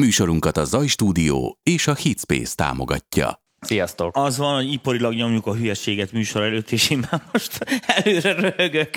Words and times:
Műsorunkat 0.00 0.56
a 0.56 0.64
Zaj 0.64 0.86
Stúdió 0.86 1.58
és 1.62 1.86
a 1.86 1.94
Hitspace 1.94 2.54
támogatja. 2.54 3.42
Sziasztok! 3.60 4.16
Az 4.16 4.38
van, 4.38 4.54
hogy 4.54 4.72
iparilag 4.72 5.14
nyomjuk 5.14 5.46
a 5.46 5.54
hülyeséget 5.54 6.12
műsor 6.12 6.42
előtt, 6.42 6.70
és 6.70 6.90
én 6.90 7.04
már 7.10 7.22
most 7.32 7.58
előre 8.04 8.32
röhögök. 8.32 8.90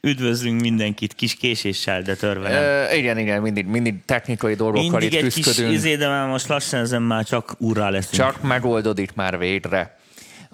Üdvözlünk 0.00 0.60
mindenkit 0.60 1.14
kis 1.14 1.34
késéssel, 1.34 2.02
de 2.02 2.14
törve 2.14 2.48
nem. 2.48 2.62
Ö, 2.62 2.94
igen, 2.94 3.18
igen, 3.18 3.42
mindig, 3.42 3.66
mindig 3.66 4.04
technikai 4.04 4.54
dolgokkal 4.54 4.98
Mindig 4.98 5.12
itt 5.12 5.24
egy 5.24 5.32
kis 5.32 5.44
küzdködünk. 5.44 5.74
izé, 5.74 5.96
de 5.96 6.08
már 6.08 6.28
most 6.28 6.48
lassan 6.48 6.80
ezen 6.80 7.02
már 7.02 7.24
csak 7.24 7.54
úrrá 7.58 7.88
leszünk. 7.90 8.14
Csak 8.14 8.42
megoldod 8.42 8.98
itt 8.98 9.14
már 9.14 9.38
végre 9.38 9.96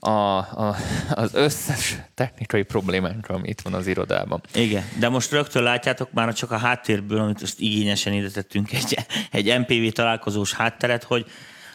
a, 0.00 0.36
a, 0.38 0.76
az 1.10 1.34
összes 1.34 1.96
technikai 2.14 2.62
problémánk, 2.62 3.28
ami 3.28 3.48
itt 3.48 3.60
van 3.60 3.74
az 3.74 3.86
irodában. 3.86 4.40
Igen, 4.54 4.84
de 4.98 5.08
most 5.08 5.30
rögtön 5.30 5.62
látjátok 5.62 6.12
már 6.12 6.32
csak 6.32 6.50
a 6.50 6.56
háttérből, 6.56 7.20
amit 7.20 7.40
most 7.40 7.58
igényesen 7.58 8.12
ide 8.12 8.30
tettünk 8.30 8.72
egy, 8.72 8.98
egy 9.30 9.58
MPV 9.58 9.92
találkozós 9.92 10.52
hátteret, 10.52 11.02
hogy 11.04 11.26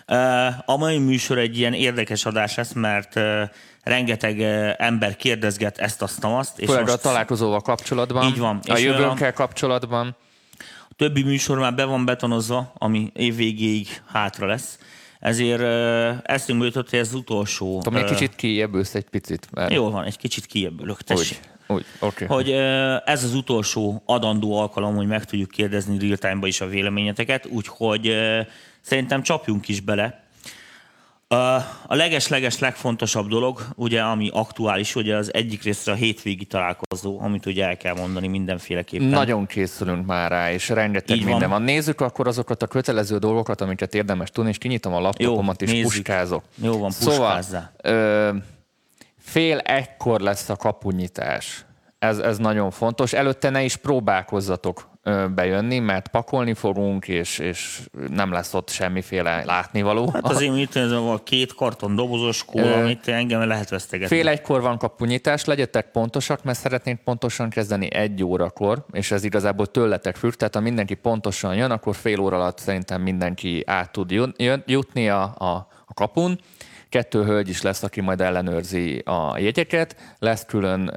uh, 0.07 0.69
a 0.69 0.77
mai 0.77 0.97
műsor 0.97 1.37
egy 1.37 1.57
ilyen 1.57 1.73
érdekes 1.73 2.25
adás 2.25 2.55
lesz, 2.55 2.73
mert 2.73 3.15
uh, 3.15 3.41
rengeteg 3.83 4.41
ember 4.77 5.15
kérdezget 5.15 5.77
ezt, 5.77 6.01
azt, 6.01 6.23
azt. 6.23 6.59
És 6.59 6.67
Főleg 6.67 6.83
a 6.83 6.85
most 6.85 7.01
találkozóval 7.01 7.61
kapcsolatban, 7.61 8.27
Így 8.27 8.39
van. 8.39 8.59
a 8.69 8.77
jövőnkkel 8.77 9.33
kapcsolatban. 9.33 10.15
a 10.89 10.93
többi 10.95 11.23
műsor 11.23 11.59
már 11.59 11.75
be 11.75 11.83
van 11.83 12.05
betonozva, 12.05 12.73
ami 12.77 13.11
év 13.13 13.35
végéig 13.35 13.87
hátra 14.11 14.47
lesz. 14.47 14.77
Ezért 15.23 15.61
eszünkbe 16.27 16.65
jutott, 16.65 16.89
hogy 16.89 16.99
ez 16.99 17.07
az 17.07 17.13
utolsó. 17.13 17.81
Tudom, 17.81 18.03
egy 18.03 18.09
kicsit 18.09 18.35
kijebb 18.35 18.73
ülsz 18.73 18.95
egy 18.95 19.09
picit. 19.09 19.47
Mert 19.51 19.73
Jól 19.73 19.91
van, 19.91 20.03
egy 20.03 20.17
kicsit 20.17 20.45
kijöbbölök, 20.45 21.01
tessék. 21.01 21.39
Úgy, 21.67 21.75
úgy. 21.75 21.85
Okay. 21.99 22.27
hogy 22.27 22.51
ez 23.05 23.23
az 23.23 23.33
utolsó 23.33 24.03
adandó 24.05 24.59
alkalom, 24.59 24.95
hogy 24.95 25.07
meg 25.07 25.25
tudjuk 25.25 25.49
kérdezni 25.49 25.99
real 25.99 26.17
time-ba 26.17 26.47
is 26.47 26.61
a 26.61 26.67
véleményeteket, 26.67 27.45
úgyhogy 27.45 28.15
szerintem 28.81 29.21
csapjunk 29.21 29.67
is 29.67 29.79
bele. 29.79 30.22
A 31.27 31.95
leges-leges 31.95 32.59
legfontosabb 32.59 33.27
dolog, 33.27 33.61
ugye, 33.75 34.01
ami 34.01 34.29
aktuális, 34.33 34.95
ugye 34.95 35.15
az 35.15 35.33
egyik 35.33 35.63
részre 35.63 35.91
a 35.91 35.95
hétvégi 35.95 36.45
találkozó, 36.45 37.19
amit 37.21 37.45
ugye 37.45 37.65
el 37.65 37.77
kell 37.77 37.93
mondani 37.95 38.27
mindenféleképpen. 38.27 39.07
Nagyon 39.07 39.45
készülünk 39.45 40.05
már 40.05 40.31
rá, 40.31 40.51
és 40.51 40.69
rengeteg 40.69 41.17
Így 41.17 41.23
minden 41.23 41.39
van. 41.39 41.49
van. 41.49 41.61
Nézzük 41.61 42.01
akkor 42.01 42.27
azokat 42.27 42.61
a 42.61 42.67
kötelező 42.67 43.17
dolgokat, 43.17 43.61
amiket 43.61 43.93
érdemes 43.95 44.29
tudni, 44.29 44.49
és 44.49 44.57
kinyitom 44.57 44.93
a 44.93 44.99
laptopomat, 44.99 45.61
és 45.61 45.69
nézzük. 45.71 45.85
puskázok. 45.85 46.43
Jó 46.55 46.77
van, 46.77 46.91
Szóval, 46.91 47.17
puskázzál. 47.17 47.71
ö, 47.81 48.29
fél 49.19 49.57
egykor 49.57 50.19
lesz 50.21 50.49
a 50.49 50.55
kapunyitás. 50.55 51.65
Ez, 51.99 52.17
ez 52.17 52.37
nagyon 52.37 52.71
fontos. 52.71 53.13
Előtte 53.13 53.49
ne 53.49 53.63
is 53.63 53.75
próbálkozzatok 53.75 54.89
bejönni, 55.35 55.79
mert 55.79 56.07
pakolni 56.07 56.53
fogunk, 56.53 57.07
és, 57.07 57.39
és 57.39 57.81
nem 58.07 58.31
lesz 58.31 58.53
ott 58.53 58.69
semmiféle 58.69 59.43
látnivaló. 59.45 60.09
Hát 60.13 60.25
azért 60.25 60.53
mit 60.53 60.75
ez 60.75 60.91
a 60.91 61.21
két 61.23 61.53
karton 61.53 61.95
dobozos 61.95 62.45
kóla, 62.45 62.73
amit 62.73 63.07
engem 63.07 63.47
lehet 63.47 63.69
vesztegetni. 63.69 64.15
Fél 64.15 64.27
egykor 64.27 64.61
van 64.61 64.77
kapunyítás, 64.77 65.45
legyetek 65.45 65.91
pontosak, 65.91 66.43
mert 66.43 66.59
szeretnénk 66.59 66.99
pontosan 66.99 67.49
kezdeni 67.49 67.93
egy 67.93 68.23
órakor, 68.23 68.85
és 68.91 69.11
ez 69.11 69.23
igazából 69.23 69.65
tőletek 69.65 70.15
függ, 70.15 70.33
tehát 70.33 70.53
ha 70.55 70.61
mindenki 70.61 70.93
pontosan 70.93 71.55
jön, 71.55 71.71
akkor 71.71 71.95
fél 71.95 72.19
óra 72.19 72.35
alatt 72.35 72.57
szerintem 72.57 73.01
mindenki 73.01 73.63
át 73.65 73.91
tud 73.91 74.11
jön- 74.11 74.63
jutni 74.65 75.09
a, 75.09 75.21
a, 75.37 75.67
a 75.85 75.93
kapun. 75.93 76.39
Kettő 76.89 77.23
hölgy 77.23 77.49
is 77.49 77.61
lesz, 77.61 77.83
aki 77.83 78.01
majd 78.01 78.21
ellenőrzi 78.21 78.97
a 78.97 79.37
jegyeket, 79.37 80.15
lesz 80.19 80.45
külön, 80.45 80.93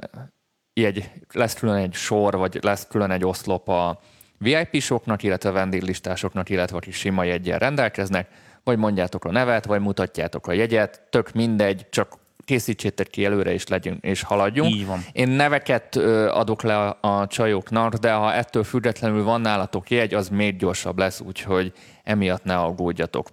jegy, 0.77 1.09
lesz 1.33 1.53
külön 1.53 1.75
egy 1.75 1.93
sor, 1.93 2.37
vagy 2.37 2.59
lesz 2.61 2.87
külön 2.89 3.11
egy 3.11 3.25
oszlop 3.25 3.69
a 3.69 3.99
VIP-soknak, 4.37 5.23
illetve 5.23 5.51
vendéglistásoknak, 5.51 6.49
illetve 6.49 6.77
akik 6.77 6.93
sima 6.93 7.23
jegyen 7.23 7.59
rendelkeznek, 7.59 8.27
vagy 8.63 8.77
mondjátok 8.77 9.25
a 9.25 9.31
nevet, 9.31 9.65
vagy 9.65 9.81
mutatjátok 9.81 10.47
a 10.47 10.51
jegyet, 10.51 11.01
tök 11.09 11.31
mindegy, 11.33 11.85
csak 11.89 12.17
készítsétek 12.45 13.07
ki 13.07 13.25
előre, 13.25 13.53
és 13.53 13.67
legyünk, 13.67 14.03
és 14.03 14.21
haladjunk. 14.21 14.75
Így 14.75 14.85
van. 14.85 15.05
Én 15.11 15.27
neveket 15.27 15.95
adok 16.29 16.61
le 16.61 16.77
a, 16.77 16.97
a 17.01 17.27
csajoknak, 17.27 17.93
de 17.93 18.11
ha 18.11 18.33
ettől 18.33 18.63
függetlenül 18.63 19.23
van 19.23 19.41
nálatok 19.41 19.89
jegy, 19.89 20.13
az 20.13 20.29
még 20.29 20.57
gyorsabb 20.57 20.97
lesz, 20.97 21.19
úgyhogy 21.19 21.71
emiatt 22.03 22.43
ne 22.43 22.57
aggódjatok. 22.57 23.29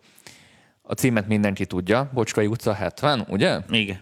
A 0.83 0.93
címet 0.93 1.29
mindenki 1.29 1.67
tudja, 1.67 2.11
Bocskai 2.15 2.47
utca 2.47 2.73
70, 2.73 3.25
ugye? 3.29 3.59
Igen. 3.69 4.01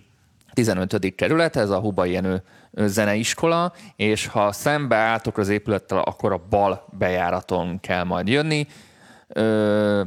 15. 0.53 1.15
kerület, 1.15 1.57
ez 1.57 1.71
a 1.71 1.79
Huba 1.79 2.05
Jenő 2.05 2.43
zeneiskola, 2.73 3.73
és 3.97 4.27
ha 4.27 4.53
szembe 4.53 4.97
álltok 4.97 5.39
az 5.39 5.49
épülettel, 5.49 5.99
akkor 5.99 6.33
a 6.33 6.41
bal 6.51 6.87
bejáraton 6.99 7.81
kell 7.81 8.05
majd 8.05 8.29
jönni. 8.29 8.67
Ö, 9.29 10.03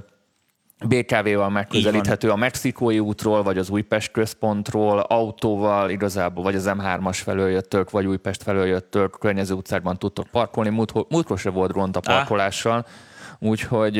BKV-val 0.88 1.50
megközelíthető 1.50 2.29
a 2.29 2.35
Mexikói 2.35 3.00
útról, 3.00 3.44
vagy 3.44 3.57
az 3.57 3.69
Újpest 3.69 4.11
központról, 4.11 5.00
autóval 5.00 5.89
igazából, 5.89 6.44
vagy 6.44 6.56
az 6.56 6.72
M3-as 6.77 7.19
felől 7.23 7.50
jöttök, 7.50 7.89
vagy 7.89 8.06
Újpest 8.06 8.44
felől 8.44 8.66
jöttök, 8.66 9.17
környező 9.19 9.53
utcákban 9.53 9.97
tudtok 9.97 10.27
parkolni. 10.27 10.69
Múlt, 10.69 11.09
múltkor 11.09 11.38
se 11.38 11.50
volt 11.50 11.72
gond 11.72 11.95
a 11.95 12.00
parkolással, 12.00 12.85
úgyhogy 13.39 13.95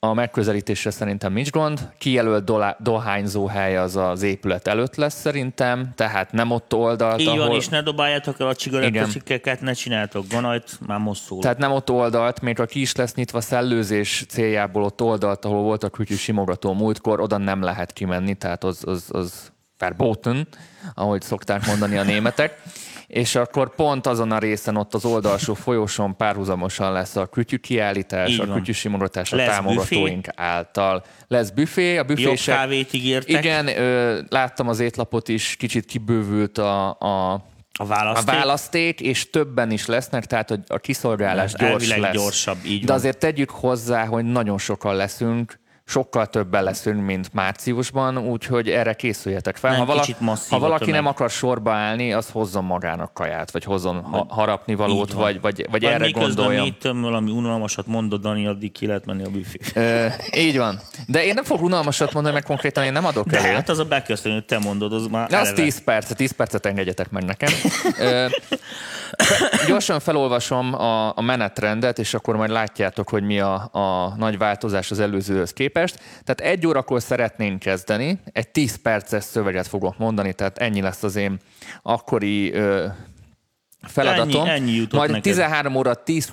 a 0.00 0.14
megközelítésre 0.14 0.90
szerintem 0.90 1.32
nincs 1.32 1.50
gond. 1.50 1.90
Kijelölt 1.98 2.44
dolá- 2.44 2.82
dohányzó 2.82 3.46
hely 3.46 3.76
az 3.76 3.96
az 3.96 4.22
épület 4.22 4.66
előtt 4.66 4.94
lesz 4.94 5.20
szerintem, 5.20 5.92
tehát 5.94 6.32
nem 6.32 6.50
ott 6.50 6.74
oldalt, 6.74 7.20
Így 7.20 7.26
ahol... 7.26 7.46
van, 7.46 7.56
és 7.56 7.68
ne 7.68 7.82
dobáljátok 7.82 8.40
el 8.40 8.46
a 8.46 8.54
cigarettacikeket, 8.54 9.60
ne 9.60 9.72
csináltok 9.72 10.24
ganajt, 10.28 10.78
már 10.86 10.98
most 10.98 11.22
szól. 11.22 11.40
Tehát 11.40 11.58
nem 11.58 11.72
ott 11.72 11.90
oldalt, 11.90 12.40
még 12.40 12.56
ha 12.56 12.66
ki 12.66 12.80
is 12.80 12.94
lesz 12.94 13.14
nyitva 13.14 13.40
szellőzés 13.40 14.24
céljából 14.28 14.82
ott 14.82 15.02
oldalt, 15.02 15.44
ahol 15.44 15.62
volt 15.62 15.84
a 15.84 15.88
kütyű 15.88 16.14
simogató 16.14 16.72
múltkor, 16.72 17.20
oda 17.20 17.36
nem 17.36 17.62
lehet 17.62 17.92
kimenni, 17.92 18.34
tehát 18.34 18.64
az, 18.64 18.82
az, 18.86 19.04
az 19.08 19.52
verboten, 19.78 20.46
ahogy 20.94 21.22
szokták 21.22 21.66
mondani 21.66 21.96
a 21.96 22.02
németek. 22.02 22.62
És 23.06 23.34
akkor 23.34 23.74
pont 23.74 24.06
azon 24.06 24.30
a 24.32 24.38
részen 24.38 24.76
ott 24.76 24.94
az 24.94 25.04
oldalsó 25.04 25.54
folyosón 25.54 26.16
párhuzamosan 26.16 26.92
lesz 26.92 27.16
a 27.16 27.26
kütyű 27.26 27.56
kiállítás, 27.56 28.30
Így 28.30 28.40
a 28.40 28.52
kütyű 28.54 28.72
simogatás 28.72 29.32
a 29.32 29.36
támogatóink 29.36 30.26
által. 30.36 31.04
Lesz 31.28 31.50
büfé, 31.50 31.96
a 31.96 32.02
büfé 32.04 32.22
Jobb 32.22 32.36
kávét 32.36 32.92
ígértek. 32.92 33.44
Igen, 33.44 33.66
ö, 33.66 34.20
láttam 34.28 34.68
az 34.68 34.80
étlapot 34.80 35.28
is, 35.28 35.56
kicsit 35.58 35.84
kibővült 35.84 36.58
a, 36.58 36.88
a, 36.98 37.32
A 37.32 37.42
a 37.72 37.84
választék. 37.86 38.34
választék, 38.34 39.00
és 39.00 39.30
többen 39.30 39.70
is 39.70 39.86
lesznek, 39.86 40.26
tehát 40.26 40.48
hogy 40.48 40.60
a 40.66 40.78
kiszolgálás 40.78 41.52
gyors 41.52 41.96
lesz. 41.96 42.14
gyorsabb, 42.14 42.58
így 42.64 42.80
De 42.80 42.86
van. 42.86 42.96
azért 42.96 43.18
tegyük 43.18 43.50
hozzá, 43.50 44.04
hogy 44.06 44.24
nagyon 44.24 44.58
sokan 44.58 44.94
leszünk, 44.94 45.58
sokkal 45.88 46.26
többen 46.26 46.62
leszünk, 46.64 47.04
mint 47.04 47.32
márciusban, 47.32 48.18
úgyhogy 48.18 48.68
erre 48.68 48.92
készüljetek 48.92 49.56
fel. 49.56 49.70
Nem, 49.70 49.80
ha, 49.80 49.86
vala, 49.86 50.00
kicsit 50.00 50.20
masszív 50.20 50.50
ha 50.50 50.58
valaki 50.58 50.90
nem 50.90 51.06
akar 51.06 51.30
sorba 51.30 51.72
állni, 51.72 52.12
az 52.12 52.30
hozzon 52.30 52.64
magának 52.64 53.14
kaját, 53.14 53.50
vagy 53.50 53.64
hozzon 53.64 54.02
ha, 54.02 54.26
harapni 54.28 54.74
valót, 54.74 55.12
vagy, 55.12 55.40
vagy, 55.40 55.56
vagy 55.56 55.66
Vagy 55.70 55.84
erre 55.84 56.04
miközben 56.04 56.34
gondoljon. 56.34 56.62
mi 56.62 56.68
itt 56.68 56.82
valami 57.02 57.30
unalmasat 57.30 57.86
mondod, 57.86 58.20
Dani, 58.20 58.46
addig 58.46 58.72
ki 58.72 58.86
lehet 58.86 59.06
menni 59.06 59.24
a 59.24 59.28
büfé. 59.30 59.58
Ö, 59.74 60.06
így 60.36 60.56
van. 60.56 60.80
De 61.06 61.24
én 61.24 61.34
nem 61.34 61.44
fogok 61.44 61.64
unalmasat 61.64 62.12
mondani, 62.12 62.34
mert 62.34 62.46
konkrétan 62.46 62.84
én 62.84 62.92
nem 62.92 63.04
adok 63.04 63.26
De 63.26 63.38
elő. 63.38 63.54
hát 63.54 63.68
az 63.68 63.78
a 63.78 63.84
beköszönő, 63.84 64.34
hogy 64.34 64.44
te 64.44 64.58
mondod, 64.58 64.92
az 64.92 65.06
már 65.06 65.28
De 65.28 65.38
az 65.38 65.46
eleve. 65.46 65.62
10 65.62 65.84
perc, 65.84 66.14
10 66.14 66.30
percet 66.32 66.66
engedjetek 66.66 67.10
meg 67.10 67.24
nekem. 67.24 67.52
Gyorsan 69.66 70.00
felolvasom 70.00 70.74
a, 70.74 71.16
a 71.16 71.20
menetrendet, 71.20 71.98
és 71.98 72.14
akkor 72.14 72.36
majd 72.36 72.50
látjátok, 72.50 73.08
hogy 73.08 73.22
mi 73.22 73.40
a, 73.40 73.68
a 73.72 74.14
nagy 74.16 74.38
változás 74.38 74.90
az 74.90 75.00
előzőhöz 75.00 75.52
képest. 75.52 75.76
Tehát 76.24 76.40
egy 76.40 76.66
órakor 76.66 77.02
szeretnénk 77.02 77.58
kezdeni, 77.58 78.20
egy 78.32 78.48
10 78.48 78.76
perces 78.76 79.24
szöveget 79.24 79.66
fogok 79.66 79.98
mondani, 79.98 80.32
tehát 80.32 80.58
ennyi 80.58 80.80
lesz 80.80 81.02
az 81.02 81.16
én 81.16 81.38
akkori 81.82 82.52
ö, 82.52 82.86
feladatom. 83.82 84.40
Ennyi- 84.40 84.50
ennyi 84.50 84.72
jutott 84.72 84.98
majd 84.98 85.10
neked. 85.10 85.22
13 85.22 85.74
óra 85.74 85.94
10 85.94 86.32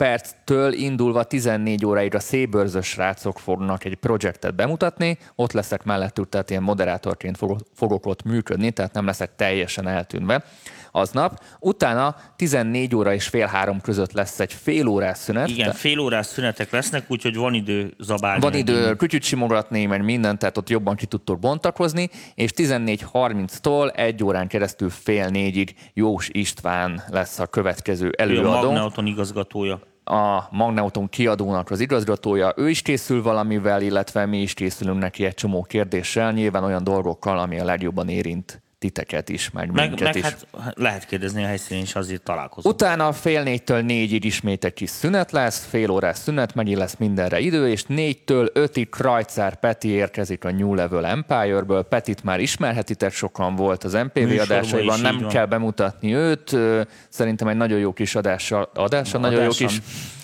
perctől 0.00 0.72
indulva 0.72 1.22
14 1.22 1.86
óráig 1.86 2.14
a 2.14 2.20
szébőrzös 2.20 2.86
srácok 2.86 3.38
fognak 3.38 3.84
egy 3.84 3.94
projektet 3.94 4.54
bemutatni, 4.54 5.18
ott 5.34 5.52
leszek 5.52 5.82
mellettük, 5.82 6.28
tehát 6.28 6.50
ilyen 6.50 6.62
moderátorként 6.62 7.36
fogok, 7.36 7.58
fogok 7.74 8.06
ott 8.06 8.22
működni, 8.22 8.70
tehát 8.70 8.92
nem 8.92 9.06
leszek 9.06 9.36
teljesen 9.36 9.88
eltűnve 9.88 10.44
aznap. 10.92 11.44
Utána 11.58 12.16
14 12.36 12.94
óra 12.94 13.14
és 13.14 13.28
fél 13.28 13.46
három 13.46 13.80
között 13.80 14.12
lesz 14.12 14.40
egy 14.40 14.52
fél 14.52 14.86
órás 14.86 15.18
szünet. 15.18 15.48
Igen, 15.48 15.72
fél 15.72 15.98
órás 15.98 16.26
szünetek 16.26 16.70
lesznek, 16.70 17.04
úgyhogy 17.08 17.36
van 17.36 17.54
idő 17.54 17.94
zabálni. 17.98 18.40
Van 18.40 18.54
idő 18.54 18.94
kütyüt 18.96 19.22
simogatni, 19.22 19.86
meg 19.86 20.04
mindent, 20.04 20.38
tehát 20.38 20.56
ott 20.56 20.68
jobban 20.68 20.96
ki 20.96 21.06
tudtok 21.06 21.38
bontakozni, 21.38 22.10
és 22.34 22.50
14.30-tól 22.56 23.96
egy 23.96 24.24
órán 24.24 24.48
keresztül 24.48 24.90
fél 24.90 25.28
négyig 25.28 25.74
Jós 25.94 26.28
István 26.32 27.02
lesz 27.10 27.38
a 27.38 27.46
következő 27.46 28.06
Ő 28.06 28.14
a 28.18 28.22
előadó. 28.22 28.66
Magnauton 28.66 29.06
igazgatója. 29.06 29.80
a 30.04 30.48
Magnauton 30.50 31.08
kiadónak 31.08 31.70
az 31.70 31.80
igazgatója, 31.80 32.52
ő 32.56 32.68
is 32.68 32.82
készül 32.82 33.22
valamivel, 33.22 33.82
illetve 33.82 34.26
mi 34.26 34.40
is 34.40 34.54
készülünk 34.54 34.98
neki 34.98 35.24
egy 35.24 35.34
csomó 35.34 35.62
kérdéssel, 35.62 36.32
nyilván 36.32 36.64
olyan 36.64 36.84
dolgokkal, 36.84 37.38
ami 37.38 37.60
a 37.60 37.64
legjobban 37.64 38.08
érint 38.08 38.62
titeket 38.80 39.28
is, 39.28 39.50
meg, 39.50 39.70
Meg, 39.72 39.88
minket 39.88 40.06
meg 40.06 40.16
is. 40.16 40.22
hát 40.22 40.46
lehet 40.74 41.06
kérdezni 41.06 41.42
a 41.42 41.46
helyszínen 41.46 41.82
is, 41.82 41.94
azért 41.94 42.22
találkozunk. 42.22 42.74
Utána 42.74 43.12
fél 43.12 43.42
négytől 43.42 43.80
négyig 43.80 44.24
ismét 44.24 44.64
egy 44.64 44.72
kis 44.74 44.90
szünet 44.90 45.32
lesz, 45.32 45.66
fél 45.68 45.90
órás 45.90 46.16
szünet, 46.18 46.54
mennyi 46.54 46.74
lesz 46.74 46.96
mindenre 46.98 47.38
idő, 47.40 47.68
és 47.68 47.84
négytől 47.84 48.50
ötig 48.52 48.88
Krajcár 48.88 49.58
Peti 49.60 49.88
érkezik 49.88 50.44
a 50.44 50.50
New 50.50 50.74
Level 50.74 51.06
Empire-ből. 51.06 51.82
Petit 51.82 52.24
már 52.24 52.40
ismerhetitek, 52.40 53.12
sokan 53.12 53.54
volt 53.56 53.84
az 53.84 53.92
MPV 53.92 54.18
Műsorban 54.18 54.38
adásaiban, 54.56 55.00
nem 55.00 55.18
van. 55.18 55.28
kell 55.28 55.46
bemutatni 55.46 56.14
őt. 56.14 56.56
Szerintem 57.08 57.48
egy 57.48 57.56
nagyon 57.56 57.78
jó 57.78 57.92
kis 57.92 58.14
adással, 58.14 58.70
adása, 58.74 59.18
nagyon 59.18 59.38
jó 59.40 59.44
Adáson. 59.44 59.66
kis 59.68 59.80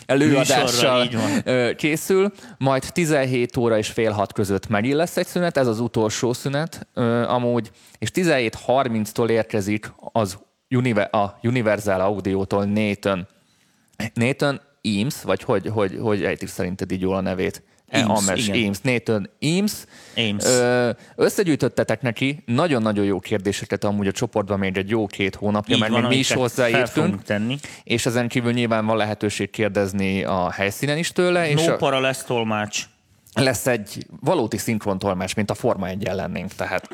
előadással 0.06 1.05
Műsorra, 1.05 1.75
készül, 1.75 2.32
majd 2.58 2.85
17 2.93 3.56
óra 3.56 3.79
és 3.79 3.88
fél 3.88 4.11
hat 4.11 4.32
között 4.32 4.69
megint 4.69 4.94
lesz 4.94 5.17
egy 5.17 5.26
szünet, 5.26 5.56
ez 5.56 5.67
az 5.67 5.81
utolsó 5.81 6.32
szünet 6.32 6.87
amúgy, 7.26 7.70
és 7.99 8.11
17.30-tól 8.14 9.29
érkezik 9.29 9.93
az 10.12 10.38
a 11.11 11.26
Universal 11.43 12.00
Audio-tól 12.00 12.64
Nathan. 12.64 13.29
Nathan 14.14 14.61
Eames, 14.82 15.23
vagy 15.23 15.43
hogy, 15.43 15.67
hogy, 15.67 15.99
hogy 16.00 16.25
ejtik 16.25 16.49
szerinted 16.49 16.93
így 16.93 17.00
jól 17.00 17.17
a 17.17 17.20
nevét? 17.20 17.62
E, 17.88 18.05
Ames, 18.05 18.47
igen. 18.47 18.61
Eames, 18.62 18.79
Nathan. 18.83 19.31
Eames. 19.38 19.73
Ö, 20.44 20.91
összegyűjtöttetek 21.17 22.03
neki 22.03 22.43
nagyon-nagyon 22.47 23.05
jó 23.05 23.21
kérdéseket 23.21 23.85
amúgy 23.85 24.06
a 24.06 24.12
csoportban 24.12 24.59
még 24.59 24.77
egy 24.77 24.88
jó 24.88 25.06
két 25.06 25.35
hónapja, 25.35 25.75
Így 25.75 25.81
mert 25.81 25.93
van, 25.93 26.00
még 26.00 26.11
mi 26.11 26.17
is 26.17 26.33
hozzáértünk. 26.33 27.23
tenni. 27.23 27.59
És 27.85 28.06
ezen 28.06 28.29
kívül 28.29 28.53
nyilván 28.53 28.87
van 28.87 28.97
lehetőség 28.97 29.50
kérdezni 29.50 30.25
a 30.25 30.50
helyszínen 30.50 30.99
is 30.99 31.12
tőle, 31.12 31.49
és 31.49 31.65
No 31.65 31.73
a, 31.73 31.77
para 31.77 32.00
lesz 32.00 32.25
tolmács. 32.25 32.85
lesz 33.35 33.67
egy 33.67 34.06
valódi 34.21 34.56
szinkrontolmás, 34.59 35.35
mint 35.35 35.50
a 35.50 35.55
Forma 35.55 35.89
1 35.89 36.03
lennénk, 36.12 36.53
tehát 36.55 36.89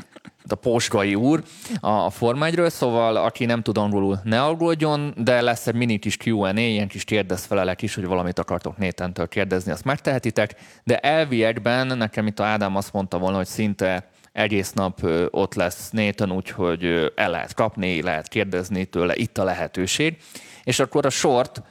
a 0.49 0.55
Pósgai 0.55 1.15
úr 1.15 1.43
a 1.81 2.11
Forma 2.11 2.47
1 2.47 2.61
szóval 2.67 3.17
aki 3.17 3.45
nem 3.45 3.63
tud 3.63 3.79
angolul, 3.79 4.21
ne 4.25 4.43
aggódjon, 4.43 5.15
de 5.17 5.41
lesz 5.41 5.67
egy 5.67 5.75
mini 5.75 5.99
kis 5.99 6.17
Q&A, 6.25 6.53
ilyen 6.53 6.89
kis 6.89 7.05
kérdezfelelek 7.05 7.83
is, 7.83 7.95
hogy 7.95 8.07
valamit 8.07 8.39
akartok 8.39 8.77
Nétentől 8.77 9.29
kérdezni, 9.29 9.73
azt 9.73 9.85
megtehetitek, 9.85 10.55
de 10.85 10.99
elviekben 10.99 11.97
nekem 11.97 12.27
itt 12.27 12.39
a 12.39 12.45
Ádám 12.45 12.77
azt 12.77 12.93
mondta 12.93 13.19
volna, 13.19 13.37
hogy 13.37 13.47
szinte 13.47 14.11
egész 14.33 14.73
nap 14.73 15.07
ott 15.31 15.55
lesz 15.55 15.91
Nathan, 15.91 16.33
úgyhogy 16.33 17.13
el 17.15 17.31
lehet 17.31 17.55
kapni, 17.55 18.03
lehet 18.03 18.29
kérdezni 18.29 18.85
tőle, 18.85 19.17
itt 19.17 19.39
a 19.39 19.45
lehetőség. 19.45 20.17
És 20.65 20.79
akkor 20.79 21.07
a 21.07 21.11
sort 21.11 21.63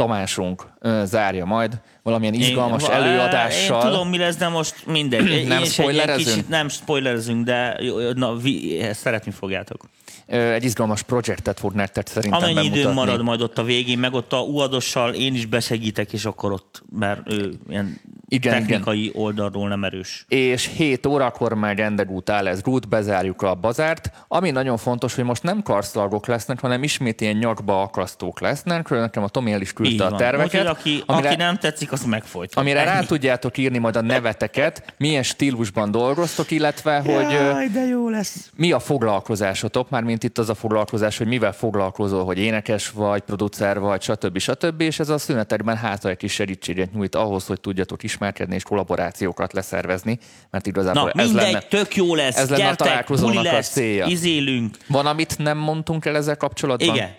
Tamásunk 0.00 0.66
ö, 0.78 1.02
zárja 1.04 1.44
majd 1.44 1.80
valamilyen 2.02 2.34
izgalmas 2.34 2.82
Én- 2.82 2.90
előadással. 2.90 3.84
Én 3.84 3.90
tudom, 3.90 4.08
mi 4.08 4.18
lesz, 4.18 4.36
de 4.36 4.48
most 4.48 4.86
mindegy. 4.86 5.46
Nem 5.48 5.64
spoilerezünk? 5.64 6.28
Kicsit, 6.28 6.48
nem 6.48 6.68
spoilerezünk, 6.68 7.44
de 7.44 7.80
na, 8.14 8.36
vi, 8.36 8.82
szeretni 8.92 9.30
fogjátok. 9.30 9.84
Egy 10.30 10.64
izgalmas 10.64 11.02
projektet 11.02 11.58
fog 11.58 11.72
nektek 11.72 12.06
szerintem 12.06 12.38
Amennyi 12.40 12.54
bemutatni. 12.54 12.80
időm 12.80 12.92
marad 12.92 13.22
majd 13.22 13.40
ott 13.40 13.58
a 13.58 13.62
végén, 13.62 13.98
meg 13.98 14.14
ott 14.14 14.32
a 14.32 14.40
uadossal 14.40 15.14
én 15.14 15.34
is 15.34 15.46
besegítek, 15.46 16.12
és 16.12 16.24
akkor 16.24 16.52
ott, 16.52 16.82
mert 16.98 17.32
ő 17.32 17.52
ilyen 17.68 18.00
Igen, 18.28 18.52
technikai 18.52 19.04
igen. 19.04 19.22
oldalról 19.22 19.68
nem 19.68 19.84
erős. 19.84 20.24
és 20.28 20.70
7 20.76 21.06
órakor 21.06 21.52
már 21.54 21.76
rendegút 21.76 22.30
áll 22.30 22.46
ez 22.48 22.60
Groot, 22.62 22.88
bezárjuk 22.88 23.42
a 23.42 23.54
bazárt. 23.54 24.10
Ami 24.28 24.50
nagyon 24.50 24.76
fontos, 24.76 25.14
hogy 25.14 25.24
most 25.24 25.42
nem 25.42 25.62
karszalgok 25.62 26.26
lesznek, 26.26 26.60
hanem 26.60 26.82
ismét 26.82 27.20
ilyen 27.20 27.36
nyakba 27.36 27.82
akasztók 27.82 28.40
lesznek. 28.40 28.88
Nekem 28.88 29.22
a 29.22 29.28
Tomi 29.28 29.52
el 29.52 29.60
is 29.60 29.68
Így 29.68 29.74
küldte 29.74 30.04
a 30.04 30.08
van. 30.08 30.18
terveket. 30.18 30.52
Úgyhogy 30.60 30.66
aki, 30.66 31.02
amire, 31.06 31.28
aki 31.28 31.36
nem 31.36 31.56
tetszik, 31.56 31.92
az 31.92 32.04
megfojtja. 32.04 32.60
amire 32.60 32.84
rá 32.84 32.96
Ennyi. 32.96 33.06
tudjátok 33.06 33.58
írni 33.58 33.78
majd 33.78 33.96
a 33.96 34.00
neveteket, 34.00 34.94
milyen 34.98 35.22
stílusban 35.22 35.90
dolgoztok, 35.90 36.50
illetve 36.50 36.98
hogy 36.98 37.30
Jaj, 37.32 37.68
de 37.68 37.86
jó 37.86 38.08
lesz. 38.08 38.50
mi 38.56 38.72
a 38.72 38.78
foglalkozásotok, 38.78 39.90
már 39.90 40.02
mint 40.02 40.19
itt 40.24 40.38
az 40.38 40.48
a 40.48 40.54
foglalkozás, 40.54 41.18
hogy 41.18 41.26
mivel 41.26 41.52
foglalkozol, 41.52 42.24
hogy 42.24 42.38
énekes 42.38 42.90
vagy, 42.90 43.20
producer 43.20 43.78
vagy, 43.78 44.02
stb. 44.02 44.38
stb. 44.38 44.80
És 44.80 44.98
ez 44.98 45.08
a 45.08 45.18
szünetekben 45.18 45.76
hát 45.76 46.04
egy 46.04 46.16
kis 46.16 46.32
segítséget 46.32 46.92
nyújt 46.92 47.14
ahhoz, 47.14 47.46
hogy 47.46 47.60
tudjatok 47.60 48.02
ismerkedni 48.02 48.54
és 48.54 48.62
kollaborációkat 48.62 49.52
leszervezni, 49.52 50.18
mert 50.50 50.66
igazából 50.66 51.10
Na, 51.14 51.22
ez 51.22 51.26
mindegy, 51.26 51.44
lenne. 51.52 51.60
tök 51.60 51.96
jó 51.96 52.14
lesz. 52.14 52.36
ez 52.36 52.50
lenne 52.50 52.62
a 52.62 52.66
Gyertek, 52.66 52.86
találkozónak 52.86 53.34
buli 53.34 53.48
a 53.48 53.52
lesz, 53.52 53.70
célja. 53.70 54.06
izélünk. 54.06 54.76
Van, 54.88 55.06
amit 55.06 55.38
nem 55.38 55.58
mondtunk 55.58 56.04
el 56.04 56.16
ezzel 56.16 56.36
kapcsolatban? 56.36 56.94
Igen. 56.94 57.10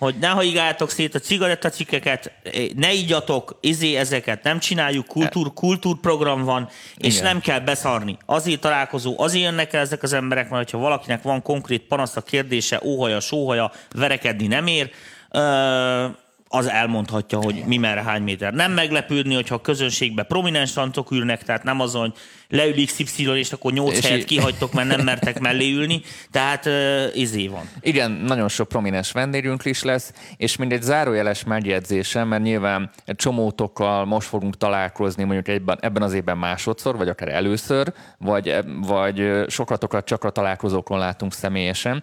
Hogy 0.00 0.14
ne 0.20 0.28
hajigáljátok 0.28 0.90
szét 0.90 1.14
a 1.14 1.18
cigarettacikeket, 1.18 2.32
ne 2.76 2.92
igyatok, 2.92 3.58
izé 3.60 3.94
ezeket 3.94 4.42
nem 4.42 4.58
csináljuk, 4.58 5.06
kultúr, 5.06 5.52
kultúrprogram 5.54 6.44
van, 6.44 6.68
és 6.96 7.14
Igen. 7.14 7.24
nem 7.24 7.40
kell 7.40 7.60
beszarni. 7.60 8.16
Azért 8.26 8.60
találkozó, 8.60 9.14
azért 9.18 9.44
jönnek 9.44 9.72
el 9.72 9.80
ezek 9.80 10.02
az 10.02 10.12
emberek, 10.12 10.50
mert 10.50 10.70
ha 10.70 10.78
valakinek 10.78 11.22
van 11.22 11.42
konkrét 11.42 11.82
panasza, 11.82 12.20
kérdése, 12.20 12.80
óhaja, 12.84 13.20
sóhaja, 13.20 13.72
verekedni 13.90 14.46
nem 14.46 14.66
ér, 14.66 14.90
ö, 15.30 16.06
az 16.52 16.66
elmondhatja, 16.66 17.38
hogy 17.38 17.62
mi 17.66 17.76
merre, 17.76 18.02
hány 18.02 18.22
méter. 18.22 18.52
Nem 18.52 18.72
meglepődni, 18.72 19.34
hogyha 19.34 19.54
a 19.54 19.60
közönségben 19.60 20.26
prominens 20.26 20.72
tancok 20.72 21.10
ülnek, 21.10 21.42
tehát 21.42 21.62
nem 21.62 21.80
azon, 21.80 22.00
hogy 22.00 22.12
leül 22.48 22.86
XY, 22.86 23.38
és 23.38 23.52
akkor 23.52 23.72
8 23.72 23.96
És 23.96 24.06
helyet 24.06 24.24
kihagytok, 24.24 24.72
mert 24.72 24.88
nem 24.88 25.00
mertek 25.00 25.38
mellé 25.38 25.72
ülni, 25.72 26.02
tehát 26.30 26.68
izé 27.14 27.46
van. 27.46 27.68
Igen, 27.80 28.10
nagyon 28.10 28.48
sok 28.48 28.68
prominens 28.68 29.12
vendégünk 29.12 29.64
is 29.64 29.82
lesz, 29.82 30.12
és 30.36 30.56
mindegy 30.56 30.82
zárójeles 30.82 31.44
megjegyzésem, 31.44 32.28
mert 32.28 32.42
nyilván 32.42 32.90
egy 33.04 33.16
csomótokkal 33.16 34.04
most 34.04 34.28
fogunk 34.28 34.56
találkozni 34.56 35.24
mondjuk 35.24 35.48
ebben, 35.48 35.78
ebben 35.80 36.02
az 36.02 36.12
évben 36.12 36.38
másodszor, 36.38 36.96
vagy 36.96 37.08
akár 37.08 37.28
először, 37.28 37.92
vagy, 38.18 38.56
vagy 38.86 39.30
sokatokat 39.48 40.04
csak 40.04 40.24
a 40.24 40.30
találkozókon 40.30 40.98
látunk 40.98 41.32
személyesen. 41.32 42.02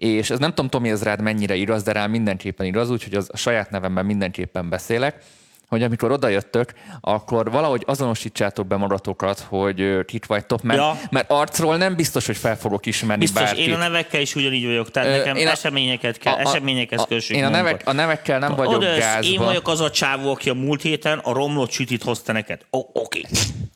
És 0.00 0.30
ez 0.30 0.38
nem 0.38 0.48
tudom, 0.50 0.68
Tomi, 0.68 0.90
ez 0.90 1.02
rád 1.02 1.20
mennyire 1.20 1.54
igaz, 1.54 1.82
de 1.82 1.92
rám 1.92 2.10
mindenképpen 2.10 2.66
igaz, 2.66 2.90
úgyhogy 2.90 3.14
az 3.14 3.28
a 3.32 3.36
saját 3.36 3.70
nevemben 3.70 4.04
mindenképpen 4.06 4.68
beszélek 4.68 5.22
hogy 5.68 5.82
amikor 5.82 6.12
odajöttök, 6.12 6.72
akkor 7.00 7.50
valahogy 7.50 7.82
azonosítsátok 7.86 8.66
be 8.66 8.76
magatokat, 8.76 9.46
hogy 9.48 10.04
kik 10.06 10.26
vagytok, 10.26 10.62
mert, 10.62 10.78
Ja. 10.78 10.98
mert 11.10 11.30
arcról 11.30 11.76
nem 11.76 11.96
biztos, 11.96 12.26
hogy 12.26 12.36
fel 12.36 12.56
fogok 12.56 12.86
ismerni 12.86 13.22
Biztos, 13.22 13.42
bárkit. 13.42 13.66
én 13.66 13.74
a 13.74 13.76
nevekkel 13.76 14.20
is 14.20 14.34
ugyanígy 14.34 14.66
vagyok, 14.66 14.90
tehát 14.90 15.16
nekem 15.16 15.36
én 15.36 15.46
a- 15.46 15.50
eseményeket 15.50 16.18
kell, 16.18 16.34
eseményekhez 16.34 17.04
kössük 17.08 17.36
Én 17.36 17.44
a, 17.44 17.48
nevek, 17.48 17.82
a 17.84 17.92
nevekkel 17.92 18.38
nem 18.38 18.54
vagyok 18.54 18.72
Oda 18.74 18.86
jössz, 18.88 18.98
gázba. 18.98 19.32
én 19.32 19.38
vagyok 19.38 19.68
az 19.68 19.80
a 19.80 19.90
csávó, 19.90 20.30
aki 20.30 20.50
a 20.50 20.54
múlt 20.54 20.82
héten 20.82 21.18
a 21.18 21.32
romlott 21.32 21.70
sütit 21.70 22.02
hozta 22.02 22.32
neked. 22.32 22.60
Ó, 22.72 22.80
oké. 22.92 23.20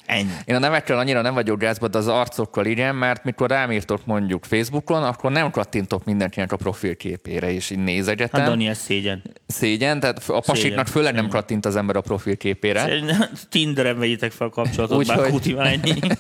Ennyi. 0.06 0.30
Én 0.44 0.54
a 0.54 0.58
nevekkel 0.58 0.98
annyira 0.98 1.20
nem 1.20 1.34
vagyok 1.34 1.58
gázba, 1.58 1.88
de 1.88 1.98
az 1.98 2.08
arcokkal 2.08 2.66
igen, 2.66 2.94
mert 2.94 3.24
mikor 3.24 3.50
rám 3.50 3.70
írtok 3.70 4.06
mondjuk 4.06 4.44
Facebookon, 4.44 5.02
akkor 5.02 5.30
nem 5.30 5.50
kattintok 5.50 6.04
mindenkinek 6.04 6.52
a 6.52 6.56
profilképére, 6.56 7.52
és 7.52 7.70
így 7.70 7.78
nézegetem. 7.78 8.40
Hát 8.40 8.50
Dani, 8.50 8.66
ez 8.66 8.78
szégyen. 8.78 9.22
Szégyen, 9.46 10.00
tehát 10.00 10.18
a 10.26 10.40
pasiknak 10.40 10.56
Szégyen, 10.56 10.84
főleg 10.84 11.14
nem 11.14 11.24
szégyen. 11.24 11.40
kattint 11.40 11.66
az 11.66 11.76
ember 11.76 11.96
a 11.96 12.00
profilképére. 12.00 12.88
Tinderen 13.50 13.98
vegyitek 13.98 14.32
fel 14.32 14.46
a 14.46 14.50
kapcsolatot, 14.50 14.98
Úgyhogy- 14.98 15.54
bár 15.54 15.66
ennyi. 15.66 15.94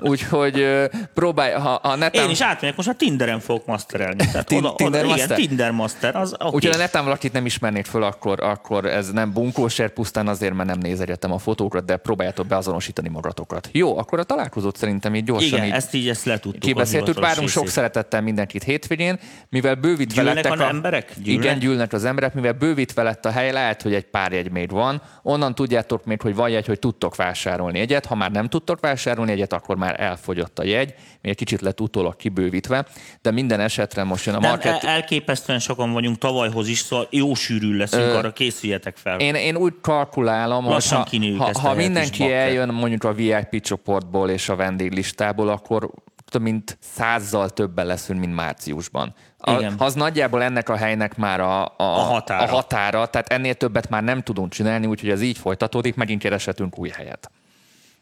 Úgyhogy 0.00 0.66
próbálj, 1.14 1.52
ha 1.52 1.74
a 1.74 1.96
neten... 1.96 2.24
Én 2.24 2.30
is 2.30 2.40
átmegyek, 2.40 2.76
most 2.76 2.88
a 2.88 2.94
Tinderen 2.94 3.40
fogok 3.40 3.66
masterelni. 3.66 4.16
Tehát 4.32 4.52
oda, 4.52 4.68
oda, 4.68 4.74
Tinder 4.76 5.04
igen, 5.04 5.16
master? 5.16 5.36
Tinder 5.36 5.70
master. 5.70 6.16
Az, 6.16 6.32
okay. 6.32 6.50
Úgyhogy 6.52 6.74
a 6.74 6.76
neten 6.76 7.04
valakit 7.04 7.32
nem 7.32 7.46
ismernék 7.46 7.84
föl, 7.84 8.02
akkor, 8.02 8.42
akkor 8.42 8.84
ez 8.84 9.10
nem 9.10 9.32
bunkóser, 9.32 9.90
pusztán 9.90 10.28
azért, 10.28 10.54
mert 10.54 10.68
nem 10.68 10.78
nézegetem 10.78 11.32
a 11.32 11.38
fotókat, 11.38 11.84
de 11.84 11.96
próbáljátok 11.96 12.46
beazonosítani 12.74 13.08
magatokat. 13.08 13.68
Jó, 13.72 13.98
akkor 13.98 14.18
a 14.18 14.22
találkozót 14.22 14.76
szerintem 14.76 15.14
így 15.14 15.24
gyorsan 15.24 15.48
Igen, 15.48 15.64
így 15.64 15.72
ezt 15.72 15.94
így 15.94 16.08
ezt 16.08 16.24
letudtuk. 16.24 16.62
a 16.62 16.66
Kibeszéltük, 16.66 17.20
várunk 17.20 17.48
sok 17.48 17.68
szeretettel 17.68 18.20
mindenkit 18.20 18.62
hétvégén, 18.62 19.18
mivel 19.48 19.74
bővítve 19.74 20.22
Gyűlnek 20.22 20.34
lettek 20.44 20.52
az 20.52 20.60
emberek? 20.60 21.12
Gyűlnek? 21.22 21.44
Igen, 21.44 21.58
gyűlnek 21.58 21.92
az 21.92 22.04
emberek, 22.04 22.34
mivel 22.34 22.52
bővítve 22.52 23.02
lett 23.02 23.24
a 23.24 23.30
hely, 23.30 23.52
lehet, 23.52 23.82
hogy 23.82 23.94
egy 23.94 24.04
pár 24.04 24.32
jegy 24.32 24.50
még 24.50 24.70
van. 24.70 25.02
Onnan 25.22 25.54
tudjátok 25.54 26.04
még, 26.04 26.20
hogy 26.20 26.34
van 26.34 26.48
jegy, 26.48 26.66
hogy 26.66 26.78
tudtok 26.78 27.16
vásárolni 27.16 27.78
egyet. 27.78 28.06
Ha 28.06 28.14
már 28.14 28.30
nem 28.30 28.48
tudtok 28.48 28.80
vásárolni 28.80 29.32
egyet, 29.32 29.52
akkor 29.52 29.76
már 29.76 30.00
elfogyott 30.00 30.58
a 30.58 30.64
jegy, 30.64 30.94
még 31.20 31.32
egy 31.32 31.36
kicsit 31.36 31.60
lett 31.60 31.80
utólag 31.80 32.16
kibővítve, 32.16 32.86
de 33.22 33.30
minden 33.30 33.60
esetre 33.60 34.04
most 34.04 34.26
jön 34.26 34.34
a 34.34 34.38
Nem, 34.38 34.50
market. 34.50 34.82
el- 34.82 34.90
elképesztően 34.90 35.58
sokan 35.58 35.92
vagyunk 35.92 36.18
tavalyhoz 36.18 36.68
is, 36.68 36.78
szóval 36.78 37.06
jó 37.10 37.34
sűrű 37.34 37.76
leszünk, 37.76 38.02
Ö, 38.02 38.16
arra 38.16 38.32
készüljetek 38.32 38.96
fel. 38.96 39.18
Én, 39.18 39.34
én 39.34 39.56
úgy 39.56 39.72
kalkulálom, 39.80 40.64
hogy 40.64 40.72
Lassan 40.72 41.04
ha, 41.38 41.44
ha, 41.44 41.50
a 41.52 41.58
ha 41.58 41.74
mindenki 41.74 42.18
bakker. 42.18 42.52
Eljön 42.64 42.80
mondjuk 42.80 43.04
a 43.04 43.12
VIP 43.12 43.62
csoportból 43.62 44.30
és 44.30 44.48
a 44.48 44.56
vendéglistából, 44.56 45.48
akkor 45.48 45.90
több 46.30 46.42
mint 46.42 46.78
százzal 46.80 47.50
többen 47.50 47.86
leszünk, 47.86 48.20
mint 48.20 48.34
márciusban. 48.34 49.14
A, 49.38 49.50
Igen. 49.52 49.74
az 49.78 49.94
nagyjából 49.94 50.42
ennek 50.42 50.68
a 50.68 50.76
helynek 50.76 51.16
már 51.16 51.40
a, 51.40 51.64
a, 51.64 51.72
A 51.76 51.84
határa. 51.84 52.42
a 52.42 52.54
határa, 52.54 53.06
tehát 53.06 53.32
ennél 53.32 53.54
többet 53.54 53.88
már 53.88 54.02
nem 54.02 54.22
tudunk 54.22 54.52
csinálni, 54.52 54.86
úgyhogy 54.86 55.10
ez 55.10 55.22
így 55.22 55.38
folytatódik, 55.38 55.94
megint 55.94 56.20
kereshetünk 56.22 56.78
új 56.78 56.88
helyet. 56.88 57.30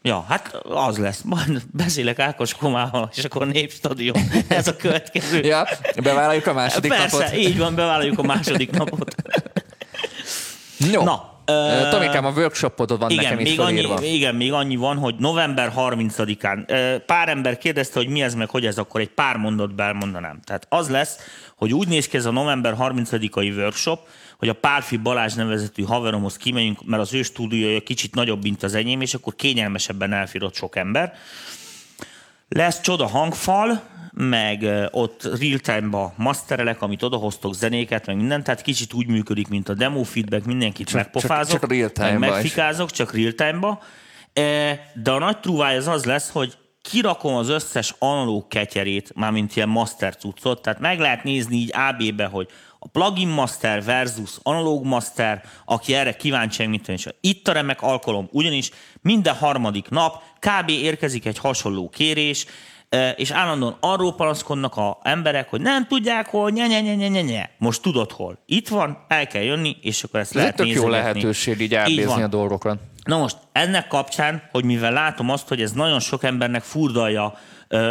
Ja, 0.01 0.25
hát 0.27 0.53
az 0.63 0.97
lesz. 0.97 1.21
Majd 1.21 1.61
beszélek 1.71 2.19
Ákos 2.19 2.53
Komával, 2.53 3.09
és 3.15 3.23
akkor 3.23 3.47
Népstadion. 3.47 4.17
Ez 4.47 4.67
a 4.67 4.75
következő. 4.75 5.39
Ja, 5.43 5.67
bevállaljuk 6.03 6.47
a 6.47 6.53
második 6.53 6.91
Persze, 6.91 7.17
napot. 7.17 7.35
így 7.37 7.57
van, 7.57 7.75
bevállaljuk 7.75 8.19
a 8.19 8.23
második 8.23 8.71
napot. 8.71 9.15
Jó. 10.91 11.03
Na, 11.03 11.32
Uh, 11.47 11.89
Tomikám, 11.89 12.25
a 12.25 12.31
workshopodod 12.31 12.99
van 12.99 13.09
igen, 13.09 13.23
nekem 13.23 13.37
még 13.37 13.47
itt 13.47 13.55
felírva. 13.55 13.95
annyi, 13.95 14.07
igen, 14.07 14.35
még 14.35 14.53
annyi 14.53 14.75
van, 14.75 14.97
hogy 14.97 15.15
november 15.17 15.73
30-án 15.77 17.01
pár 17.05 17.29
ember 17.29 17.57
kérdezte, 17.57 17.99
hogy 17.99 18.07
mi 18.07 18.21
ez 18.21 18.35
meg, 18.35 18.49
hogy 18.49 18.65
ez, 18.65 18.77
akkor 18.77 19.01
egy 19.01 19.09
pár 19.09 19.37
mondatban 19.37 19.85
elmondanám. 19.85 20.39
Tehát 20.43 20.65
az 20.69 20.89
lesz, 20.89 21.17
hogy 21.55 21.73
úgy 21.73 21.87
néz 21.87 22.07
ki 22.07 22.17
ez 22.17 22.25
a 22.25 22.31
november 22.31 22.75
30-ai 22.79 23.55
workshop, 23.55 23.99
hogy 24.37 24.49
a 24.49 24.53
Pálfi 24.53 24.97
Balázs 24.97 25.33
nevezetű 25.33 25.83
haveromhoz 25.83 26.37
kimegyünk, 26.37 26.85
mert 26.85 27.01
az 27.01 27.13
ő 27.13 27.21
stúdiója 27.21 27.79
kicsit 27.79 28.15
nagyobb, 28.15 28.43
mint 28.43 28.63
az 28.63 28.73
enyém, 28.73 29.01
és 29.01 29.13
akkor 29.13 29.35
kényelmesebben 29.35 30.13
elfér 30.13 30.43
ott 30.43 30.55
sok 30.55 30.75
ember. 30.75 31.13
Lesz 32.49 32.81
csoda 32.81 33.07
hangfal, 33.07 33.81
meg 34.13 34.65
ott 34.91 35.29
real-time-ba 35.39 36.13
masterelek, 36.17 36.81
amit 36.81 37.03
odahoztok 37.03 37.53
zenéket, 37.53 38.05
meg 38.05 38.15
minden, 38.15 38.43
tehát 38.43 38.61
kicsit 38.61 38.93
úgy 38.93 39.07
működik, 39.07 39.47
mint 39.47 39.69
a 39.69 39.73
demo 39.73 40.03
feedback, 40.03 40.45
mindenkit 40.45 40.87
csak, 40.87 40.95
megpofázok, 40.95 41.59
csak, 41.59 41.69
csak 41.69 41.95
real 41.95 42.19
meg 42.19 42.29
megfikázok, 42.29 42.91
is. 42.91 42.97
csak 42.97 43.13
real-time-ba. 43.13 43.79
De 44.93 45.11
a 45.11 45.19
nagy 45.19 45.39
trúváj 45.39 45.77
az 45.77 45.87
az 45.87 46.05
lesz, 46.05 46.29
hogy 46.29 46.57
kirakom 46.81 47.35
az 47.35 47.49
összes 47.49 47.95
analóg 47.99 48.47
ketyerét, 48.47 49.11
mármint 49.15 49.55
ilyen 49.55 49.69
master 49.69 50.15
cuccot, 50.15 50.61
tehát 50.61 50.79
meg 50.79 50.99
lehet 50.99 51.23
nézni 51.23 51.55
így 51.55 51.73
AB-be, 51.73 52.25
hogy 52.25 52.47
a 52.79 52.87
plugin 52.87 53.27
master 53.27 53.83
versus 53.83 54.31
analóg 54.41 54.85
master, 54.85 55.43
aki 55.65 55.93
erre 55.93 56.15
kíváncsi, 56.15 56.65
mint 56.65 56.87
és 56.87 57.07
itt 57.21 57.47
a 57.47 57.51
remek 57.51 57.81
alkalom, 57.81 58.27
ugyanis 58.31 58.71
minden 59.01 59.35
harmadik 59.35 59.89
nap 59.89 60.23
kb. 60.39 60.69
érkezik 60.69 61.25
egy 61.25 61.37
hasonló 61.37 61.89
kérés, 61.89 62.45
és 63.15 63.31
állandóan 63.31 63.77
arról 63.79 64.15
panaszkodnak 64.15 64.75
a 64.75 64.99
emberek, 65.03 65.49
hogy 65.49 65.61
nem 65.61 65.87
tudják, 65.87 66.27
hol, 66.27 66.49
nye, 66.49 66.67
nye, 66.67 66.81
nye, 66.81 67.07
nye, 67.07 67.21
nye. 67.21 67.49
Most 67.57 67.81
tudod 67.81 68.11
hol. 68.11 68.37
Itt 68.45 68.67
van, 68.67 69.05
el 69.07 69.27
kell 69.27 69.41
jönni, 69.41 69.77
és 69.81 70.03
akkor 70.03 70.19
ezt 70.19 70.29
Ez 70.29 70.35
lehet 70.35 70.55
tök 70.55 70.67
jó 70.67 70.87
lehetőség 70.87 71.61
így 71.61 71.75
elbízni 71.75 72.21
a 72.21 72.27
dolgokon. 72.27 72.79
Na 73.03 73.17
most 73.17 73.37
ennek 73.51 73.87
kapcsán, 73.87 74.43
hogy 74.51 74.63
mivel 74.63 74.91
látom 74.91 75.29
azt, 75.29 75.47
hogy 75.47 75.61
ez 75.61 75.71
nagyon 75.71 75.99
sok 75.99 76.23
embernek 76.23 76.61
furdalja 76.61 77.37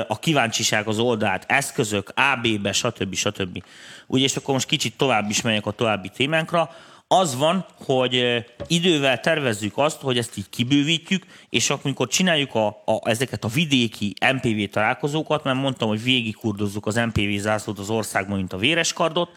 a 0.09 0.19
kíváncsiság 0.19 0.87
az 0.87 0.99
oldalt, 0.99 1.45
eszközök, 1.47 2.13
AB-be, 2.15 2.73
stb. 2.73 3.15
stb. 3.15 3.63
Ugye, 4.07 4.25
és 4.25 4.37
akkor 4.37 4.55
most 4.55 4.67
kicsit 4.67 4.97
tovább 4.97 5.31
is 5.31 5.43
megyek 5.43 5.67
a 5.67 5.71
további 5.71 6.09
témánkra, 6.09 6.71
az 7.13 7.37
van, 7.37 7.67
hogy 7.85 8.45
idővel 8.67 9.21
tervezzük 9.21 9.73
azt, 9.79 10.01
hogy 10.01 10.19
ezt 10.19 10.37
így 10.37 10.49
kibővítjük, 10.51 11.27
és 11.49 11.71
amikor 11.71 12.09
csináljuk 12.09 12.55
a, 12.55 12.67
a, 12.67 13.01
ezeket 13.03 13.45
a 13.45 13.49
vidéki 13.49 14.15
MPV 14.33 14.71
találkozókat, 14.71 15.45
mert 15.45 15.59
mondtam, 15.59 15.89
hogy 15.89 16.03
végigkurdozzuk 16.03 16.87
az 16.87 16.95
MPV 16.95 17.39
zászlót 17.39 17.79
az 17.79 17.91
országban, 17.91 18.37
mint 18.37 18.53
a 18.53 18.57
véres-kardot, 18.57 19.31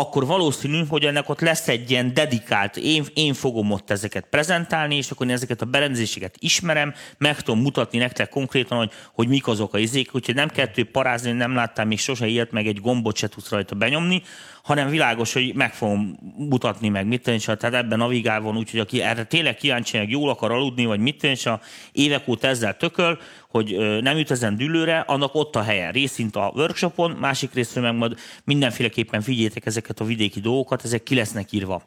akkor 0.00 0.26
valószínű, 0.26 0.84
hogy 0.88 1.04
ennek 1.04 1.28
ott 1.28 1.40
lesz 1.40 1.68
egy 1.68 1.90
ilyen 1.90 2.14
dedikált, 2.14 2.76
én, 2.76 3.04
én 3.14 3.34
fogom 3.34 3.70
ott 3.70 3.90
ezeket 3.90 4.26
prezentálni, 4.30 4.96
és 4.96 5.10
akkor 5.10 5.26
én 5.26 5.32
ezeket 5.32 5.62
a 5.62 5.64
berendezéseket 5.64 6.34
ismerem, 6.38 6.94
meg 7.18 7.42
tudom 7.42 7.60
mutatni 7.60 7.98
nektek 7.98 8.28
konkrétan, 8.28 8.78
hogy, 8.78 8.90
hogy 9.12 9.28
mik 9.28 9.46
azok 9.46 9.74
a 9.74 9.78
izék, 9.78 10.14
úgyhogy 10.14 10.34
nem 10.34 10.48
több 10.48 10.90
parázni, 10.90 11.32
nem 11.32 11.54
láttam 11.54 11.88
még 11.88 11.98
sose 11.98 12.26
ilyet, 12.26 12.50
meg 12.50 12.66
egy 12.66 12.80
gombot 12.80 13.16
se 13.16 13.28
tudsz 13.28 13.50
rajta 13.50 13.74
benyomni, 13.74 14.22
hanem 14.66 14.88
világos, 14.88 15.32
hogy 15.32 15.54
meg 15.54 15.74
fogom 15.74 16.18
mutatni 16.36 16.88
meg, 16.88 17.06
mit 17.06 17.22
tenni, 17.22 17.38
tehát 17.38 17.74
ebben 17.74 17.98
navigál 17.98 18.40
van, 18.40 18.56
úgyhogy 18.56 18.80
aki 18.80 19.02
erre 19.02 19.24
tényleg 19.24 19.56
kíváncsi, 19.56 19.96
meg 19.96 20.10
jól 20.10 20.30
akar 20.30 20.50
aludni, 20.50 20.84
vagy 20.84 21.00
mit 21.00 21.18
tenni, 21.18 21.60
évek 21.92 22.28
óta 22.28 22.46
ezzel 22.46 22.76
tököl, 22.76 23.18
hogy 23.48 23.76
nem 24.00 24.18
jut 24.18 24.30
ezen 24.30 24.56
dűlőre, 24.56 24.98
annak 24.98 25.34
ott 25.34 25.56
a 25.56 25.62
helye. 25.62 25.90
Részint 25.90 26.36
a 26.36 26.52
workshopon, 26.54 27.10
másik 27.10 27.54
részről 27.54 27.84
meg 27.84 27.94
majd 27.94 28.18
mindenféleképpen 28.44 29.20
figyeljétek 29.20 29.66
ezeket 29.86 30.00
a 30.00 30.04
vidéki 30.04 30.40
dolgokat, 30.40 30.84
ezek 30.84 31.02
ki 31.02 31.14
lesznek 31.14 31.52
írva 31.52 31.82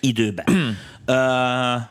időben. 0.00 0.76
uh, 1.06 1.82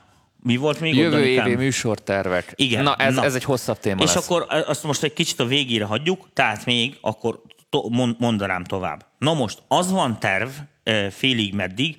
mi 0.44 0.56
volt 0.58 0.80
még 0.80 0.96
Jövő 0.96 1.26
évi 1.26 1.56
műsortervek. 1.56 2.54
Igen. 2.56 2.84
Na, 2.84 2.96
ez, 2.96 3.16
na. 3.16 3.24
ez 3.24 3.36
egy 3.36 3.44
hosszabb 3.44 3.80
téma 3.80 4.04
És 4.04 4.14
lesz. 4.14 4.24
akkor 4.24 4.46
azt 4.50 4.84
most 4.84 5.04
egy 5.04 5.14
kicsit 5.14 5.40
a 5.40 5.46
végére 5.46 5.86
hagyjuk, 5.86 6.28
tehát 6.34 6.66
még 6.66 6.98
akkor 7.02 7.42
to- 7.70 8.18
mondanám 8.18 8.64
tovább. 8.64 9.06
Na 9.18 9.34
most, 9.34 9.62
az 9.68 9.92
van 9.92 10.20
terv, 10.20 10.50
félig 11.10 11.54
meddig, 11.54 11.96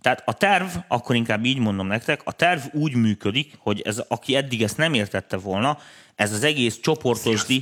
tehát 0.00 0.22
a 0.24 0.32
terv, 0.32 0.68
akkor 0.88 1.16
inkább 1.16 1.44
így 1.44 1.58
mondom 1.58 1.86
nektek, 1.86 2.20
a 2.24 2.32
terv 2.32 2.60
úgy 2.72 2.94
működik, 2.94 3.54
hogy 3.58 3.80
ez, 3.80 4.02
aki 4.08 4.36
eddig 4.36 4.62
ezt 4.62 4.76
nem 4.76 4.94
értette 4.94 5.36
volna, 5.36 5.78
ez 6.14 6.32
az 6.32 6.42
egész 6.42 6.78
csoportosdi, 6.80 7.60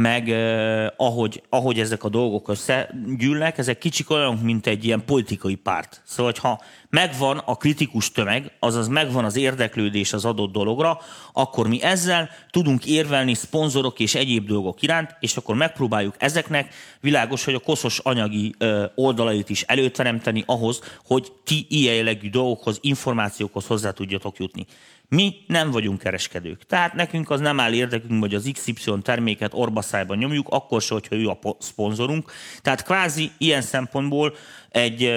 meg 0.00 0.30
eh, 0.30 0.86
ahogy, 0.96 1.42
ahogy 1.48 1.80
ezek 1.80 2.04
a 2.04 2.08
dolgok 2.08 2.48
összegyűlnek, 2.48 3.58
ezek 3.58 3.78
kicsik 3.78 4.10
olyan, 4.10 4.36
mint 4.36 4.66
egy 4.66 4.84
ilyen 4.84 5.04
politikai 5.04 5.54
párt. 5.54 6.02
Szóval, 6.04 6.32
ha 6.36 6.60
megvan 6.90 7.38
a 7.38 7.56
kritikus 7.56 8.12
tömeg, 8.12 8.52
azaz 8.58 8.88
megvan 8.88 9.24
az 9.24 9.36
érdeklődés 9.36 10.12
az 10.12 10.24
adott 10.24 10.52
dologra, 10.52 10.98
akkor 11.32 11.68
mi 11.68 11.82
ezzel 11.82 12.28
tudunk 12.50 12.86
érvelni 12.86 13.34
szponzorok 13.34 13.98
és 13.98 14.14
egyéb 14.14 14.46
dolgok 14.46 14.82
iránt, 14.82 15.16
és 15.20 15.36
akkor 15.36 15.54
megpróbáljuk 15.54 16.14
ezeknek 16.18 16.74
világos, 17.00 17.44
hogy 17.44 17.54
a 17.54 17.58
koszos 17.58 17.98
anyagi 17.98 18.54
oldalait 18.94 19.50
is 19.50 19.62
előteremteni 19.62 20.42
ahhoz, 20.46 20.80
hogy 21.04 21.32
ti 21.44 21.66
ilyen 21.68 21.94
jellegű 21.94 22.30
dolgokhoz, 22.30 22.78
információkhoz 22.80 23.66
hozzá 23.66 23.90
tudjatok 23.90 24.38
jutni. 24.38 24.66
Mi 25.10 25.34
nem 25.46 25.70
vagyunk 25.70 25.98
kereskedők. 25.98 26.66
Tehát 26.66 26.94
nekünk 26.94 27.30
az 27.30 27.40
nem 27.40 27.60
áll 27.60 27.72
érdekünk, 27.72 28.20
hogy 28.20 28.34
az 28.34 28.50
XY 28.52 28.92
terméket 29.02 29.54
orbaszájban 29.54 30.18
nyomjuk, 30.18 30.48
akkor 30.48 30.82
se, 30.82 30.94
hogyha 30.94 31.14
ő 31.14 31.28
a 31.28 31.38
szponzorunk. 31.58 32.32
Tehát 32.62 32.82
kvázi 32.82 33.30
ilyen 33.38 33.62
szempontból 33.62 34.34
egy... 34.70 35.12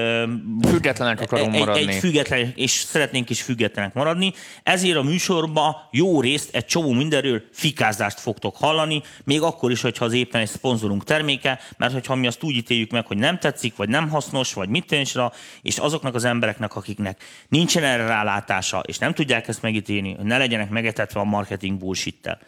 Függetlenek 0.68 1.22
akarunk 1.22 1.54
egy, 1.54 1.60
maradni. 1.60 1.88
Egy 1.88 2.00
független, 2.00 2.54
és 2.56 2.72
szeretnénk 2.72 3.30
is 3.30 3.42
függetlenek 3.42 3.94
maradni. 3.94 4.34
Ezért 4.64 4.98
a 4.98 5.02
műsorba 5.02 5.90
jó 5.92 6.22
részt 6.22 6.56
egy 6.56 6.66
csomó 6.66 6.92
mindenről 6.92 7.42
fikázást 7.52 8.20
fogtok 8.20 8.56
hallani, 8.56 9.02
még 9.24 9.42
akkor 9.42 9.72
is, 9.72 9.82
hogyha 9.82 10.06
az 10.06 10.14
éppen 10.14 10.42
egy 10.42 10.48
szponzorunk 10.48 11.04
terméke, 11.04 11.60
mert 11.78 11.94
hogyha 11.94 12.16
mi 12.16 12.28
azt 12.28 12.44
úgy 12.44 12.56
ítéljük 12.56 12.92
meg, 12.92 13.06
hogy 13.06 13.18
nem 13.18 13.40
tetszik, 13.40 13.76
vagy 13.76 13.90
nem 13.90 14.10
hasznos, 14.10 14.54
vagy 14.54 14.70
mit 14.70 14.86
tűnésre, 14.86 15.32
és 15.62 15.78
azoknak 15.78 16.16
az 16.16 16.24
embereknek, 16.24 16.76
akiknek 16.76 17.24
nincsen 17.48 17.84
erre 17.84 18.06
rálátása, 18.06 18.84
és 18.86 18.98
nem 18.98 19.14
tudják 19.14 19.48
ezt 19.48 19.62
megítélni, 19.62 20.14
hogy 20.14 20.26
ne 20.26 20.38
legyenek 20.38 20.70
megetetve 20.70 21.20
a 21.20 21.24
marketing 21.24 21.78
bullshit-tel 21.78 22.40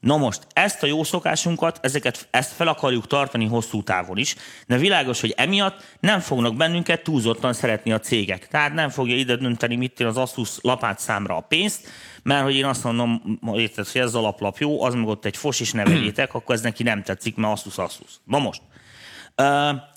Na 0.00 0.16
most, 0.16 0.46
ezt 0.52 0.82
a 0.82 0.86
jó 0.86 1.04
szokásunkat, 1.04 1.78
ezeket, 1.82 2.28
ezt 2.30 2.52
fel 2.52 2.68
akarjuk 2.68 3.06
tartani 3.06 3.46
hosszú 3.46 3.82
távon 3.82 4.16
is, 4.16 4.34
de 4.66 4.76
világos, 4.76 5.20
hogy 5.20 5.34
emiatt 5.36 5.96
nem 6.00 6.20
fognak 6.20 6.56
bennünket 6.56 7.02
túlzottan 7.02 7.52
szeretni 7.52 7.92
a 7.92 7.98
cégek. 7.98 8.48
Tehát 8.48 8.74
nem 8.74 8.88
fogja 8.88 9.16
ide 9.16 9.36
dönteni, 9.36 9.76
mit 9.76 10.00
az 10.00 10.16
Asus 10.16 10.58
lapát 10.60 10.98
számra 10.98 11.36
a 11.36 11.40
pénzt, 11.40 11.88
mert 12.22 12.42
hogy 12.42 12.54
én 12.54 12.64
azt 12.64 12.84
mondom, 12.84 13.38
hogy 13.40 13.72
ez 13.92 14.14
a 14.14 14.20
laplap 14.20 14.58
jó, 14.58 14.82
az 14.82 14.94
meg 14.94 15.06
ott 15.06 15.24
egy 15.24 15.36
fos 15.36 15.60
is 15.60 15.72
neveljétek, 15.72 16.34
akkor 16.34 16.54
ez 16.54 16.60
neki 16.60 16.82
nem 16.82 17.02
tetszik, 17.02 17.36
mert 17.36 17.52
Asus 17.52 17.78
Asus. 17.78 18.20
Na 18.24 18.38
most, 18.38 18.60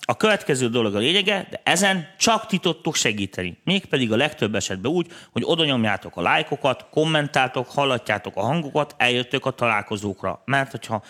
a 0.06 0.16
következő 0.16 0.68
dolog 0.68 0.94
a 0.94 0.98
lényege, 0.98 1.46
de 1.50 1.60
ezen 1.64 2.08
csak 2.18 2.46
ti 2.46 2.58
tudtok 2.58 2.94
segíteni. 2.94 3.58
Mégpedig 3.64 4.12
a 4.12 4.16
legtöbb 4.16 4.54
esetben 4.54 4.92
úgy, 4.92 5.06
hogy 5.32 5.42
oda 5.46 5.64
nyomjátok 5.64 6.16
a 6.16 6.22
lájkokat, 6.22 6.86
kommentáltok, 6.90 7.70
hallatjátok 7.70 8.36
a 8.36 8.40
hangokat, 8.40 8.94
eljöttök 8.98 9.46
a 9.46 9.50
találkozókra. 9.50 10.42
Mert 10.44 10.70
hogyha 10.70 11.02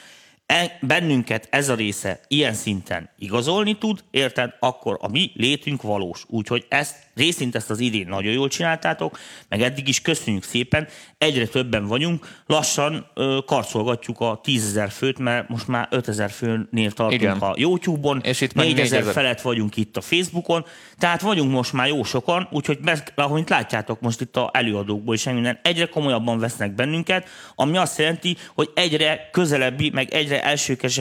E, 0.47 0.79
bennünket 0.81 1.49
ez 1.51 1.69
a 1.69 1.75
része 1.75 2.21
ilyen 2.29 2.53
szinten 2.53 3.11
igazolni 3.19 3.79
tud, 3.79 4.05
érted, 4.11 4.55
akkor 4.61 4.99
a 5.01 5.09
mi 5.09 5.33
létünk 5.35 5.83
valós. 5.83 6.25
Úgyhogy 6.29 6.67
ezt 6.69 6.97
részint 7.15 7.55
ezt 7.55 7.71
az 7.71 7.81
idén 7.81 8.07
nagyon 8.09 8.33
jól 8.33 8.49
csináltátok, 8.49 9.19
meg 9.49 9.63
eddig 9.63 9.89
is 9.89 10.01
köszönjük 10.01 10.43
szépen, 10.43 10.89
egyre 11.19 11.47
többen 11.47 11.87
vagyunk, 11.87 12.43
lassan 12.47 13.07
ö, 13.15 13.39
karcolgatjuk 13.47 14.21
a 14.21 14.41
tízezer 14.43 14.91
főt, 14.91 15.19
mert 15.19 15.49
most 15.49 15.69
már 15.69 15.89
5000 15.91 16.31
főnél 16.31 16.91
tartunk 16.91 17.21
Igen. 17.21 17.39
a 17.39 17.55
YouTube-on, 17.57 18.21
és 18.21 18.41
itt 18.41 18.55
4000 18.55 19.03
felett 19.03 19.41
vagyunk 19.41 19.77
itt 19.77 19.97
a 19.97 20.01
Facebookon, 20.01 20.65
tehát 20.99 21.21
vagyunk 21.21 21.53
most 21.53 21.73
már 21.73 21.87
jó 21.87 22.03
sokan, 22.03 22.49
úgyhogy 22.51 22.79
ahogy 23.15 23.45
látjátok 23.49 24.01
most 24.01 24.21
itt 24.21 24.37
a 24.37 24.51
előadókból 24.53 25.15
is 25.15 25.25
minden, 25.25 25.59
egyre 25.63 25.87
komolyabban 25.87 26.39
vesznek 26.39 26.75
bennünket, 26.75 27.29
ami 27.55 27.77
azt 27.77 27.99
jelenti, 27.99 28.37
hogy 28.55 28.71
egyre 28.75 29.29
közelebbi, 29.33 29.91
meg 29.91 30.13
egyre 30.13 30.43
elsőkes, 30.43 31.01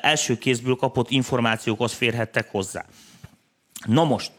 első 0.00 0.38
kézből 0.38 0.74
kapott 0.74 1.10
információkhoz 1.10 1.92
férhettek 1.92 2.50
hozzá. 2.50 2.84
Na 3.86 4.04
most, 4.04 4.30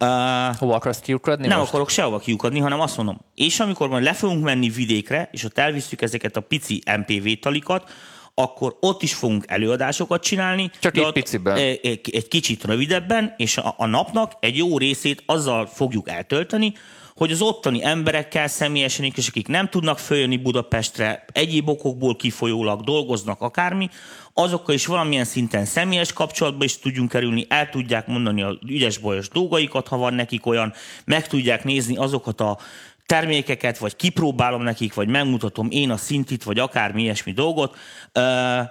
Uh, 0.00 0.56
Hova 0.56 0.74
akarsz 0.74 1.00
kiukadni 1.00 1.46
Nem 1.46 1.58
most? 1.58 1.68
akarok 1.68 1.88
sehova 1.88 2.18
kiukadni, 2.18 2.58
hanem 2.58 2.80
azt 2.80 2.96
mondom, 2.96 3.20
és 3.34 3.60
amikor 3.60 3.88
majd 3.88 4.02
le 4.02 4.12
fogunk 4.12 4.44
menni 4.44 4.68
vidékre, 4.68 5.28
és 5.32 5.44
ott 5.44 5.58
elviszük 5.58 6.02
ezeket 6.02 6.36
a 6.36 6.40
pici 6.40 6.82
MPV 6.98 7.28
talikat, 7.40 7.90
akkor 8.34 8.76
ott 8.80 9.02
is 9.02 9.14
fogunk 9.14 9.44
előadásokat 9.46 10.22
csinálni. 10.22 10.70
Csak 10.78 10.96
egy 10.96 11.12
piciben. 11.12 11.56
Egy, 11.56 12.00
egy 12.12 12.28
kicsit 12.28 12.64
rövidebben, 12.64 13.34
és 13.36 13.56
a, 13.56 13.74
a 13.76 13.86
napnak 13.86 14.32
egy 14.40 14.56
jó 14.56 14.78
részét 14.78 15.22
azzal 15.26 15.66
fogjuk 15.66 16.08
eltölteni, 16.08 16.72
hogy 17.18 17.30
az 17.30 17.40
ottani 17.40 17.84
emberekkel 17.84 18.48
személyesen, 18.48 19.12
és 19.14 19.28
akik 19.28 19.48
nem 19.48 19.68
tudnak 19.68 19.98
följönni 19.98 20.36
Budapestre, 20.36 21.24
egyéb 21.32 21.68
okokból 21.68 22.16
kifolyólag 22.16 22.80
dolgoznak 22.80 23.40
akármi, 23.40 23.88
azokkal 24.34 24.74
is 24.74 24.86
valamilyen 24.86 25.24
szinten 25.24 25.64
személyes 25.64 26.12
kapcsolatba 26.12 26.64
is 26.64 26.78
tudjunk 26.78 27.08
kerülni, 27.10 27.46
el 27.48 27.68
tudják 27.68 28.06
mondani 28.06 28.42
a 28.42 28.58
ügyes 28.66 28.98
bajos 28.98 29.28
dolgaikat, 29.28 29.88
ha 29.88 29.96
van 29.96 30.14
nekik 30.14 30.46
olyan, 30.46 30.72
meg 31.04 31.26
tudják 31.26 31.64
nézni 31.64 31.96
azokat 31.96 32.40
a 32.40 32.58
termékeket, 33.06 33.78
vagy 33.78 33.96
kipróbálom 33.96 34.62
nekik, 34.62 34.94
vagy 34.94 35.08
megmutatom 35.08 35.68
én 35.70 35.90
a 35.90 35.96
szintit, 35.96 36.42
vagy 36.42 36.58
akármi 36.58 37.02
ilyesmi 37.02 37.32
dolgot. 37.32 37.76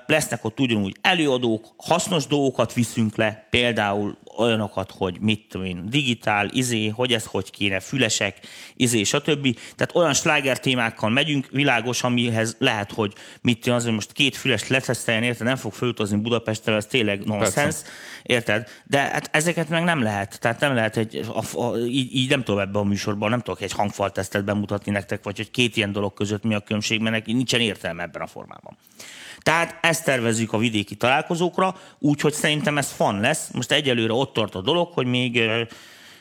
Lesznek 0.05 0.45
ott 0.45 0.59
ugyanúgy 0.59 0.95
előadók, 1.01 1.65
hasznos 1.77 2.27
dolgokat 2.27 2.73
viszünk 2.73 3.15
le, 3.15 3.47
például 3.49 4.17
olyanokat, 4.37 4.91
hogy 4.97 5.17
mit 5.19 5.45
tudom 5.49 5.65
én, 5.65 5.89
digitál, 5.89 6.49
izé, 6.51 6.87
hogy 6.87 7.13
ez 7.13 7.25
hogy 7.25 7.49
kéne, 7.49 7.79
fülesek, 7.79 8.39
izé, 8.75 9.03
stb. 9.03 9.57
Tehát 9.75 9.95
olyan 9.95 10.13
sláger 10.13 10.59
témákkal 10.59 11.09
megyünk, 11.09 11.47
világos, 11.51 12.03
amihez 12.03 12.55
lehet, 12.59 12.91
hogy 12.91 13.13
mit 13.41 13.59
tudom, 13.59 13.77
azért 13.77 13.93
most 13.93 14.11
két 14.11 14.35
füles 14.35 14.67
leteszteljen, 14.67 15.23
érted, 15.23 15.47
nem 15.47 15.55
fog 15.55 15.73
fölutazni 15.73 16.17
Budapestre, 16.17 16.75
ez 16.75 16.85
tényleg 16.85 17.23
nonsens, 17.25 17.75
érted? 18.23 18.67
De 18.83 18.99
hát 18.99 19.29
ezeket 19.31 19.69
meg 19.69 19.83
nem 19.83 20.01
lehet, 20.01 20.39
tehát 20.39 20.59
nem 20.59 20.73
lehet 20.73 20.97
egy, 20.97 21.25
a, 21.33 21.59
a, 21.59 21.77
így, 21.77 22.15
így, 22.15 22.29
nem 22.29 22.43
tudom 22.43 22.59
ebben 22.59 22.81
a 22.81 22.85
műsorban, 22.85 23.29
nem 23.29 23.41
tudok 23.41 23.61
egy 23.61 23.71
hangfaltesztet 23.71 24.43
bemutatni 24.43 24.91
nektek, 24.91 25.23
vagy 25.23 25.37
hogy 25.37 25.51
két 25.51 25.77
ilyen 25.77 25.91
dolog 25.91 26.13
között 26.13 26.43
mi 26.43 26.53
a 26.53 26.59
különbség, 26.59 27.01
mert 27.01 27.25
nincsen 27.25 27.59
értelme 27.59 28.03
ebben 28.03 28.21
a 28.21 28.27
formában. 28.27 28.77
Tehát 29.47 29.77
ezt 29.81 30.03
tervezzük 30.03 30.53
a 30.53 30.57
vidéki 30.57 30.95
találkozókra, 30.95 31.75
úgyhogy 31.99 32.33
szerintem 32.33 32.77
ez 32.77 32.91
fan 32.91 33.19
lesz. 33.19 33.49
Most 33.53 33.71
egyelőre 33.71 34.13
ott 34.13 34.33
tart 34.33 34.55
a 34.55 34.61
dolog, 34.61 34.91
hogy 34.93 35.05
még 35.05 35.41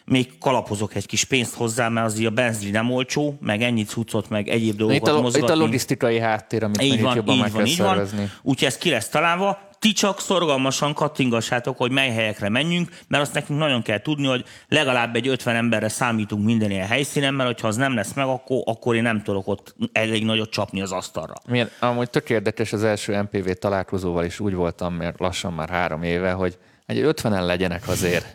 még 0.04 0.38
kalapozok 0.38 0.94
egy 0.94 1.06
kis 1.06 1.24
pénzt 1.24 1.54
hozzá, 1.54 1.88
mert 1.88 2.06
azért 2.06 2.30
a 2.30 2.30
benzin 2.30 2.70
nem 2.70 2.90
olcsó, 2.90 3.38
meg 3.40 3.62
ennyi 3.62 3.84
cuccot, 3.84 4.28
meg 4.28 4.48
egyéb 4.48 4.76
dolgokat 4.76 5.08
itt 5.08 5.14
a, 5.14 5.20
mozgatni. 5.20 5.54
Itt 5.54 5.60
a 5.60 5.64
logisztikai 5.64 6.18
háttér, 6.18 6.64
amit 6.64 6.82
így 6.82 7.02
van, 7.02 7.16
jobban 7.16 7.34
így 7.34 7.40
meg 7.40 7.50
van, 7.50 7.62
kell 7.62 7.70
így 7.70 7.76
szervezni. 7.76 8.18
van. 8.18 8.30
Úgyhogy 8.42 8.68
ez 8.68 8.78
ki 8.78 8.90
lesz 8.90 9.08
találva. 9.08 9.65
Ti 9.78 9.92
csak 9.92 10.20
szorgalmasan 10.20 10.94
kattingassátok, 10.94 11.76
hogy 11.76 11.90
mely 11.90 12.10
helyekre 12.10 12.48
menjünk, 12.48 12.98
mert 13.08 13.22
azt 13.22 13.34
nekünk 13.34 13.58
nagyon 13.58 13.82
kell 13.82 14.00
tudni, 14.00 14.26
hogy 14.26 14.44
legalább 14.68 15.16
egy 15.16 15.28
50 15.28 15.56
emberre 15.56 15.88
számítunk 15.88 16.44
minden 16.44 16.70
ilyen 16.70 16.86
helyszínen, 16.86 17.34
mert 17.34 17.48
hogyha 17.48 17.68
az 17.68 17.76
nem 17.76 17.94
lesz 17.94 18.12
meg, 18.12 18.26
akkor, 18.26 18.62
akkor 18.64 18.94
én 18.94 19.02
nem 19.02 19.22
tudok 19.22 19.46
ott 19.46 19.74
elég 19.92 20.24
nagyot 20.24 20.50
csapni 20.50 20.82
az 20.82 20.92
asztalra. 20.92 21.34
Milyen, 21.48 21.70
amúgy 21.80 22.10
tök 22.10 22.30
érdekes 22.30 22.72
az 22.72 22.84
első 22.84 23.22
MPV 23.22 23.50
találkozóval 23.50 24.24
is 24.24 24.40
úgy 24.40 24.54
voltam, 24.54 24.94
mert 24.94 25.20
lassan 25.20 25.52
már 25.52 25.68
három 25.68 26.02
éve, 26.02 26.32
hogy 26.32 26.58
egy 26.86 27.00
50-en 27.02 27.46
legyenek 27.46 27.88
azért. 27.88 28.32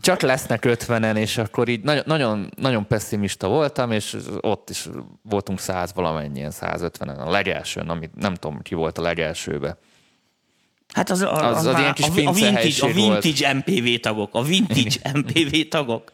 Csak 0.00 0.20
lesznek 0.20 0.62
50-en, 0.66 1.16
és 1.16 1.38
akkor 1.38 1.68
így 1.68 1.82
nagyon, 1.82 2.02
nagyon, 2.06 2.50
nagyon 2.56 2.86
pessimista 2.86 3.48
voltam, 3.48 3.90
és 3.90 4.16
ott 4.40 4.70
is 4.70 4.88
voltunk 5.22 5.60
100 5.60 5.92
valamennyien, 5.94 6.52
150-en 6.60 7.26
a 7.26 7.30
legelsőn, 7.30 7.88
amit 7.88 8.14
nem 8.14 8.34
tudom, 8.34 8.62
ki 8.62 8.74
volt 8.74 8.98
a 8.98 9.02
legelsőbe. 9.02 9.78
Hát 10.92 11.10
az, 11.10 11.20
az, 11.20 11.28
az, 11.30 11.56
Az- 11.56 11.66
az 11.66 11.78
ilyen 11.78 11.94
kis 11.94 12.04
a, 12.06 12.08
a 12.08 12.12
vintage, 12.12 12.30
a 12.30 12.32
pincehelység 12.32 12.94
volt. 13.06 13.22
vintage 13.22 13.52
MPV 13.52 14.00
tagok, 14.00 14.34
a 14.34 14.42
vintage 14.42 15.10
MPV 15.14 15.68
tagok. 15.68 16.12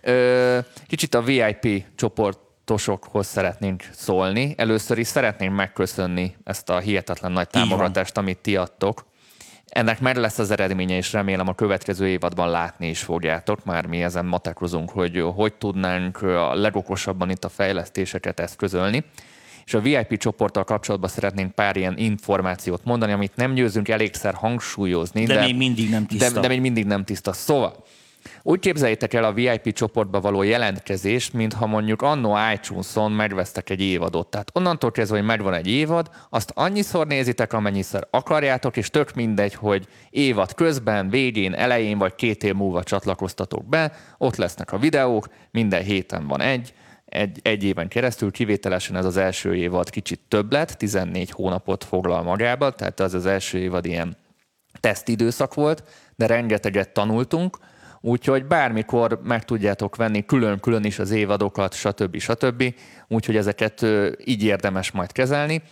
Ö, 0.00 0.58
kicsit 0.86 1.14
a 1.14 1.22
VIP 1.22 1.84
csoportosokhoz 1.96 3.26
szeretnénk 3.26 3.82
szólni. 3.92 4.54
Először 4.56 4.98
is 4.98 5.06
szeretném 5.06 5.52
megköszönni 5.52 6.36
ezt 6.44 6.70
a 6.70 6.78
hihetetlen 6.78 7.32
nagy 7.32 7.48
támogatást, 7.48 8.16
amit 8.18 8.38
ti 8.38 8.56
adtok. 8.56 9.10
Ennek 9.66 10.00
meg 10.00 10.16
lesz 10.16 10.38
az 10.38 10.50
eredménye, 10.50 10.96
és 10.96 11.12
remélem 11.12 11.48
a 11.48 11.54
következő 11.54 12.08
évadban 12.08 12.50
látni 12.50 12.88
is 12.88 13.00
fogjátok. 13.02 13.64
Már 13.64 13.86
mi 13.86 14.02
ezen 14.02 14.24
matekozunk, 14.24 14.90
hogy 14.90 15.22
hogy 15.34 15.54
tudnánk 15.54 16.22
a 16.22 16.54
legokosabban 16.54 17.30
itt 17.30 17.44
a 17.44 17.48
fejlesztéseket 17.48 18.40
eszközölni. 18.40 19.04
És 19.64 19.74
a 19.74 19.80
VIP 19.80 20.18
csoporttal 20.18 20.64
kapcsolatban 20.64 21.10
szeretnénk 21.10 21.54
pár 21.54 21.76
ilyen 21.76 21.96
információt 21.96 22.84
mondani, 22.84 23.12
amit 23.12 23.36
nem 23.36 23.54
győzünk 23.54 23.88
elégszer 23.88 24.34
hangsúlyozni. 24.34 25.24
De 25.24 25.40
még 25.40 25.56
mindig 25.56 25.90
nem 25.90 26.06
tiszta. 26.06 26.30
De, 26.30 26.40
de 26.40 26.48
még 26.48 26.60
mindig 26.60 26.86
nem 26.86 27.04
tiszta. 27.04 27.32
Szóval, 27.32 27.84
úgy 28.42 28.58
képzeljétek 28.58 29.14
el 29.14 29.24
a 29.24 29.32
VIP 29.32 29.72
csoportba 29.72 30.20
való 30.20 30.42
jelentkezést, 30.42 31.32
mintha 31.32 31.66
mondjuk 31.66 32.02
annó 32.02 32.36
iTunes-on 32.54 33.12
megvesztek 33.12 33.70
egy 33.70 33.80
évadot. 33.80 34.26
Tehát 34.26 34.50
onnantól 34.54 34.90
kezdve, 34.90 35.16
hogy 35.16 35.26
megvan 35.26 35.54
egy 35.54 35.68
évad, 35.68 36.10
azt 36.30 36.52
annyiszor 36.54 37.06
nézitek, 37.06 37.52
amennyiszer 37.52 38.06
akarjátok, 38.10 38.76
és 38.76 38.90
tök 38.90 39.14
mindegy, 39.14 39.54
hogy 39.54 39.86
évad 40.10 40.54
közben, 40.54 41.08
végén, 41.08 41.54
elején 41.54 41.98
vagy 41.98 42.14
két 42.14 42.44
év 42.44 42.54
múlva 42.54 42.82
csatlakoztatok 42.82 43.68
be, 43.68 43.92
ott 44.18 44.36
lesznek 44.36 44.72
a 44.72 44.78
videók, 44.78 45.28
minden 45.50 45.82
héten 45.82 46.26
van 46.26 46.40
egy, 46.40 46.74
egy, 47.12 47.40
egy 47.42 47.64
éven 47.64 47.88
keresztül, 47.88 48.30
kivételesen 48.30 48.96
ez 48.96 49.04
az 49.04 49.16
első 49.16 49.54
évad 49.54 49.90
kicsit 49.90 50.20
több 50.28 50.52
lett, 50.52 50.70
14 50.70 51.30
hónapot 51.30 51.84
foglal 51.84 52.22
magába, 52.22 52.70
tehát 52.70 53.00
az 53.00 53.14
az 53.14 53.26
első 53.26 53.58
évad 53.58 53.86
ilyen 53.86 54.16
tesztidőszak 54.80 55.54
volt, 55.54 55.84
de 56.16 56.26
rengeteget 56.26 56.92
tanultunk, 56.92 57.58
úgyhogy 58.00 58.44
bármikor 58.44 59.20
meg 59.22 59.44
tudjátok 59.44 59.96
venni 59.96 60.24
külön-külön 60.24 60.84
is 60.84 60.98
az 60.98 61.10
évadokat, 61.10 61.74
stb. 61.74 62.18
stb. 62.18 62.74
Úgyhogy 63.08 63.36
ezeket 63.36 63.86
így 64.24 64.42
érdemes 64.44 64.90
majd 64.90 65.12
kezelni. 65.12 65.62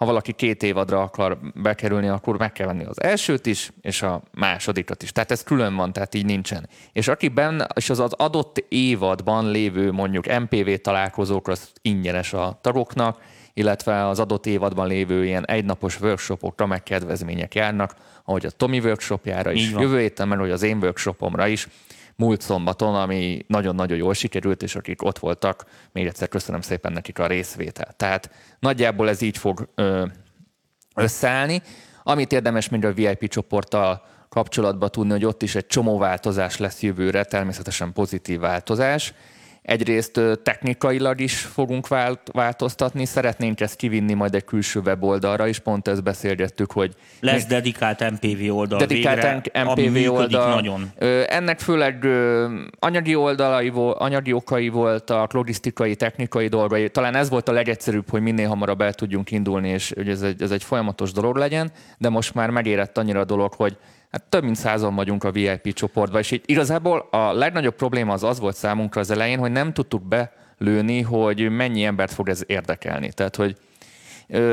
Ha 0.00 0.06
valaki 0.06 0.32
két 0.32 0.62
évadra 0.62 1.02
akar 1.02 1.38
bekerülni, 1.54 2.08
akkor 2.08 2.38
meg 2.38 2.52
kell 2.52 2.66
venni 2.66 2.84
az 2.84 3.02
elsőt 3.02 3.46
is, 3.46 3.70
és 3.80 4.02
a 4.02 4.22
másodikat 4.32 5.02
is. 5.02 5.12
Tehát 5.12 5.30
ez 5.30 5.42
külön 5.42 5.74
van, 5.74 5.92
tehát 5.92 6.14
így 6.14 6.24
nincsen. 6.24 6.68
És 6.92 7.08
aki 7.08 7.28
benne, 7.28 7.66
és 7.74 7.90
az 7.90 7.98
az 7.98 8.12
adott 8.12 8.64
évadban 8.68 9.50
lévő 9.50 9.92
mondjuk 9.92 10.38
MPV 10.38 10.70
találkozók, 10.82 11.48
az 11.48 11.72
ingyenes 11.82 12.32
a 12.32 12.58
tagoknak, 12.60 13.20
illetve 13.54 14.06
az 14.08 14.18
adott 14.18 14.46
évadban 14.46 14.86
lévő 14.86 15.24
ilyen 15.24 15.46
egynapos 15.46 16.00
workshopokra 16.00 16.66
meg 16.66 16.82
kedvezmények 16.82 17.54
járnak, 17.54 17.94
ahogy 18.24 18.46
a 18.46 18.50
Tomi 18.50 18.78
workshopjára 18.78 19.52
is, 19.52 19.70
jövő 19.70 19.98
héten, 19.98 20.28
mert 20.28 20.40
hogy 20.40 20.50
az 20.50 20.62
én 20.62 20.76
workshopomra 20.76 21.46
is, 21.46 21.68
múlt 22.20 22.40
szombaton, 22.40 22.94
ami 22.94 23.44
nagyon-nagyon 23.46 23.98
jól 23.98 24.14
sikerült, 24.14 24.62
és 24.62 24.74
akik 24.74 25.02
ott 25.02 25.18
voltak, 25.18 25.64
még 25.92 26.06
egyszer 26.06 26.28
köszönöm 26.28 26.60
szépen 26.60 26.92
nekik 26.92 27.18
a 27.18 27.26
részvételt. 27.26 27.96
Tehát 27.96 28.30
nagyjából 28.58 29.08
ez 29.08 29.20
így 29.20 29.38
fog 29.38 29.68
ö, 29.74 30.06
összeállni. 30.94 31.62
Amit 32.02 32.32
érdemes 32.32 32.68
még 32.68 32.84
a 32.84 32.92
VIP 32.92 33.28
csoporttal 33.28 34.06
kapcsolatban 34.28 34.90
tudni, 34.90 35.10
hogy 35.10 35.24
ott 35.24 35.42
is 35.42 35.54
egy 35.54 35.66
csomó 35.66 35.98
változás 35.98 36.56
lesz 36.56 36.82
jövőre, 36.82 37.24
természetesen 37.24 37.92
pozitív 37.92 38.40
változás. 38.40 39.14
Egyrészt 39.70 40.20
technikailag 40.42 41.20
is 41.20 41.38
fogunk 41.40 41.88
vált, 41.88 42.20
változtatni, 42.32 43.04
szeretnénk 43.04 43.60
ezt 43.60 43.76
kivinni 43.76 44.14
majd 44.14 44.34
egy 44.34 44.44
külső 44.44 44.80
weboldalra 44.80 45.46
is, 45.46 45.58
pont 45.58 45.88
ezt 45.88 46.02
beszélgettük, 46.02 46.72
hogy 46.72 46.94
Lesz 47.20 47.46
dedikált 47.46 48.10
MPV 48.10 48.56
oldal 48.56 48.78
dedikált 48.78 49.50
végre, 49.52 49.64
MPV 49.64 50.12
oldal. 50.12 50.54
nagyon. 50.54 50.92
Ennek 51.28 51.60
főleg 51.60 52.06
anyagi 52.78 53.14
oldalai, 53.14 53.72
anyagi 53.74 54.32
okai 54.32 54.68
voltak, 54.68 55.32
logisztikai, 55.32 55.96
technikai 55.96 56.48
dolgai. 56.48 56.88
Talán 56.88 57.14
ez 57.14 57.28
volt 57.28 57.48
a 57.48 57.52
legegyszerűbb, 57.52 58.10
hogy 58.10 58.20
minél 58.20 58.48
hamarabb 58.48 58.80
el 58.80 58.94
tudjunk 58.94 59.30
indulni, 59.30 59.68
és 59.68 59.92
hogy 59.94 60.08
ez 60.08 60.22
egy, 60.22 60.42
ez 60.42 60.50
egy 60.50 60.64
folyamatos 60.64 61.12
dolog 61.12 61.36
legyen, 61.36 61.70
de 61.98 62.08
most 62.08 62.34
már 62.34 62.50
megérett 62.50 62.98
annyira 62.98 63.20
a 63.20 63.24
dolog, 63.24 63.54
hogy 63.54 63.76
hát 64.10 64.24
több 64.28 64.44
mint 64.44 64.56
százan 64.56 64.94
vagyunk 64.94 65.24
a 65.24 65.32
VIP 65.32 65.72
csoportban, 65.72 66.20
és 66.20 66.30
így 66.30 66.42
igazából 66.46 67.08
a 67.10 67.32
legnagyobb 67.32 67.74
probléma 67.74 68.12
az 68.12 68.22
az 68.22 68.40
volt 68.40 68.56
számunkra 68.56 69.00
az 69.00 69.10
elején, 69.10 69.38
hogy 69.38 69.52
nem 69.52 69.72
tudtuk 69.72 70.02
belőni, 70.02 71.00
hogy 71.00 71.50
mennyi 71.50 71.84
embert 71.84 72.12
fog 72.12 72.28
ez 72.28 72.42
érdekelni. 72.46 73.12
Tehát, 73.12 73.36
hogy 73.36 73.56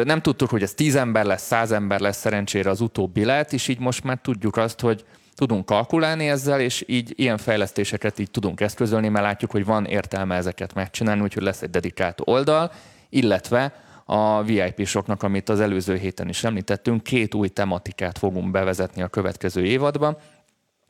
Nem 0.04 0.22
tudtuk, 0.22 0.50
hogy 0.50 0.62
ez 0.62 0.74
10 0.74 0.96
ember 0.96 1.26
lesz, 1.26 1.42
100 1.42 1.72
ember 1.72 2.00
lesz, 2.00 2.18
szerencsére 2.18 2.70
az 2.70 2.82
utóbbi 2.82 3.26
lett, 3.26 3.54
és 3.54 3.68
így 3.68 3.80
most 3.80 4.04
már 4.04 4.20
tudjuk 4.22 4.58
azt, 4.58 4.80
hogy 4.80 5.06
tudunk 5.36 5.66
kalkulálni 5.66 6.30
ezzel, 6.30 6.60
és 6.60 6.84
így 6.88 7.14
ilyen 7.16 7.38
fejlesztéseket 7.38 8.20
így 8.20 8.32
tudunk 8.32 8.62
eszközölni, 8.62 9.08
mert 9.08 9.26
látjuk, 9.26 9.52
hogy 9.52 9.66
van 9.66 9.86
értelme 9.86 10.36
ezeket 10.36 10.74
megcsinálni, 10.74 11.22
úgyhogy 11.22 11.44
lesz 11.44 11.62
egy 11.62 11.70
dedikált 11.70 12.22
oldal, 12.24 12.72
illetve 13.10 13.74
a 14.10 14.44
VIP-soknak, 14.44 15.24
amit 15.24 15.50
az 15.50 15.60
előző 15.60 15.96
héten 15.96 16.30
is 16.30 16.44
említettünk, 16.44 17.04
két 17.04 17.34
új 17.34 17.48
tematikát 17.48 18.18
fogunk 18.18 18.52
bevezetni 18.52 19.02
a 19.02 19.08
következő 19.08 19.66
évadban, 19.66 20.18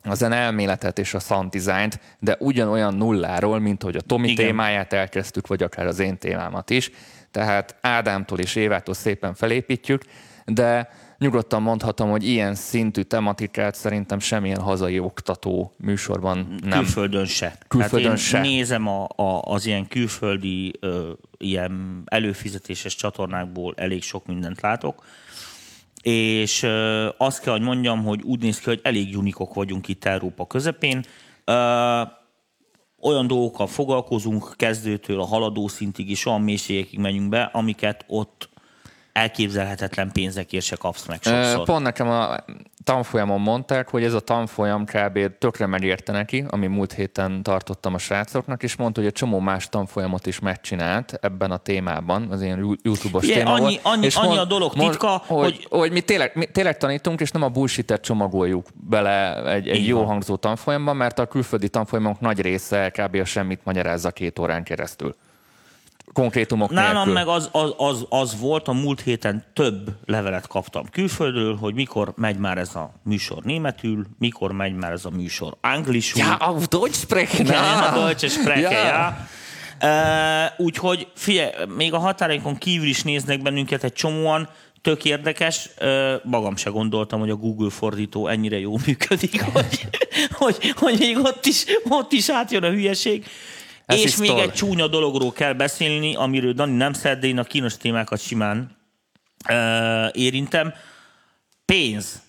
a 0.02 0.14
zene 0.14 0.36
elméletet 0.36 0.98
és 0.98 1.14
a 1.14 1.18
sound 1.18 1.50
designt, 1.50 2.00
de 2.18 2.36
ugyanolyan 2.38 2.94
nulláról, 2.94 3.58
mint 3.58 3.82
hogy 3.82 3.96
a 3.96 4.00
Tomi 4.00 4.28
Igen. 4.28 4.46
témáját 4.46 4.92
elkezdtük, 4.92 5.46
vagy 5.46 5.62
akár 5.62 5.86
az 5.86 5.98
én 5.98 6.18
témámat 6.18 6.70
is. 6.70 6.90
Tehát 7.30 7.76
Ádámtól 7.80 8.38
és 8.38 8.54
Évától 8.54 8.94
szépen 8.94 9.34
felépítjük, 9.34 10.02
de 10.44 10.88
nyugodtan 11.18 11.62
mondhatom, 11.62 12.10
hogy 12.10 12.26
ilyen 12.26 12.54
szintű 12.54 13.02
tematikát 13.02 13.74
szerintem 13.74 14.18
semmilyen 14.18 14.60
hazai 14.60 14.98
oktató 14.98 15.72
műsorban 15.76 16.58
nem. 16.62 16.78
Külföldön 16.78 17.24
se. 17.24 17.58
Külföldön 17.68 18.02
Tehát 18.02 18.18
én 18.18 18.24
se. 18.24 18.40
nézem 18.40 18.86
a, 18.86 19.08
a, 19.16 19.42
az 19.42 19.66
ilyen 19.66 19.86
külföldi 19.86 20.72
ö, 20.80 21.10
ilyen 21.38 22.02
előfizetéses 22.04 22.94
csatornákból 22.94 23.74
elég 23.76 24.02
sok 24.02 24.26
mindent 24.26 24.60
látok, 24.60 25.04
és 26.02 26.62
ö, 26.62 27.08
azt 27.16 27.40
kell, 27.40 27.52
hogy 27.52 27.62
mondjam, 27.62 28.04
hogy 28.04 28.22
úgy 28.22 28.40
néz 28.40 28.58
ki, 28.58 28.64
hogy 28.64 28.80
elég 28.82 29.16
unikok 29.16 29.54
vagyunk 29.54 29.88
itt 29.88 30.04
Európa 30.04 30.46
közepén. 30.46 31.04
Ö, 31.44 32.02
olyan 33.00 33.26
dolgokkal 33.26 33.66
foglalkozunk, 33.66 34.54
kezdőtől 34.56 35.20
a 35.20 35.26
haladó 35.26 35.68
szintig 35.68 36.10
is 36.10 36.26
olyan 36.26 36.42
mélységekig 36.42 36.98
megyünk 36.98 37.28
be, 37.28 37.42
amiket 37.52 38.04
ott 38.08 38.48
elképzelhetetlen 39.18 40.12
pénzekért 40.12 40.64
se 40.64 40.76
kapsz 40.76 41.06
meg 41.06 41.18
sokszor. 41.22 41.64
Pont 41.64 41.82
nekem 41.82 42.08
a 42.08 42.36
tanfolyamon 42.84 43.40
mondták, 43.40 43.88
hogy 43.88 44.04
ez 44.04 44.14
a 44.14 44.20
tanfolyam 44.20 44.84
kb. 44.84 45.38
tökre 45.38 45.66
megérte 45.66 46.12
neki, 46.12 46.44
ami 46.50 46.66
múlt 46.66 46.92
héten 46.92 47.42
tartottam 47.42 47.94
a 47.94 47.98
srácoknak, 47.98 48.62
és 48.62 48.76
mondta, 48.76 49.00
hogy 49.00 49.08
egy 49.08 49.14
csomó 49.14 49.38
más 49.40 49.68
tanfolyamot 49.68 50.26
is 50.26 50.38
megcsinált 50.38 51.18
ebben 51.20 51.50
a 51.50 51.56
témában, 51.56 52.30
az 52.30 52.42
ilyen 52.42 52.78
YouTube-os 52.82 53.24
Ugye, 53.24 53.34
téma 53.34 53.52
annyi, 53.52 53.60
volt. 53.60 53.80
annyi, 53.82 54.06
és 54.06 54.16
annyi 54.16 54.26
mond- 54.26 54.40
a 54.40 54.44
dolog 54.44 54.72
mond- 54.76 54.90
titka, 54.90 55.22
hogy, 55.26 55.40
hogy, 55.40 55.66
hogy 55.70 55.92
mi, 55.92 56.00
tényleg, 56.00 56.30
mi 56.34 56.44
tényleg 56.46 56.76
tanítunk, 56.76 57.20
és 57.20 57.30
nem 57.30 57.42
a 57.42 57.48
bullshit 57.48 58.00
csomagoljuk 58.02 58.66
bele 58.74 59.44
egy, 59.50 59.68
egy 59.68 59.86
jó 59.86 59.98
van. 59.98 60.06
hangzó 60.06 60.36
tanfolyamban, 60.36 60.96
mert 60.96 61.18
a 61.18 61.26
külföldi 61.26 61.68
tanfolyamok 61.68 62.20
nagy 62.20 62.40
része 62.40 62.90
kb. 62.90 63.14
a 63.14 63.24
semmit 63.24 63.60
magyarázza 63.64 64.10
két 64.10 64.38
órán 64.38 64.62
keresztül. 64.62 65.14
Konkrétumok 66.12 66.70
Nálam 66.70 66.94
nélkül. 66.94 67.12
meg 67.12 67.26
az, 67.28 67.48
az, 67.52 67.74
az, 67.76 68.06
az 68.08 68.40
volt, 68.40 68.68
a 68.68 68.72
múlt 68.72 69.00
héten 69.00 69.44
több 69.52 69.90
levelet 70.06 70.46
kaptam 70.46 70.84
külföldről, 70.90 71.56
hogy 71.56 71.74
mikor 71.74 72.12
megy 72.16 72.36
már 72.36 72.58
ez 72.58 72.74
a 72.74 72.92
műsor 73.04 73.42
németül, 73.42 74.06
mikor 74.18 74.52
megy 74.52 74.74
már 74.74 74.92
ez 74.92 75.04
a 75.04 75.10
műsor 75.10 75.56
anglisul. 75.60 76.20
Ja, 76.22 76.34
auf 76.34 76.66
Deutsch 76.68 77.00
sprechen. 77.00 77.46
Ja, 77.46 77.88
a 77.88 77.98
deutsche 77.98 78.28
Spreche, 78.28 78.70
Ja. 78.70 78.86
ja. 78.86 79.26
Uh, 79.82 80.64
úgyhogy 80.66 81.08
figyelj, 81.14 81.50
még 81.76 81.92
a 81.92 81.98
határainkon 81.98 82.56
kívül 82.56 82.88
is 82.88 83.02
néznek 83.02 83.42
bennünket 83.42 83.84
egy 83.84 83.92
csomóan, 83.92 84.48
tök 84.82 85.04
érdekes. 85.04 85.70
Magam 86.22 86.56
se 86.56 86.70
gondoltam, 86.70 87.20
hogy 87.20 87.30
a 87.30 87.36
Google 87.36 87.70
fordító 87.70 88.26
ennyire 88.26 88.58
jól 88.58 88.78
működik, 88.86 89.42
hogy, 89.52 89.88
hogy, 90.30 90.74
hogy 90.76 90.98
még 90.98 91.18
ott 91.18 91.46
is, 91.46 91.64
ott 91.88 92.12
is 92.12 92.28
átjön 92.30 92.62
a 92.62 92.70
hülyeség. 92.70 93.26
Ez 93.88 94.00
És 94.00 94.16
még 94.16 94.30
egy 94.30 94.52
csúnya 94.52 94.86
dologról 94.86 95.32
kell 95.32 95.52
beszélni, 95.52 96.14
amiről 96.14 96.52
Dani 96.52 96.76
nem 96.76 96.92
szed, 96.92 97.18
de 97.18 97.26
én 97.26 97.38
a 97.38 97.44
kínos 97.44 97.76
témákat 97.76 98.20
simán 98.20 98.76
uh, 99.50 100.08
érintem. 100.12 100.72
Pénz 101.64 102.22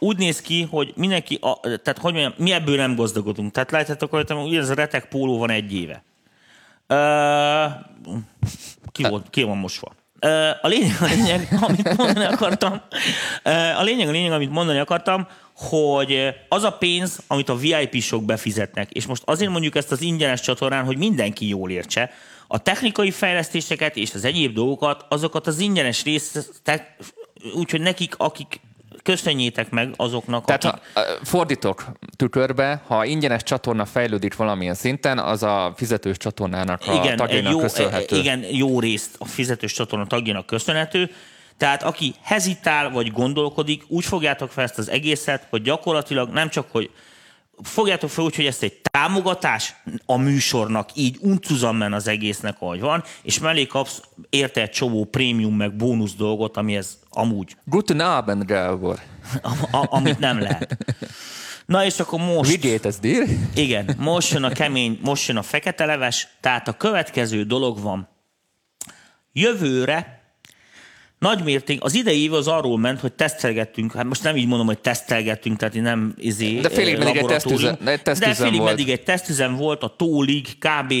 úgy 0.00 0.16
néz 0.16 0.40
ki, 0.40 0.62
hogy 0.62 0.92
mindenki, 0.96 1.38
a, 1.40 1.60
tehát 1.60 1.98
hogy 1.98 2.12
mondjam, 2.12 2.34
mi 2.36 2.52
ebből 2.52 2.76
nem 2.76 2.94
gazdagodunk. 2.94 3.52
Tehát 3.52 3.70
látjátok, 3.70 4.10
hogy 4.10 4.56
ez 4.56 4.70
a 4.70 4.74
retek 4.74 5.08
póló 5.08 5.38
van 5.38 5.50
egy 5.50 5.74
éve. 5.74 6.04
Uh, 6.88 7.72
ki, 8.92 9.02
volt, 9.02 9.30
ki 9.30 9.42
van 9.42 9.56
mosva? 9.56 9.92
A 10.62 10.68
lényeg, 10.68 10.96
a 11.00 11.04
lényeg, 11.04 11.48
amit 11.60 11.96
mondani 11.96 12.24
akartam, 12.24 12.80
a 13.76 13.82
lényeg, 13.82 14.08
a 14.08 14.10
lényeg, 14.10 14.32
amit 14.32 14.50
mondani 14.50 14.78
akartam, 14.78 15.26
hogy 15.56 16.34
az 16.48 16.64
a 16.64 16.70
pénz, 16.70 17.22
amit 17.26 17.48
a 17.48 17.56
VIP-sok 17.56 18.24
befizetnek, 18.24 18.90
és 18.90 19.06
most 19.06 19.22
azért 19.24 19.50
mondjuk 19.50 19.76
ezt 19.76 19.92
az 19.92 20.00
ingyenes 20.00 20.40
csatornán, 20.40 20.84
hogy 20.84 20.96
mindenki 20.96 21.48
jól 21.48 21.70
értse, 21.70 22.10
a 22.46 22.58
technikai 22.58 23.10
fejlesztéseket 23.10 23.96
és 23.96 24.14
az 24.14 24.24
egyéb 24.24 24.54
dolgokat, 24.54 25.04
azokat 25.08 25.46
az 25.46 25.58
ingyenes 25.58 26.02
részt, 26.02 26.62
úgyhogy 27.54 27.80
nekik, 27.80 28.14
akik 28.16 28.60
köszönjétek 29.02 29.70
meg 29.70 29.94
azoknak, 29.96 30.44
Tehát 30.44 30.64
akik... 30.64 30.80
ha 30.94 31.02
fordítok 31.22 31.84
tükörbe, 32.16 32.82
ha 32.86 33.04
ingyenes 33.04 33.42
csatorna 33.42 33.84
fejlődik 33.84 34.36
valamilyen 34.36 34.74
szinten, 34.74 35.18
az 35.18 35.42
a 35.42 35.72
fizetős 35.76 36.16
csatornának 36.16 36.82
a 36.86 36.92
igen, 36.92 37.16
tagjainak 37.16 37.52
jó, 37.52 37.58
köszönhető. 37.58 38.16
igen, 38.16 38.44
jó 38.50 38.80
részt 38.80 39.14
a 39.18 39.24
fizetős 39.24 39.72
csatorna 39.72 40.06
tagjának 40.06 40.46
köszönhető. 40.46 41.10
Tehát 41.56 41.82
aki 41.82 42.14
hezitál 42.22 42.90
vagy 42.90 43.12
gondolkodik, 43.12 43.82
úgy 43.88 44.04
fogjátok 44.04 44.50
fel 44.50 44.64
ezt 44.64 44.78
az 44.78 44.90
egészet, 44.90 45.46
hogy 45.50 45.62
gyakorlatilag 45.62 46.30
nem 46.30 46.48
csak, 46.48 46.66
hogy 46.70 46.90
fogjátok 47.62 48.10
fel 48.10 48.24
úgy, 48.24 48.36
hogy 48.36 48.46
ezt 48.46 48.62
egy 48.62 48.80
támogatás 48.90 49.74
a 50.06 50.16
műsornak, 50.16 50.90
így 50.94 51.16
uncuzammen 51.20 51.92
az 51.92 52.08
egésznek, 52.08 52.56
ahogy 52.58 52.80
van, 52.80 53.04
és 53.22 53.38
mellé 53.38 53.66
kapsz 53.66 54.02
érte 54.30 54.60
egy 54.60 54.70
csomó 54.70 55.04
prémium 55.04 55.56
meg 55.56 55.76
bónusz 55.76 56.14
dolgot, 56.14 56.56
ami 56.56 56.76
ez 56.76 56.98
amúgy, 57.10 57.56
Guten 57.64 58.00
Abend, 58.00 58.44
Gábor. 58.44 58.98
a, 59.42 59.76
a, 59.76 59.86
amit 59.90 60.18
nem 60.18 60.40
lehet. 60.40 60.76
Na 61.66 61.84
és 61.84 61.98
akkor 61.98 62.20
most... 62.20 62.50
Wie 62.50 62.58
geht 62.58 62.84
es 62.84 62.98
dir? 62.98 63.26
Igen, 63.54 63.94
most 63.98 64.32
jön 64.32 64.44
a 64.44 64.50
kemény, 64.50 64.98
most 65.02 65.28
jön 65.28 65.36
a 65.36 65.42
fekete 65.42 65.84
leves, 65.84 66.28
tehát 66.40 66.68
a 66.68 66.72
következő 66.72 67.42
dolog 67.42 67.80
van. 67.80 68.08
Jövőre 69.32 70.21
nagy 71.22 71.44
mérték, 71.44 71.84
az 71.84 71.94
idei 71.94 72.22
év 72.22 72.32
az 72.32 72.48
arról 72.48 72.78
ment, 72.78 73.00
hogy 73.00 73.12
tesztelgettünk, 73.12 73.92
hát 73.92 74.04
most 74.04 74.22
nem 74.22 74.36
így 74.36 74.46
mondom, 74.46 74.66
hogy 74.66 74.78
tesztelgettünk, 74.78 75.56
tehát 75.56 75.74
én 75.74 75.82
nem 75.82 76.14
izé, 76.18 76.60
De 76.60 76.68
félig 76.70 76.98
meddig 76.98 77.16
egy 77.16 77.26
tesztüzem- 77.26 77.78
egy 77.80 77.84
de 77.84 77.96
tesztüzem 77.98 78.34
félig 78.34 78.60
volt. 78.60 78.70
meddig 78.76 78.90
egy 78.92 79.02
tesztüzem 79.02 79.56
volt, 79.56 79.82
a 79.82 79.94
tólig, 79.96 80.46
kb. 80.58 80.92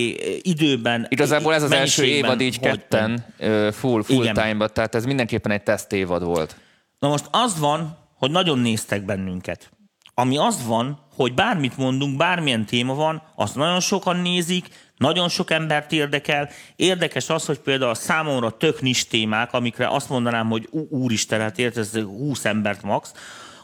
időben. 0.42 1.06
Igazából 1.08 1.54
ez 1.54 1.62
az 1.62 1.72
első 1.72 2.04
évad 2.04 2.40
így 2.40 2.56
hogy- 2.58 2.68
ketten, 2.68 3.24
full, 3.72 4.02
full 4.02 4.22
Igen. 4.22 4.34
time-ba, 4.34 4.68
tehát 4.68 4.94
ez 4.94 5.04
mindenképpen 5.04 5.52
egy 5.52 5.62
teszt 5.62 5.92
évad 5.92 6.24
volt. 6.24 6.56
Na 6.98 7.08
most 7.08 7.24
az 7.30 7.58
van, 7.58 7.98
hogy 8.14 8.30
nagyon 8.30 8.58
néztek 8.58 9.04
bennünket. 9.04 9.70
Ami 10.14 10.36
az 10.36 10.66
van, 10.66 10.98
hogy 11.14 11.34
bármit 11.34 11.76
mondunk, 11.76 12.16
bármilyen 12.16 12.66
téma 12.66 12.94
van, 12.94 13.22
azt 13.34 13.54
nagyon 13.54 13.80
sokan 13.80 14.16
nézik, 14.16 14.68
nagyon 14.96 15.28
sok 15.28 15.50
embert 15.50 15.92
érdekel. 15.92 16.48
Érdekes 16.76 17.28
az, 17.28 17.46
hogy 17.46 17.58
például 17.58 17.90
a 17.90 17.94
számomra 17.94 18.50
tök 18.50 18.80
nis 18.80 19.06
témák, 19.06 19.52
amikre 19.52 19.88
azt 19.88 20.08
mondanám, 20.08 20.48
hogy 20.48 20.68
úristen, 20.90 21.40
hát 21.40 21.58
ért, 21.58 21.76
ez 21.76 21.96
20 21.96 22.44
embert 22.44 22.82
max, 22.82 23.12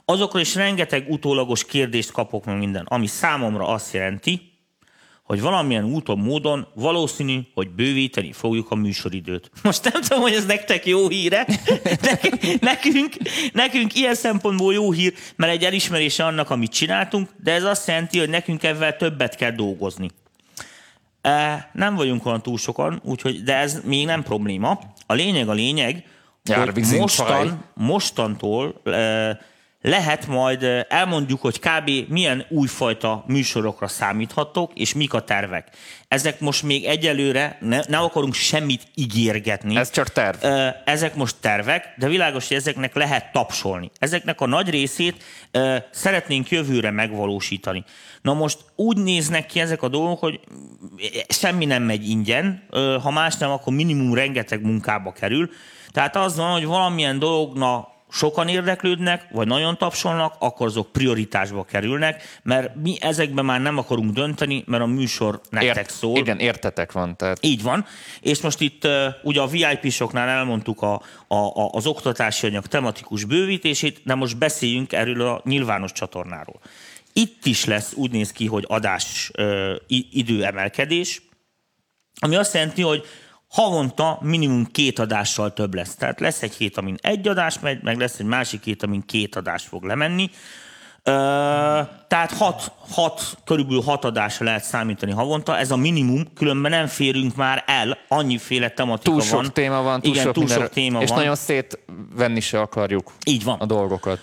azokra 0.05 0.41
is 0.41 0.55
rengeteg 0.55 1.07
utólagos 1.09 1.65
kérdést 1.65 2.13
kapok 2.13 2.45
meg 2.45 2.59
minden, 2.59 2.85
ami 2.89 3.07
számomra 3.07 3.67
azt 3.67 3.93
jelenti, 3.93 4.48
hogy 5.29 5.41
valamilyen 5.41 5.85
úton, 5.85 6.19
módon 6.19 6.67
valószínű, 6.75 7.41
hogy 7.55 7.69
bővíteni 7.71 8.33
fogjuk 8.33 8.71
a 8.71 8.75
műsoridőt. 8.75 9.51
Most 9.63 9.93
nem 9.93 10.03
tudom, 10.03 10.21
hogy 10.23 10.33
ez 10.33 10.47
nektek 10.47 10.87
jó 10.87 11.09
híre, 11.09 11.47
nekünk, 12.61 13.17
nekünk 13.53 13.95
ilyen 13.95 14.15
szempontból 14.15 14.73
jó 14.73 14.93
hír, 14.93 15.15
mert 15.37 15.53
egy 15.53 15.65
elismerése 15.65 16.25
annak, 16.25 16.51
amit 16.51 16.73
csináltunk, 16.73 17.29
de 17.43 17.53
ez 17.53 17.65
azt 17.65 17.89
jelenti, 17.89 18.19
hogy 18.19 18.29
nekünk 18.29 18.63
ebben 18.63 18.99
többet 18.99 19.37
kell 19.37 19.51
dolgozni. 19.51 20.11
E, 21.21 21.71
nem 21.73 21.95
vagyunk 21.95 22.27
olyan 22.27 22.43
túl 22.43 22.59
sokan, 22.59 23.01
úgyhogy, 23.05 23.43
de 23.43 23.57
ez 23.57 23.81
még 23.85 24.07
nem 24.07 24.23
probléma. 24.23 24.81
A 25.07 25.15
lényeg 25.15 25.49
a 25.49 25.53
lényeg, 25.53 26.05
hogy 26.75 26.99
mostan, 26.99 27.65
mostantól 27.75 28.81
e, 28.85 29.41
lehet 29.81 30.27
majd, 30.27 30.87
elmondjuk, 30.89 31.41
hogy 31.41 31.59
kb. 31.59 31.91
milyen 32.09 32.47
újfajta 32.49 33.25
műsorokra 33.27 33.89
számíthatok, 33.89 34.73
és 34.75 34.95
mik 34.95 35.15
a 35.15 35.21
tervek. 35.21 35.69
Ezek 36.09 36.41
most 36.41 36.63
még 36.63 36.85
egyelőre, 36.85 37.59
ne, 37.61 37.81
nem 37.89 38.03
akarunk 38.03 38.35
semmit 38.35 38.83
ígérgetni. 38.95 39.77
Ez 39.77 39.91
csak 39.91 40.09
terv. 40.09 40.45
Ezek 40.85 41.15
most 41.15 41.37
tervek, 41.41 41.95
de 41.97 42.09
világos, 42.09 42.49
hogy 42.49 42.57
ezeknek 42.57 42.95
lehet 42.95 43.33
tapsolni. 43.33 43.91
Ezeknek 43.99 44.41
a 44.41 44.47
nagy 44.47 44.71
részét 44.71 45.25
szeretnénk 45.91 46.51
jövőre 46.51 46.91
megvalósítani. 46.91 47.85
Na 48.23 48.35
most 48.35 48.59
úgy 48.77 48.97
néznek 48.97 49.47
ki 49.47 49.61
ezek 49.61 49.83
a 49.83 49.89
dolgok, 49.89 50.21
hogy 50.21 50.41
semmi 51.29 51.65
nem 51.65 51.83
megy 51.83 52.09
ingyen, 52.09 52.67
ha 53.03 53.11
más 53.11 53.37
nem, 53.37 53.51
akkor 53.51 53.73
minimum 53.73 54.15
rengeteg 54.15 54.63
munkába 54.63 55.13
kerül. 55.13 55.51
Tehát 55.91 56.17
az 56.17 56.37
van, 56.37 56.53
hogy 56.53 56.65
valamilyen 56.65 57.19
dologna 57.19 57.97
sokan 58.11 58.49
érdeklődnek, 58.49 59.27
vagy 59.31 59.47
nagyon 59.47 59.79
tapsolnak, 59.79 60.35
akkor 60.39 60.67
azok 60.67 60.93
prioritásba 60.93 61.65
kerülnek, 61.65 62.39
mert 62.43 62.75
mi 62.75 62.97
ezekben 63.01 63.45
már 63.45 63.61
nem 63.61 63.79
akarunk 63.79 64.13
dönteni, 64.13 64.65
mert 64.67 64.83
a 64.83 64.87
műsor 64.87 65.41
nektek 65.51 65.89
szól. 65.89 66.17
Igen, 66.19 66.39
értetek 66.39 66.93
van. 66.93 67.17
Tehát 67.17 67.39
Így 67.41 67.63
van. 67.63 67.87
És 68.21 68.41
most 68.41 68.61
itt 68.61 68.89
ugye 69.23 69.41
a 69.41 69.47
VIP-soknál 69.47 70.29
elmondtuk 70.29 70.83
a, 70.83 71.03
a, 71.27 71.35
a, 71.35 71.71
az 71.73 71.87
oktatási 71.87 72.47
anyag 72.47 72.67
tematikus 72.67 73.25
bővítését, 73.25 74.01
de 74.05 74.15
most 74.15 74.39
beszéljünk 74.39 74.93
erről 74.93 75.21
a 75.21 75.41
nyilvános 75.45 75.93
csatornáról. 75.93 76.61
Itt 77.13 77.47
is 77.47 77.65
lesz, 77.65 77.93
úgy 77.95 78.11
néz 78.11 78.33
ki, 78.33 78.47
hogy 78.47 78.65
adás 78.69 79.31
uh, 79.39 79.75
i- 79.87 80.09
időemelkedés, 80.13 81.23
ami 82.21 82.37
azt 82.37 82.55
jelenti, 82.55 82.83
hogy 82.83 83.05
havonta 83.49 84.19
minimum 84.23 84.67
két 84.67 84.99
adással 84.99 85.53
több 85.53 85.75
lesz. 85.75 85.95
Tehát 85.95 86.21
lesz 86.21 86.43
egy 86.43 86.55
hét, 86.55 86.77
amin 86.77 86.97
egy 87.01 87.29
adás 87.29 87.59
megy, 87.61 87.83
meg 87.83 87.99
lesz 87.99 88.19
egy 88.19 88.27
másik 88.27 88.65
hét, 88.65 88.83
amin 88.83 89.03
két 89.07 89.37
adás 89.37 89.63
fog 89.65 89.85
lemenni. 89.85 90.31
Ö, 91.03 91.13
tehát 92.09 92.33
hat, 92.33 92.73
hat, 92.91 93.23
körülbelül 93.45 93.83
hat 93.83 94.05
adásra 94.05 94.45
lehet 94.45 94.65
számítani 94.65 95.13
havonta, 95.13 95.59
ez 95.59 95.71
a 95.71 95.77
minimum, 95.77 96.33
különben 96.35 96.71
nem 96.71 96.87
férünk 96.87 97.37
már 97.37 97.65
el, 97.67 97.99
annyiféle 98.09 98.69
tematika 98.71 99.11
túl 99.11 99.21
sok 99.21 99.41
van. 99.43 99.53
téma 99.53 99.83
van, 99.83 100.01
túl 100.01 100.11
Igen, 100.13 100.25
sok, 100.25 100.33
túl 100.35 100.45
minden- 100.45 100.63
sok 100.63 100.73
téma 100.73 101.01
és 101.03 101.09
van. 101.09 101.19
nagyon 101.19 101.35
szétvenni 101.35 102.41
se 102.41 102.61
akarjuk 102.61 103.13
Így 103.27 103.45
van. 103.45 103.59
a 103.61 103.67
dolgokat. 103.67 104.19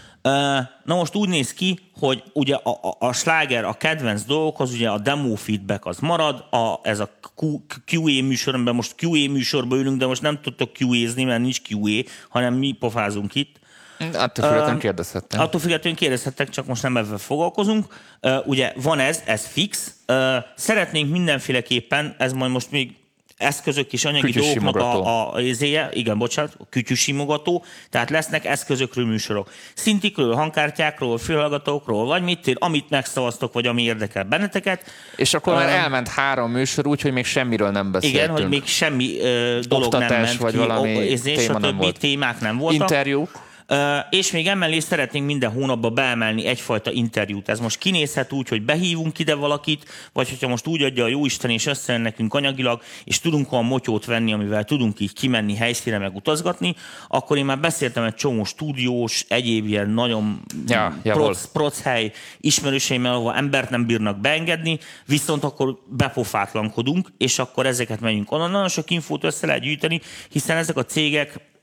Na 0.84 0.96
most 0.96 1.16
úgy 1.16 1.30
néz 1.30 1.54
ki, 1.54 1.80
hogy 2.00 2.24
ugye 2.34 2.56
a, 2.56 2.70
a, 2.70 2.96
a 3.00 3.14
sláger, 3.14 3.64
a 3.64 3.74
kedvenc 3.74 4.24
dolgok, 4.24 4.60
az 4.60 4.74
ugye 4.74 4.90
a 4.90 4.98
demo 4.98 5.36
feedback 5.36 5.86
az 5.86 6.00
marad, 6.00 6.46
a, 6.52 6.80
ez 6.84 7.00
a 7.00 7.10
Q- 7.36 7.82
QA 7.92 8.24
műsorban, 8.24 8.76
most 8.76 8.96
QA 9.02 9.32
műsorban 9.32 9.80
ülünk, 9.80 9.98
de 9.98 10.06
most 10.06 10.22
nem 10.22 10.42
tudtok 10.42 10.72
QA-zni, 10.80 11.24
mert 11.24 11.42
nincs 11.42 11.62
QA, 11.70 12.02
hanem 12.30 12.54
mi 12.54 12.72
pofázunk 12.72 13.36
itt. 13.36 13.60
Attól 14.00 14.46
függetlenül 14.46 14.80
kérdezhettem. 14.80 15.40
Attól 15.40 15.60
függetlenül 15.60 15.98
kérdezhettek, 15.98 16.50
csak 16.50 16.66
most 16.66 16.82
nem 16.82 16.98
ebben 16.98 17.18
foglalkozunk. 17.18 17.86
Ugye 18.46 18.74
van 18.76 19.00
ez, 19.00 19.24
ez 19.26 19.46
fix. 19.46 19.96
Szeretnénk 20.56 21.12
mindenféleképpen, 21.12 22.16
ez 22.18 22.34
majd 22.34 22.52
most 22.52 22.72
még 22.72 22.96
eszközök 23.38 23.94
és 23.94 24.06
anyagi 24.06 24.32
dolgoknak 24.32 24.76
a, 24.76 25.34
a 25.34 25.42
izéje, 25.42 25.90
igen, 25.94 26.18
bocsánat, 26.18 26.56
a 26.58 26.66
kütyűsimogató, 26.70 27.64
tehát 27.90 28.10
lesznek 28.10 28.46
eszközökről 28.46 29.06
műsorok. 29.06 29.52
Szintikről, 29.74 30.34
hangkártyákról, 30.34 31.18
fülhallgatókról, 31.18 32.06
vagy 32.06 32.24
mit, 32.24 32.52
amit 32.54 32.90
megszavaztok, 32.90 33.54
vagy 33.54 33.68
ami 33.68 33.84
érdekel 33.84 34.24
benneteket. 34.24 34.84
És 35.16 35.34
akkor 35.34 35.54
um, 35.54 35.60
már 35.60 35.70
elment 35.70 36.08
három 36.08 36.52
műsor, 36.52 36.88
úgyhogy 36.88 37.12
még 37.12 37.26
semmiről 37.26 37.72
nem 37.72 37.92
beszéltünk. 37.92 38.24
Igen, 38.24 38.36
hogy 38.36 38.48
még 38.48 38.66
semmi 38.66 39.18
uh, 39.20 39.60
dolog 39.60 39.86
Oktatás, 39.86 40.10
nem 40.10 40.22
ment 40.22 40.38
vagy 40.38 40.52
ki, 40.52 40.58
valami 40.58 41.14
o, 41.14 41.18
téma 41.24 41.54
a 41.54 41.60
nem 41.60 41.78
volt. 41.78 42.00
témák 42.00 42.40
nem 42.40 42.58
voltak. 42.58 42.90
Interjúk. 42.90 43.45
És 44.10 44.32
még 44.32 44.48
emellé 44.48 44.80
szeretnénk 44.80 45.26
minden 45.26 45.52
hónapban 45.52 45.94
beemelni 45.94 46.46
egyfajta 46.46 46.92
interjút. 46.92 47.50
Ez 47.50 47.60
most 47.60 47.78
kinézhet 47.78 48.32
úgy, 48.32 48.50
hogy 48.50 48.62
behívunk 48.62 49.20
ide 49.20 49.36
valakit, 49.36 49.86
vagy 50.14 50.30
hogyha 50.30 50.48
most 50.48 50.68
úgy 50.68 50.82
adja 50.82 51.04
a 51.04 51.08
Jóisten 51.08 51.50
és 51.50 51.66
összejön 51.66 52.02
nekünk 52.02 52.34
anyagilag, 52.34 52.82
és 53.04 53.20
tudunk 53.20 53.52
olyan 53.52 53.66
motyót 53.66 54.06
venni, 54.06 54.34
amivel 54.34 54.64
tudunk 54.64 55.00
így 55.00 55.14
kimenni 55.14 55.56
helyszíre, 55.56 55.98
meg 55.98 56.16
utazgatni, 56.16 56.76
akkor 57.08 57.38
én 57.38 57.46
már 57.46 57.60
beszéltem 57.60 58.04
egy 58.04 58.16
csomó 58.16 58.44
stúdiós, 58.44 59.26
egyéb 59.28 59.68
ilyen 59.68 59.90
nagyon 59.90 60.42
ja, 60.68 61.00
proc, 61.04 61.46
proc 61.52 61.82
hely 61.82 62.12
ismerőseimmel, 62.40 63.14
ahol 63.14 63.34
embert 63.34 63.70
nem 63.70 63.86
bírnak 63.86 64.20
beengedni, 64.20 64.80
viszont 65.06 65.44
akkor 65.44 65.78
bepofátlankodunk, 65.90 67.12
és 67.18 67.40
akkor 67.40 67.66
ezeket 67.66 68.00
megyünk 68.00 68.32
onnan. 68.32 68.52
Nagyon 68.52 68.70
sok 68.70 68.90
infót 68.90 69.24
össze 69.24 69.46
lehet 69.46 69.62
gyűjteni, 69.62 70.02
hiszen 70.30 70.58
ezek 70.58 70.78
a 70.78 70.86
cégek 70.86 71.54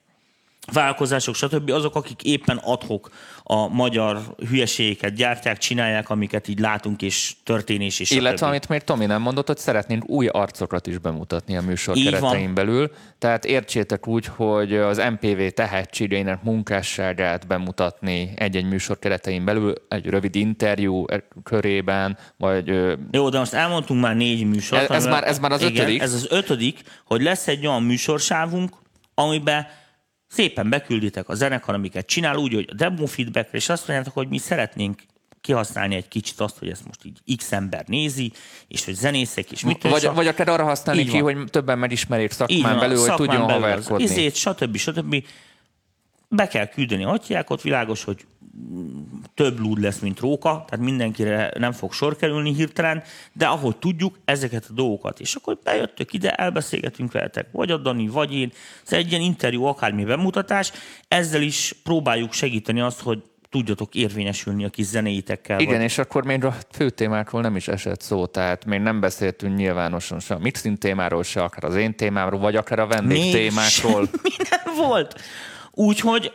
vállalkozások, 0.73 1.35
stb. 1.35 1.71
azok, 1.71 1.95
akik 1.95 2.23
éppen 2.23 2.57
adhok 2.57 3.11
a 3.43 3.69
magyar 3.69 4.35
hülyeségeket 4.49 5.15
gyártják, 5.15 5.59
csinálják, 5.59 6.11
amiket 6.11 6.49
így 6.49 6.59
látunk, 6.59 7.03
és 7.03 7.33
történés, 7.45 8.01
és 8.01 8.11
Illetve, 8.11 8.47
amit 8.47 8.69
még 8.69 8.83
Tomi 8.83 9.07
nem 9.07 9.23
mondott, 9.23 9.47
hogy 9.47 9.59
szeretnénk 9.59 10.09
új 10.09 10.27
arcokat 10.27 10.87
is 10.87 10.99
bemutatni 10.99 11.57
a 11.57 11.61
műsor 11.61 11.97
Így 11.97 12.05
keretein 12.05 12.45
van. 12.45 12.55
belül. 12.55 12.91
Tehát 13.19 13.45
értsétek 13.45 14.07
úgy, 14.07 14.27
hogy 14.27 14.77
az 14.77 15.03
MPV 15.11 15.47
tehetségeinek 15.55 16.43
munkásságát 16.43 17.47
bemutatni 17.47 18.33
egy-egy 18.37 18.67
műsor 18.67 18.99
keretein 18.99 19.45
belül, 19.45 19.75
egy 19.89 20.07
rövid 20.07 20.35
interjú 20.35 21.05
körében, 21.43 22.19
vagy... 22.37 22.69
Jó, 23.11 23.29
de 23.29 23.39
most 23.39 23.53
elmondtunk 23.53 24.01
már 24.01 24.17
négy 24.17 24.47
műsort. 24.47 24.83
Ez, 24.83 24.91
ez, 24.91 25.07
már, 25.07 25.29
ez 25.29 25.39
már 25.39 25.53
az 25.53 25.63
igen, 25.63 25.75
ötödik. 25.75 26.01
Ez 26.01 26.13
az 26.13 26.27
ötödik, 26.31 26.81
hogy 27.05 27.23
lesz 27.23 27.49
egy 27.49 27.67
olyan 27.67 27.83
műsorsávunk, 27.83 28.71
amiben 29.15 29.67
szépen 30.33 30.69
bekülditek 30.69 31.29
a 31.29 31.35
zenekar, 31.35 31.75
amiket 31.75 32.07
csinál, 32.07 32.37
úgy, 32.37 32.55
hogy 32.55 32.69
a 32.71 32.75
demo 32.75 33.07
feedbackre, 33.07 33.59
és 33.59 33.69
azt 33.69 33.87
mondjátok, 33.87 34.15
hogy 34.15 34.29
mi 34.29 34.39
szeretnénk 34.39 35.03
kihasználni 35.41 35.95
egy 35.95 36.09
kicsit 36.09 36.41
azt, 36.41 36.59
hogy 36.59 36.69
ezt 36.69 36.87
most 36.87 37.05
így 37.05 37.37
x 37.37 37.53
ember 37.53 37.85
nézi, 37.87 38.33
és 38.69 38.85
hogy 38.85 38.95
zenészek, 38.95 39.53
és 39.53 39.65
mit 39.65 39.83
Vagy, 39.83 40.09
vagy 40.15 40.27
akár 40.27 40.49
arra 40.49 40.65
használni 40.65 41.05
ki, 41.05 41.19
hogy 41.19 41.37
többen 41.51 41.79
megismerjék 41.79 42.31
szakmán 42.31 42.79
belül, 42.79 42.99
hogy 42.99 43.15
tudjon 43.15 43.51
haverkodni. 43.51 44.05
Izét, 44.05 44.35
stb. 44.35 44.77
stb. 44.77 45.25
Be 46.29 46.49
kell 46.49 46.67
küldeni 46.67 47.05
a 47.05 47.21
ott 47.49 47.63
világos, 47.63 48.05
hogy 48.05 48.27
több 49.35 49.59
lúd 49.59 49.81
lesz, 49.81 49.99
mint 49.99 50.21
róka, 50.21 50.49
tehát 50.51 50.85
mindenkire 50.85 51.53
nem 51.59 51.73
fog 51.73 51.93
sor 51.93 52.17
kerülni 52.17 52.55
hirtelen, 52.55 53.03
de 53.33 53.47
ahogy 53.47 53.77
tudjuk, 53.77 54.19
ezeket 54.25 54.67
a 54.71 54.73
dolgokat. 54.73 55.21
És 55.21 55.35
akkor 55.35 55.59
bejöttök 55.65 56.13
ide, 56.13 56.31
elbeszélgetünk 56.31 57.13
veletek, 57.13 57.47
vagy 57.53 57.71
a 57.71 57.77
Dani, 57.77 58.09
vagy 58.09 58.35
én. 58.35 58.53
Ez 58.87 58.93
egy 58.93 59.11
ilyen 59.11 59.23
interjú, 59.23 59.65
akármi 59.65 60.05
bemutatás. 60.05 60.73
Ezzel 61.09 61.43
is 61.43 61.75
próbáljuk 61.83 62.33
segíteni 62.33 62.81
azt, 62.81 63.01
hogy 63.01 63.23
tudjatok 63.51 63.95
érvényesülni 63.95 64.65
a 64.65 64.69
kis 64.69 64.87
zenéitekkel. 64.87 65.61
Igen, 65.61 65.75
vagy... 65.75 65.85
és 65.85 65.99
akkor 65.99 66.25
még 66.25 66.45
a 66.45 66.55
fő 66.71 66.91
témákról 66.91 67.41
nem 67.41 67.57
is 67.57 67.69
esett 67.69 68.01
szó, 68.01 68.27
tehát 68.27 68.65
még 68.65 68.81
nem 68.81 69.01
beszéltünk 69.01 69.57
nyilvánosan 69.57 70.21
se 70.21 70.35
a 70.35 70.39
mixing 70.39 70.79
témáról, 70.79 71.23
se 71.23 71.43
akár 71.43 71.65
az 71.65 71.77
én 71.77 71.95
témámról, 71.95 72.41
vagy 72.41 72.57
akár 72.57 72.79
a 72.79 72.87
vendég 72.87 73.19
még 73.19 73.33
témákról. 73.33 74.09
Minden 74.23 74.89
volt. 74.89 75.21
Úgyhogy 75.71 76.33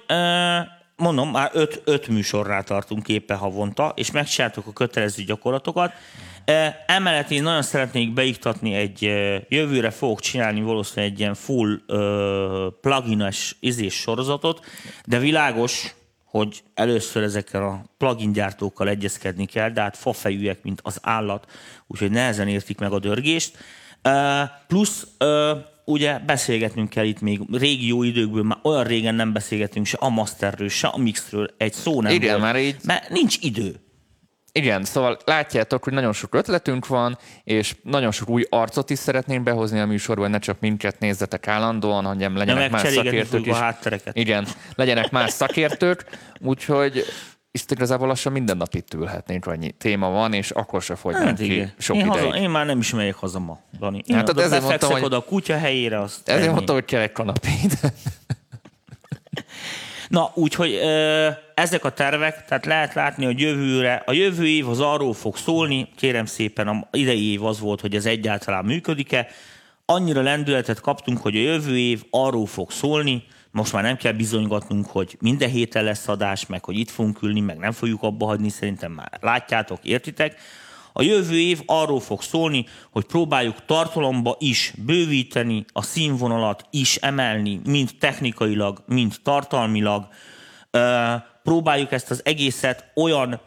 mondom, 0.97 1.31
már 1.31 1.49
öt, 1.53 1.81
öt 1.86 2.07
műsorrá 2.07 2.62
tartunk 2.62 3.07
éppen 3.07 3.38
havonta, 3.38 3.93
és 3.95 4.12
megcsináltuk 4.12 4.67
a 4.67 4.73
kötelező 4.73 5.23
gyakorlatokat. 5.23 5.93
Emellett 6.86 7.31
én 7.31 7.43
nagyon 7.43 7.62
szeretnék 7.62 8.13
beiktatni 8.13 8.73
egy, 8.73 9.01
jövőre 9.49 9.89
fogok 9.89 10.19
csinálni 10.19 10.62
valószínűleg 10.62 11.12
egy 11.12 11.19
ilyen 11.19 11.33
full 11.33 11.79
uh, 11.88 12.73
plugines 12.81 13.55
izés 13.60 13.93
sorozatot, 13.93 14.65
de 15.05 15.19
világos, 15.19 15.95
hogy 16.23 16.63
először 16.73 17.23
ezekkel 17.23 17.63
a 17.63 17.83
plugin 17.97 18.31
gyártókkal 18.31 18.89
egyezkedni 18.89 19.45
kell, 19.45 19.69
de 19.69 19.81
hát 19.81 19.97
fafejűek, 19.97 20.63
mint 20.63 20.79
az 20.83 20.99
állat, 21.01 21.51
úgyhogy 21.88 22.12
nehezen 22.12 22.47
értik 22.47 22.79
meg 22.79 22.91
a 22.91 22.99
dörgést. 22.99 23.57
Plusz 24.67 25.07
ugye 25.88 26.19
beszélgetnünk 26.19 26.89
kell 26.89 27.06
itt 27.06 27.21
még 27.21 27.41
régi 27.52 27.88
jó 27.88 28.04
időkből, 28.04 28.43
már 28.43 28.58
olyan 28.63 28.84
régen 28.84 29.15
nem 29.15 29.34
beszélgetünk 29.34 29.86
se 29.86 29.97
a 30.00 30.10
masterről, 30.10 30.69
se 30.69 30.88
a 30.88 30.97
mixről, 30.97 31.54
egy 31.58 31.73
szó 31.73 32.02
nem 32.02 32.13
Igen, 32.13 32.30
volt, 32.30 32.41
már 32.41 32.62
így... 32.62 32.76
mert 32.84 33.10
nincs 33.10 33.38
idő. 33.41 33.76
Igen, 34.52 34.84
szóval 34.84 35.17
látjátok, 35.26 35.84
hogy 35.84 35.93
nagyon 35.93 36.13
sok 36.13 36.36
ötletünk 36.36 36.88
van, 36.88 37.17
és 37.43 37.76
nagyon 37.84 38.12
sok 38.12 38.30
új 38.30 38.43
arcot 38.50 38.89
is 38.89 39.00
szeretnénk 39.00 39.43
behozni 39.43 39.80
a 39.80 39.86
műsorban, 39.86 40.30
ne 40.30 40.39
csak 40.39 40.60
minket 40.60 41.00
nézzetek 41.00 41.47
állandóan, 41.47 42.06
hanem 42.06 42.38
legyenek 42.38 42.63
ja, 42.63 42.69
más 42.69 42.88
szakértők 42.88 43.45
is. 43.45 43.52
A 43.52 43.56
háttereket. 43.56 44.17
Igen, 44.17 44.47
legyenek 44.76 45.12
más 45.12 45.32
szakértők, 45.32 46.06
úgyhogy 46.39 47.04
itt 47.61 47.71
igazából 47.71 48.07
lassan 48.07 48.31
minden 48.31 48.57
nap 48.57 48.73
itt 48.73 48.93
ülhetnénk, 48.93 49.45
annyi 49.45 49.71
téma 49.71 50.09
van, 50.09 50.33
és 50.33 50.51
akkor 50.51 50.81
se 50.81 50.95
fogynánk 50.95 51.25
hát, 51.25 51.37
ki 51.37 51.73
sok 51.77 51.95
én, 51.95 52.05
ideig. 52.05 52.23
haza, 52.23 52.37
én 52.37 52.49
már 52.49 52.65
nem 52.65 52.79
is 52.79 52.93
megyek 52.93 53.15
haza 53.15 53.39
ma, 53.39 53.59
Dani. 53.79 54.01
Én 54.05 54.15
hát, 54.15 54.29
oda 54.29 54.41
ezért 54.41 54.63
mondtam, 54.63 54.91
hogy... 54.91 55.03
oda 55.03 55.17
a 55.17 55.23
kutya 55.23 55.57
helyére. 55.57 56.01
Azt 56.01 56.29
ezért 56.29 56.51
mondtam, 56.51 56.75
hogy 56.75 56.85
kell 56.85 57.01
egy 57.01 57.11
kanapét. 57.11 57.79
Na, 60.07 60.31
úgyhogy 60.33 60.79
ezek 61.53 61.85
a 61.85 61.89
tervek, 61.89 62.45
tehát 62.45 62.65
lehet 62.65 62.93
látni, 62.93 63.25
hogy 63.25 63.39
jövőre, 63.39 64.03
a 64.05 64.11
jövő 64.11 64.47
év 64.47 64.69
az 64.69 64.79
arról 64.79 65.13
fog 65.13 65.37
szólni, 65.37 65.89
kérem 65.95 66.25
szépen, 66.25 66.67
a 66.67 66.87
idei 66.91 67.31
év 67.31 67.45
az 67.45 67.59
volt, 67.59 67.81
hogy 67.81 67.95
ez 67.95 68.05
egyáltalán 68.05 68.65
működik-e. 68.65 69.27
Annyira 69.85 70.21
lendületet 70.21 70.79
kaptunk, 70.79 71.21
hogy 71.21 71.35
a 71.35 71.39
jövő 71.39 71.77
év 71.77 72.03
arról 72.09 72.45
fog 72.45 72.71
szólni, 72.71 73.23
most 73.57 73.73
már 73.73 73.83
nem 73.83 73.97
kell 73.97 74.11
bizonygatnunk, 74.11 74.85
hogy 74.85 75.17
minden 75.19 75.49
héten 75.49 75.83
lesz 75.83 76.07
adás, 76.07 76.45
meg 76.45 76.65
hogy 76.65 76.77
itt 76.79 76.89
fogunk 76.89 77.21
ülni, 77.21 77.39
meg 77.39 77.57
nem 77.57 77.71
fogjuk 77.71 78.03
abba 78.03 78.25
hagyni, 78.25 78.49
szerintem 78.49 78.91
már 78.91 79.17
látjátok, 79.21 79.79
értitek. 79.83 80.39
A 80.93 81.01
jövő 81.01 81.39
év 81.39 81.61
arról 81.65 81.99
fog 81.99 82.21
szólni, 82.21 82.65
hogy 82.91 83.05
próbáljuk 83.05 83.65
tartalomba 83.65 84.35
is 84.39 84.73
bővíteni, 84.85 85.65
a 85.73 85.81
színvonalat 85.81 86.65
is 86.71 86.95
emelni, 86.95 87.61
mind 87.65 87.89
technikailag, 87.99 88.83
mind 88.87 89.15
tartalmilag. 89.23 90.07
Próbáljuk 91.43 91.91
ezt 91.91 92.11
az 92.11 92.21
egészet 92.25 92.91
olyan 92.95 93.39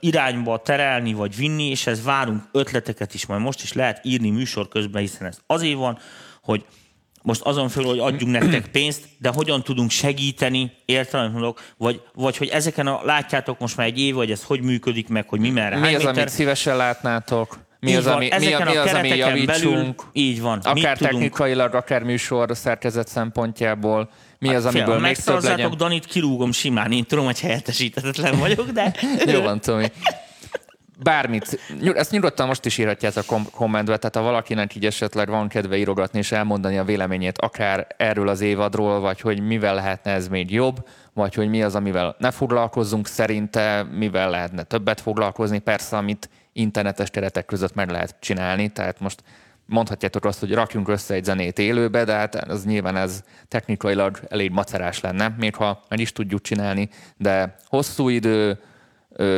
irányba 0.00 0.58
terelni, 0.58 1.12
vagy 1.12 1.36
vinni, 1.36 1.68
és 1.68 1.86
ez 1.86 2.04
várunk 2.04 2.42
ötleteket 2.52 3.14
is, 3.14 3.26
majd 3.26 3.40
most 3.40 3.62
is 3.62 3.72
lehet 3.72 4.00
írni 4.04 4.30
műsor 4.30 4.68
közben, 4.68 5.00
hiszen 5.02 5.26
ez 5.26 5.38
azért 5.46 5.76
van, 5.78 5.98
hogy 6.42 6.64
most 7.22 7.40
azon 7.40 7.68
föl, 7.68 7.84
hogy 7.84 7.98
adjunk 7.98 8.32
nektek 8.38 8.66
pénzt, 8.66 9.04
de 9.18 9.30
hogyan 9.34 9.62
tudunk 9.62 9.90
segíteni, 9.90 10.72
értelemben 10.84 11.54
vagy, 11.76 12.00
vagy 12.14 12.36
hogy 12.36 12.48
ezeken 12.48 12.86
a, 12.86 13.00
látjátok 13.04 13.58
most 13.58 13.76
már 13.76 13.86
egy 13.86 14.00
év, 14.00 14.14
hogy 14.14 14.30
ez 14.30 14.44
hogy 14.44 14.62
működik 14.62 15.08
meg, 15.08 15.28
hogy 15.28 15.40
mi 15.40 15.50
merre. 15.50 15.76
Mi 15.76 15.94
az, 15.94 16.04
amit 16.04 16.28
szívesen 16.28 16.76
látnátok? 16.76 17.58
Mi 17.80 17.90
így 17.90 17.96
az, 17.96 18.04
van, 18.04 18.14
ami, 18.14 18.28
mi, 18.38 18.46
mi 18.46 18.76
az, 18.76 18.92
ami 18.92 19.08
javítsunk? 19.08 19.46
Belül, 19.46 19.94
így 20.12 20.40
van. 20.40 20.58
Akár 20.62 20.98
technikailag, 20.98 21.74
akár 21.74 22.02
műsor 22.02 22.50
szerkezet 22.52 23.08
szempontjából. 23.08 24.10
Mi 24.38 24.54
az, 24.54 24.64
amiből 24.64 24.98
még 24.98 25.16
több 25.16 25.42
legyen? 25.42 25.76
Danit, 25.76 26.06
kirúgom 26.06 26.52
simán. 26.52 26.92
Én 26.92 27.04
tudom, 27.04 27.24
hogy 27.24 27.40
helyettesítetetlen 27.40 28.38
vagyok, 28.38 28.70
de... 28.70 28.94
Jó 29.32 29.40
van, 29.40 29.60
Tomi 29.60 29.90
bármit, 31.02 31.60
ezt 31.94 32.10
nyugodtan 32.10 32.46
most 32.46 32.64
is 32.64 32.78
írhatjátok 32.78 33.24
a 33.30 33.40
kommentbe, 33.50 33.96
tehát 33.96 34.16
ha 34.16 34.22
valakinek 34.22 34.74
így 34.74 34.86
esetleg 34.86 35.28
van 35.28 35.48
kedve 35.48 35.76
írogatni 35.76 36.18
és 36.18 36.32
elmondani 36.32 36.78
a 36.78 36.84
véleményét, 36.84 37.38
akár 37.38 37.86
erről 37.96 38.28
az 38.28 38.40
évadról, 38.40 39.00
vagy 39.00 39.20
hogy 39.20 39.40
mivel 39.40 39.74
lehetne 39.74 40.12
ez 40.12 40.28
még 40.28 40.52
jobb, 40.52 40.88
vagy 41.12 41.34
hogy 41.34 41.48
mi 41.48 41.62
az, 41.62 41.74
amivel 41.74 42.16
ne 42.18 42.30
foglalkozzunk 42.30 43.06
szerinte, 43.06 43.82
mivel 43.82 44.30
lehetne 44.30 44.62
többet 44.62 45.00
foglalkozni, 45.00 45.58
persze, 45.58 45.96
amit 45.96 46.28
internetes 46.52 47.10
keretek 47.10 47.44
között 47.44 47.74
meg 47.74 47.90
lehet 47.90 48.16
csinálni, 48.20 48.68
tehát 48.68 49.00
most 49.00 49.22
mondhatjátok 49.66 50.24
azt, 50.24 50.40
hogy 50.40 50.52
rakjunk 50.54 50.88
össze 50.88 51.14
egy 51.14 51.24
zenét 51.24 51.58
élőbe, 51.58 52.04
de 52.04 52.12
hát 52.12 52.34
az 52.34 52.64
nyilván 52.64 52.96
ez 52.96 53.22
technikailag 53.48 54.18
elég 54.28 54.50
macerás 54.50 55.00
lenne, 55.00 55.34
még 55.38 55.54
ha 55.54 55.82
meg 55.88 56.00
is 56.00 56.12
tudjuk 56.12 56.40
csinálni, 56.40 56.88
de 57.16 57.54
hosszú 57.66 58.08
idő, 58.08 58.58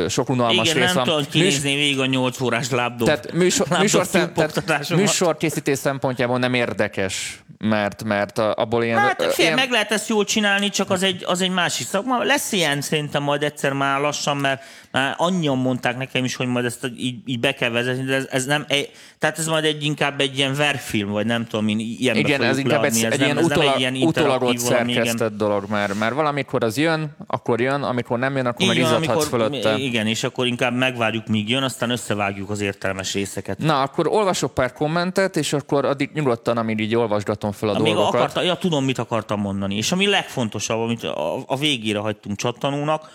sok 0.07 0.29
unalmas 0.29 0.69
Igen, 0.69 0.77
rész 0.77 0.93
nem 0.93 0.95
van. 0.95 1.03
tudod 1.03 1.19
Műs- 1.19 1.31
kinézni 1.31 1.75
végig 1.75 1.99
a 1.99 2.05
8 2.05 2.41
órás 2.41 2.69
lábdob. 2.69 3.07
tehát 3.07 3.31
műsor, 3.31 3.67
műsor, 3.79 4.07
tehát 4.07 4.89
műsorkészítés 4.89 5.77
szempontjából 5.77 6.37
nem 6.39 6.53
érdekes, 6.53 7.39
mert, 7.57 8.03
mert 8.03 8.37
abból 8.39 8.83
ilyen... 8.83 8.97
Hát 8.99 9.23
fél, 9.23 9.45
ilyen 9.45 9.55
meg 9.57 9.71
lehet 9.71 9.91
ezt 9.91 10.09
jól 10.09 10.23
csinálni, 10.23 10.69
csak 10.69 10.89
az 10.89 11.03
egy, 11.03 11.23
az 11.27 11.41
egy 11.41 11.49
másik 11.49 11.87
szakma. 11.87 12.23
Lesz 12.23 12.51
ilyen 12.51 12.81
szerintem 12.81 13.23
majd 13.23 13.43
egyszer 13.43 13.73
már 13.73 13.99
lassan, 13.99 14.37
mert 14.37 14.63
már 14.95 15.15
annyian 15.17 15.57
mondták 15.57 15.97
nekem 15.97 16.23
is, 16.23 16.35
hogy 16.35 16.47
majd 16.47 16.65
ezt 16.65 16.89
így, 16.97 17.17
így 17.25 17.39
be 17.39 17.53
kell 17.53 17.69
vezetni, 17.69 18.03
de 18.03 18.13
ez, 18.13 18.27
ez 18.29 18.45
nem, 18.45 18.65
egy, 18.67 18.91
tehát 19.19 19.37
ez 19.37 19.47
majd 19.47 19.65
egy 19.65 19.83
inkább 19.83 20.19
egy 20.19 20.37
ilyen 20.37 20.55
verfilm, 20.55 21.09
vagy 21.09 21.25
nem 21.25 21.47
tudom, 21.47 21.67
én 21.67 21.79
ilyenbe 21.79 22.19
igen, 22.19 22.43
ez 22.43 22.57
inkább 22.57 22.83
egy. 22.83 23.03
Ez 23.03 23.03
egy 23.03 23.09
nem- 23.09 23.27
ilyen, 23.27 23.37
ez 23.37 23.45
utolag, 23.45 23.73
egy 23.73 23.79
ilyen 23.79 23.95
utolagot 23.95 24.61
valami, 24.61 24.91
igen. 24.91 25.03
szerkesztett 25.03 25.37
dolog, 25.37 25.65
mert, 25.69 25.93
mert 25.99 26.13
valamikor 26.13 26.63
az 26.63 26.77
jön, 26.77 27.15
akkor 27.27 27.61
jön, 27.61 27.83
amikor 27.83 28.19
nem 28.19 28.35
jön, 28.35 28.45
akkor 28.45 28.67
meg 28.67 28.75
Így 28.75 28.81
van, 28.81 29.01
izzadhatsz 29.01 29.27
fölötte. 29.27 29.77
Igen, 29.77 30.07
és 30.07 30.23
akkor 30.23 30.45
inkább 30.47 30.73
megvárjuk, 30.73 31.27
míg 31.27 31.49
jön, 31.49 31.63
aztán 31.63 31.89
összevágjuk 31.89 32.49
az 32.49 32.61
értelmes 32.61 33.13
részeket. 33.13 33.57
Na, 33.57 33.81
akkor 33.81 34.07
olvasok 34.07 34.53
pár 34.53 34.73
kommentet, 34.73 35.35
és 35.35 35.53
akkor 35.53 35.85
addig 35.85 36.09
nyugodtan, 36.13 36.57
amíg 36.57 36.79
így 36.79 36.95
olvasgatom 36.95 37.51
fel 37.51 37.69
a 37.69 37.79
Még 37.79 37.93
dolgokat. 37.93 38.13
akarta, 38.13 38.41
ja, 38.41 38.55
tudom, 38.55 38.85
mit 38.85 38.97
akartam 38.97 39.39
mondani. 39.39 39.75
És 39.75 39.91
ami 39.91 40.07
legfontosabb, 40.07 40.79
amit 40.79 41.03
a, 41.03 41.43
a 41.47 41.57
végére 41.57 41.99
hagytunk 41.99 42.37
csattanónak, 42.37 43.09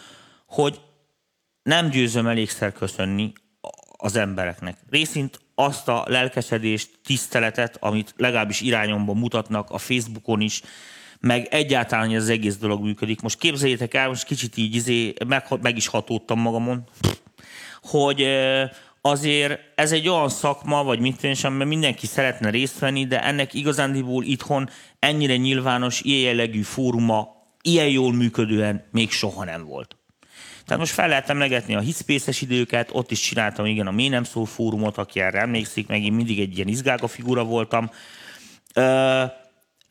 hogy 0.46 0.80
nem 1.62 1.88
győzöm 1.88 2.26
elégszer 2.26 2.72
köszönni 2.72 3.32
az 3.96 4.16
embereknek. 4.16 4.76
Részint 4.90 5.40
azt 5.54 5.88
a 5.88 6.04
lelkesedést, 6.06 6.90
tiszteletet, 7.04 7.76
amit 7.80 8.14
legalábbis 8.16 8.60
irányomban 8.60 9.16
mutatnak 9.16 9.70
a 9.70 9.78
Facebookon 9.78 10.40
is, 10.40 10.62
meg 11.20 11.46
egyáltalán, 11.50 12.06
hogy 12.06 12.14
ez 12.14 12.22
az 12.22 12.28
egész 12.28 12.56
dolog 12.56 12.82
működik. 12.82 13.20
Most 13.20 13.38
képzeljétek 13.38 13.94
el, 13.94 14.08
most 14.08 14.24
kicsit 14.24 14.56
így 14.56 14.74
izé, 14.74 15.14
meg, 15.26 15.44
meg 15.62 15.76
is 15.76 15.86
hatódtam 15.86 16.40
magamon, 16.40 16.84
hogy 17.82 18.26
azért 19.00 19.60
ez 19.74 19.92
egy 19.92 20.08
olyan 20.08 20.28
szakma, 20.28 20.84
vagy 20.84 21.00
mit 21.00 21.16
tudom, 21.16 21.34
amiben 21.42 21.68
mindenki 21.68 22.06
szeretne 22.06 22.50
részt 22.50 22.78
venni, 22.78 23.06
de 23.06 23.24
ennek 23.24 23.54
igazándiból 23.54 24.24
itthon 24.24 24.68
ennyire 24.98 25.36
nyilvános, 25.36 26.00
ilyen 26.00 26.20
jellegű 26.20 26.62
fóruma, 26.62 27.28
ilyen 27.62 27.88
jól 27.88 28.12
működően 28.12 28.88
még 28.90 29.10
soha 29.10 29.44
nem 29.44 29.64
volt. 29.64 29.99
Tehát 30.70 30.84
most 30.84 30.98
fel 30.98 31.08
lehet 31.08 31.30
emlegetni 31.30 31.74
a 31.74 31.80
hiszpészes 31.80 32.40
időket, 32.40 32.88
ott 32.92 33.10
is 33.10 33.20
csináltam 33.20 33.64
igen 33.64 33.86
a 33.86 33.90
Mély 33.90 34.08
nem 34.08 34.24
fórumot, 34.24 34.98
aki 34.98 35.20
erre 35.20 35.40
emlékszik, 35.40 35.86
meg 35.86 36.02
én 36.02 36.12
mindig 36.12 36.40
egy 36.40 36.56
ilyen 36.56 36.68
izgága 36.68 37.06
figura 37.06 37.44
voltam. 37.44 37.90
Ö, 38.74 39.22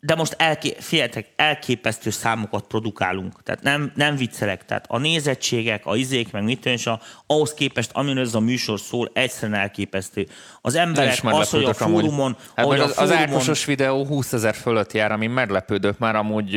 de 0.01 0.15
most 0.15 0.35
elké, 0.37 0.75
figyeljetek, 0.79 1.29
elképesztő 1.35 2.09
számokat 2.09 2.67
produkálunk. 2.67 3.43
Tehát 3.43 3.63
nem, 3.63 3.91
nem 3.95 4.15
viccelek. 4.15 4.65
Tehát 4.65 4.85
a 4.87 4.97
nézettségek, 4.97 5.85
a 5.85 5.95
izék, 5.95 6.31
meg 6.31 6.43
mit 6.43 6.65
és 6.65 6.87
a, 6.87 6.99
ahhoz 7.27 7.53
képest, 7.53 7.91
amiről 7.93 8.23
ez 8.23 8.35
a 8.35 8.39
műsor 8.39 8.79
szól, 8.79 9.09
egyszerűen 9.13 9.59
elképesztő. 9.59 10.27
Az 10.61 10.75
emberek, 10.75 11.19
az, 11.23 11.49
hogy 11.49 11.63
a 11.63 11.73
fórumon, 11.73 12.37
Hát 12.55 12.67
meg 12.67 12.79
a 12.79 12.83
az, 12.83 12.89
az 12.89 12.95
fórumon, 12.95 13.17
Ákosos 13.17 13.65
videó 13.65 14.05
20 14.05 14.33
ezer 14.33 14.55
fölött 14.55 14.93
jár, 14.93 15.11
ami 15.11 15.27
meglepődök 15.27 15.97
már 15.97 16.15
amúgy 16.15 16.55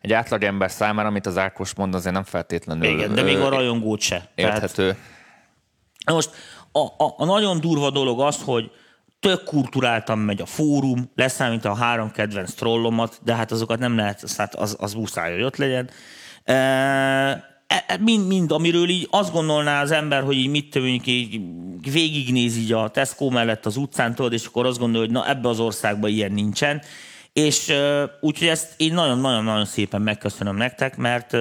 egy 0.00 0.12
átlagember 0.12 0.70
számára, 0.70 1.08
amit 1.08 1.26
az 1.26 1.38
Ákos 1.38 1.74
mond, 1.74 1.94
azért 1.94 2.14
nem 2.14 2.24
feltétlenül 2.24 2.84
igen, 2.84 3.14
de 3.14 3.22
még 3.22 3.38
a 3.38 3.48
rajongót 3.48 4.00
se. 4.00 4.28
Tehát, 4.34 4.52
érthető. 4.52 4.96
Na 6.04 6.14
Most 6.14 6.30
a, 6.72 6.78
a, 6.78 7.14
a 7.16 7.24
nagyon 7.24 7.60
durva 7.60 7.90
dolog 7.90 8.20
az, 8.20 8.42
hogy 8.44 8.70
tök 9.24 9.44
kulturáltan 9.44 10.18
megy 10.18 10.40
a 10.40 10.46
fórum, 10.46 11.10
leszámítva 11.14 11.70
a 11.70 11.74
három 11.74 12.10
kedvenc 12.10 12.52
trollomat, 12.52 13.20
de 13.22 13.34
hát 13.34 13.52
azokat 13.52 13.78
nem 13.78 13.96
lehet, 13.96 14.32
hát 14.36 14.54
az, 14.54 14.76
az 14.80 14.94
muszáj, 14.94 15.32
hogy 15.32 15.42
ott 15.42 15.56
legyen. 15.56 15.90
E, 16.44 16.54
e, 17.66 17.98
mind, 18.00 18.26
mind, 18.26 18.52
amiről 18.52 18.88
így 18.88 19.08
azt 19.10 19.32
gondolná 19.32 19.82
az 19.82 19.90
ember, 19.90 20.22
hogy 20.22 20.36
így 20.36 20.50
mit 20.50 20.70
tövünk, 20.70 21.06
így 21.06 21.40
végignéz 21.92 22.56
így 22.56 22.72
a 22.72 22.88
Tesco 22.88 23.30
mellett 23.30 23.66
az 23.66 23.76
utcán, 23.76 24.14
tudod, 24.14 24.32
és 24.32 24.46
akkor 24.46 24.66
azt 24.66 24.78
gondolja, 24.78 25.06
hogy 25.06 25.16
na 25.16 25.28
ebbe 25.28 25.48
az 25.48 25.60
országban 25.60 26.10
ilyen 26.10 26.32
nincsen. 26.32 26.82
És 27.32 27.72
úgyhogy 28.20 28.48
ezt 28.48 28.74
én 28.76 28.94
nagyon-nagyon-nagyon 28.94 29.64
szépen 29.64 30.02
megköszönöm 30.02 30.56
nektek, 30.56 30.96
mert 30.96 31.34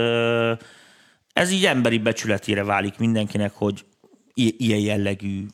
ez 1.34 1.52
így 1.52 1.66
emberi 1.66 1.98
becsületére 1.98 2.64
válik 2.64 2.98
mindenkinek, 2.98 3.52
hogy 3.54 3.86
ilyen 4.34 4.80
jellegű 4.80 5.46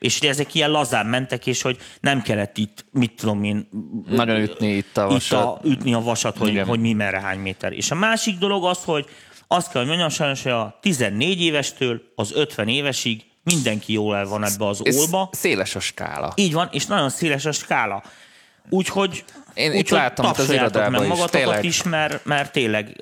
és 0.00 0.18
hogy 0.18 0.28
ezek 0.28 0.54
ilyen 0.54 0.70
lazán 0.70 1.06
mentek, 1.06 1.46
és 1.46 1.62
hogy 1.62 1.78
nem 2.00 2.22
kellett 2.22 2.56
itt, 2.58 2.84
mit 2.92 3.12
tudom 3.12 3.44
én, 3.44 3.68
Nagyon 4.08 4.40
ütni 4.40 4.68
itt 4.68 4.96
a 4.96 5.04
itt 5.04 5.10
vasat. 5.10 5.44
a, 5.44 5.60
ütni 5.64 5.94
a 5.94 6.00
vasat, 6.00 6.36
hogy, 6.36 6.48
Igen. 6.48 6.66
hogy 6.66 6.80
mi 6.80 6.92
merre 6.92 7.20
hány 7.20 7.38
méter. 7.38 7.72
És 7.72 7.90
a 7.90 7.94
másik 7.94 8.38
dolog 8.38 8.64
az, 8.64 8.84
hogy 8.84 9.06
azt 9.46 9.70
kell, 9.70 9.80
hogy 9.80 9.88
mondjam 9.88 10.08
sajnos, 10.08 10.42
hogy 10.42 10.52
a 10.52 10.78
14 10.80 11.40
évestől 11.40 12.02
az 12.14 12.32
50 12.34 12.68
évesig 12.68 13.24
mindenki 13.42 13.92
jól 13.92 14.16
el 14.16 14.26
van 14.26 14.44
ebbe 14.44 14.66
az 14.66 14.82
olba. 14.98 15.28
Széles 15.32 15.74
a 15.74 15.80
skála. 15.80 16.32
Így 16.36 16.52
van, 16.52 16.68
és 16.72 16.86
nagyon 16.86 17.10
széles 17.10 17.44
a 17.44 17.52
skála. 17.52 18.02
Úgyhogy 18.68 19.24
Én 19.54 19.72
itt 19.72 19.78
úgyhogy 19.78 19.98
láttam 19.98 20.26
itt 20.26 20.38
az 20.38 20.50
irodában 20.50 21.06
meg 21.06 21.18
is, 21.18 21.24
tényleg. 21.24 21.64
is, 21.64 21.82
mert, 21.82 22.24
mert 22.24 22.52
tényleg 22.52 22.96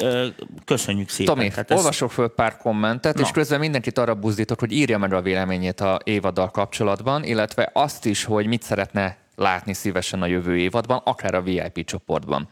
köszönjük 0.64 1.08
szépen. 1.08 1.34
Tomi, 1.34 1.48
Tehát 1.48 1.70
ez- 1.70 1.76
olvasok 1.78 2.12
föl 2.12 2.28
pár 2.28 2.56
kommentet, 2.56 3.14
Na. 3.14 3.20
és 3.20 3.30
közben 3.30 3.58
mindenkit 3.58 3.98
arra 3.98 4.14
buzdítok, 4.14 4.60
hogy 4.60 4.72
írja 4.72 4.98
meg 4.98 5.12
a 5.12 5.20
véleményét 5.20 5.80
a 5.80 5.98
évaddal 6.04 6.50
kapcsolatban, 6.50 7.24
illetve 7.24 7.70
azt 7.72 8.04
is, 8.04 8.24
hogy 8.24 8.46
mit 8.46 8.62
szeretne 8.62 9.16
látni 9.36 9.72
szívesen 9.72 10.22
a 10.22 10.26
jövő 10.26 10.56
évadban, 10.56 11.00
akár 11.04 11.34
a 11.34 11.42
VIP 11.42 11.84
csoportban. 11.84 12.48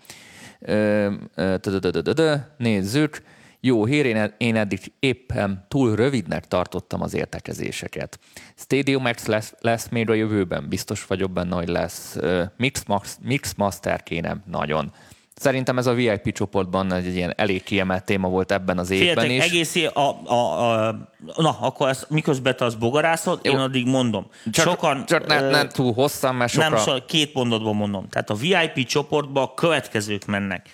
Nézzük. 2.57 3.23
Jó 3.61 3.85
hír, 3.85 4.07
én, 4.07 4.35
én 4.37 4.57
eddig 4.57 4.81
éppen 4.99 5.65
túl 5.69 5.97
rövidnek 5.97 6.49
tartottam 6.49 7.03
az 7.03 7.15
értekezéseket. 7.15 8.19
Stadium 8.57 9.05
X 9.05 9.27
lesz, 9.27 9.55
lesz 9.61 9.89
még 9.89 10.11
a 10.11 10.15
jövőben, 10.15 10.69
biztos 10.69 11.07
vagyok 11.07 11.31
benne, 11.31 11.55
hogy 11.55 11.69
lesz. 11.69 12.17
Mix, 12.57 12.85
Max, 12.87 13.19
Mix 13.23 13.55
Master 13.55 14.03
kéne, 14.03 14.43
nagyon. 14.47 14.93
Szerintem 15.39 15.79
ez 15.79 15.87
a 15.87 15.93
VIP 15.93 16.33
csoportban 16.33 16.93
egy 16.93 17.15
ilyen 17.15 17.33
elég 17.37 17.63
kiemelt 17.63 18.05
téma 18.05 18.29
volt 18.29 18.53
ebben 18.53 18.79
az 18.79 18.91
évben 18.91 19.25
Figyeljetek, 19.25 19.47
is. 19.47 19.53
egész 19.53 19.91
a, 19.95 20.21
a, 20.25 20.89
a, 20.89 20.97
na, 21.37 21.59
akkor 21.61 21.89
ezt 21.89 22.11
miközben 22.11 22.57
te 22.57 22.65
az 22.65 22.75
bogarászod, 22.75 23.39
én 23.43 23.57
addig 23.57 23.87
mondom. 23.87 24.27
Csak, 24.51 24.67
Sokan, 24.67 25.07
csak 25.07 25.27
ne, 25.27 25.41
nem 25.41 25.69
túl 25.69 25.93
hosszan, 25.93 26.35
mert 26.35 26.53
sokan... 26.53 26.71
nem, 26.71 26.81
so, 26.81 27.05
két 27.07 27.35
mondatban 27.35 27.77
mondom. 27.77 28.09
Tehát 28.09 28.31
a 28.31 28.35
VIP 28.35 28.87
csoportba 28.87 29.43
a 29.43 29.55
következők 29.55 30.25
mennek. 30.25 30.69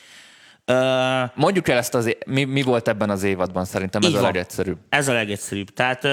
Mondjuk 1.34 1.68
el 1.68 1.78
ezt 1.78 1.94
az, 1.94 2.16
mi, 2.26 2.44
mi 2.44 2.62
volt 2.62 2.88
ebben 2.88 3.10
az 3.10 3.22
évadban, 3.22 3.64
szerintem 3.64 4.02
ez 4.04 4.14
a 4.14 4.20
legegyszerűbb. 4.20 4.78
Ez 4.88 5.08
a 5.08 5.12
legegyszerűbb. 5.12 5.68
Tehát 5.68 6.06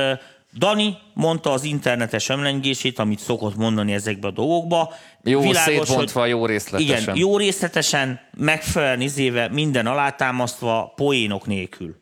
Dani 0.58 0.98
mondta 1.14 1.52
az 1.52 1.64
internetes 1.64 2.30
ömlengését, 2.30 3.00
amit 3.00 3.20
szokott 3.20 3.56
mondani 3.56 3.94
ezekbe 3.94 4.28
a 4.28 4.32
dolgokba. 4.32 4.94
Jó 5.24 5.54
szétbontva, 5.54 6.26
jó 6.26 6.46
részletesen. 6.46 7.02
Igen, 7.02 7.16
jó 7.16 7.38
részletesen, 7.38 8.20
megfelelően 8.38 9.02
izéve, 9.02 9.50
minden 9.52 9.88
alátámasztva, 9.88 10.94
poénok 10.96 11.46
nélkül. 11.46 11.96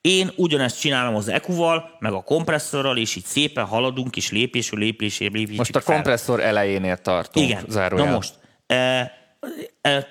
Én 0.00 0.30
ugyanezt 0.36 0.80
csinálom 0.80 1.14
az 1.14 1.28
EQ-val, 1.28 1.96
meg 1.98 2.12
a 2.12 2.20
kompresszorral, 2.20 2.96
és 2.96 3.16
így 3.16 3.24
szépen 3.24 3.64
haladunk, 3.64 4.16
és 4.16 4.30
lépésről 4.30 4.80
lépésre 4.80 5.26
lépésre 5.32 5.56
Most 5.56 5.76
a 5.76 5.80
fel. 5.80 5.94
kompresszor 5.94 6.40
elejénél 6.40 6.96
tartunk. 6.96 7.46
Igen. 7.46 7.64
Zárójel. 7.68 8.06
Na 8.06 8.12
most, 8.12 8.34
e, 8.66 9.12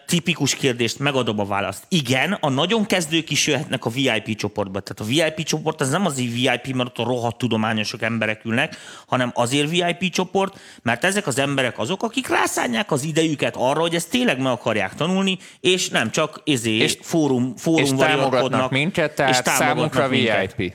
tipikus 0.05 0.55
kérdést, 0.55 0.99
megadom 0.99 1.39
a 1.39 1.45
választ. 1.45 1.83
Igen, 1.87 2.31
a 2.31 2.49
nagyon 2.49 2.85
kezdők 2.85 3.29
is 3.29 3.47
jöhetnek 3.47 3.85
a 3.85 3.89
VIP 3.89 4.35
csoportba. 4.35 4.79
Tehát 4.79 5.11
a 5.11 5.13
VIP 5.13 5.45
csoport 5.45 5.81
az 5.81 5.89
nem 5.89 6.05
azért 6.05 6.33
VIP, 6.33 6.75
mert 6.75 6.89
ott 6.89 6.97
a 6.97 7.03
rohadt 7.09 7.37
tudományosok 7.37 8.01
emberek 8.01 8.45
ülnek, 8.45 8.77
hanem 9.07 9.31
azért 9.35 9.69
VIP 9.69 10.11
csoport, 10.11 10.59
mert 10.81 11.03
ezek 11.03 11.27
az 11.27 11.39
emberek 11.39 11.79
azok, 11.79 12.03
akik 12.03 12.27
rászánják 12.27 12.91
az 12.91 13.03
idejüket 13.03 13.55
arra, 13.55 13.79
hogy 13.79 13.95
ezt 13.95 14.09
tényleg 14.09 14.37
meg 14.37 14.51
akarják 14.51 14.95
tanulni, 14.95 15.37
és 15.59 15.89
nem 15.89 16.11
csak 16.11 16.41
ezé, 16.45 16.71
és, 16.71 16.83
És- 16.83 16.97
fórum, 17.01 17.55
fórum 17.57 17.83
És 17.83 17.89
támogatnak 17.97 18.71
minket, 18.71 19.09
és 19.09 19.15
tehát 19.15 19.43
támogatnak 19.43 19.93
számunkra 19.93 20.07
minket. 20.07 20.55
VIP. 20.55 20.73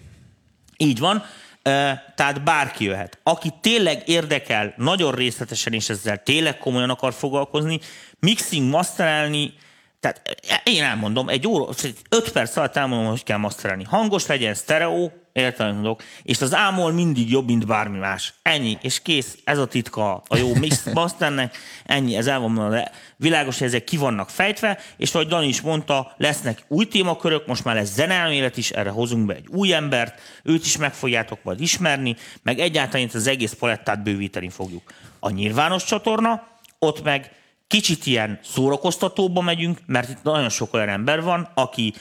Így 0.76 0.98
van. 0.98 1.24
Ö, 1.62 1.90
Tehát 2.14 2.44
bárki 2.44 2.84
jöhet. 2.84 3.18
Aki 3.22 3.50
tényleg 3.60 4.02
érdekel, 4.08 4.74
nagyon 4.76 5.12
részletesen 5.14 5.72
és 5.72 5.88
ezzel 5.88 6.22
tényleg 6.22 6.58
komolyan 6.58 6.90
akar 6.90 7.12
foglalkozni, 7.12 7.80
mixing, 8.20 8.70
masterelni, 8.70 9.54
tehát 10.00 10.40
én 10.64 10.82
elmondom, 10.82 11.28
egy 11.28 11.46
óra, 11.46 11.72
öt 12.08 12.32
perc 12.32 12.56
alatt 12.56 12.76
elmondom, 12.76 13.10
hogy 13.10 13.22
kell 13.22 13.36
masterelni. 13.36 13.84
Hangos 13.84 14.26
legyen, 14.26 14.54
sztereó, 14.54 15.12
értelem 15.32 15.74
mondok, 15.74 16.02
és 16.22 16.40
az 16.40 16.54
ámol 16.54 16.92
mindig 16.92 17.30
jobb, 17.30 17.46
mint 17.46 17.66
bármi 17.66 17.98
más. 17.98 18.34
Ennyi, 18.42 18.78
és 18.82 19.02
kész, 19.02 19.38
ez 19.44 19.58
a 19.58 19.66
titka 19.66 20.22
a 20.28 20.36
jó 20.36 20.54
mix 20.54 20.84
masternek, 20.92 21.56
ennyi, 21.84 22.16
ez 22.16 22.26
el 22.26 22.40
van 22.40 22.50
mondva, 22.50 22.74
de 22.74 22.90
világos, 23.16 23.58
hogy 23.58 23.66
ezek 23.66 23.84
ki 23.84 23.96
vannak 23.96 24.30
fejtve, 24.30 24.78
és 24.96 25.14
ahogy 25.14 25.26
Dani 25.26 25.46
is 25.46 25.60
mondta, 25.60 26.14
lesznek 26.16 26.64
új 26.68 26.88
témakörök, 26.88 27.46
most 27.46 27.64
már 27.64 27.74
lesz 27.74 27.92
zeneelmélet 27.92 28.56
is, 28.56 28.70
erre 28.70 28.90
hozunk 28.90 29.26
be 29.26 29.34
egy 29.34 29.46
új 29.48 29.72
embert, 29.72 30.20
őt 30.42 30.64
is 30.64 30.76
meg 30.76 30.94
fogjátok 30.94 31.38
majd 31.42 31.60
ismerni, 31.60 32.16
meg 32.42 32.58
egyáltalán 32.58 33.06
itt 33.06 33.14
az 33.14 33.26
egész 33.26 33.52
palettát 33.52 34.02
bővíteni 34.02 34.48
fogjuk. 34.48 34.82
A 35.20 35.30
nyilvános 35.30 35.84
csatorna, 35.84 36.48
ott 36.78 37.02
meg 37.02 37.30
kicsit 37.68 38.06
ilyen 38.06 38.38
szórakoztatóba 38.42 39.40
megyünk, 39.40 39.78
mert 39.86 40.08
itt 40.08 40.22
nagyon 40.22 40.48
sok 40.48 40.74
olyan 40.74 40.88
ember 40.88 41.22
van, 41.22 41.48
aki 41.54 41.94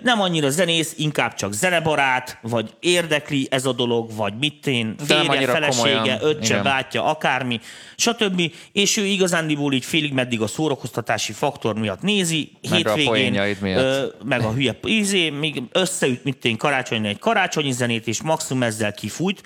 nem 0.00 0.20
annyira 0.20 0.50
zenész, 0.50 0.94
inkább 0.96 1.34
csak 1.34 1.52
zenebarát, 1.52 2.38
vagy 2.42 2.74
érdekli 2.80 3.48
ez 3.50 3.66
a 3.66 3.72
dolog, 3.72 4.14
vagy 4.16 4.32
mit 4.38 4.66
én, 4.66 4.94
férje, 5.06 5.46
felesége, 5.46 5.92
komolyan. 5.92 6.18
öccse, 6.22 6.52
Igen. 6.52 6.62
bátyja, 6.62 7.04
akármi, 7.04 7.60
stb. 7.96 8.52
És 8.72 8.96
ő 8.96 9.04
igazándiból 9.04 9.72
így 9.72 9.84
félig 9.84 10.12
meddig 10.12 10.40
a 10.40 10.46
szórakoztatási 10.46 11.32
faktor 11.32 11.74
miatt 11.74 12.02
nézi, 12.02 12.52
meg 12.70 12.72
hétvégén, 12.72 13.38
a 13.38 13.44
miatt. 13.60 13.82
Ö, 13.82 14.06
meg 14.24 14.40
a 14.40 14.52
hülye 14.52 14.78
izé, 14.82 15.30
még 15.30 15.62
összeüt, 15.72 16.24
mint 16.24 16.44
én 16.44 16.56
karácsonyi 16.56 17.08
egy 17.08 17.18
karácsonyi 17.18 17.72
zenét, 17.72 18.06
és 18.06 18.22
maximum 18.22 18.62
ezzel 18.62 18.92
kifújt, 18.92 19.42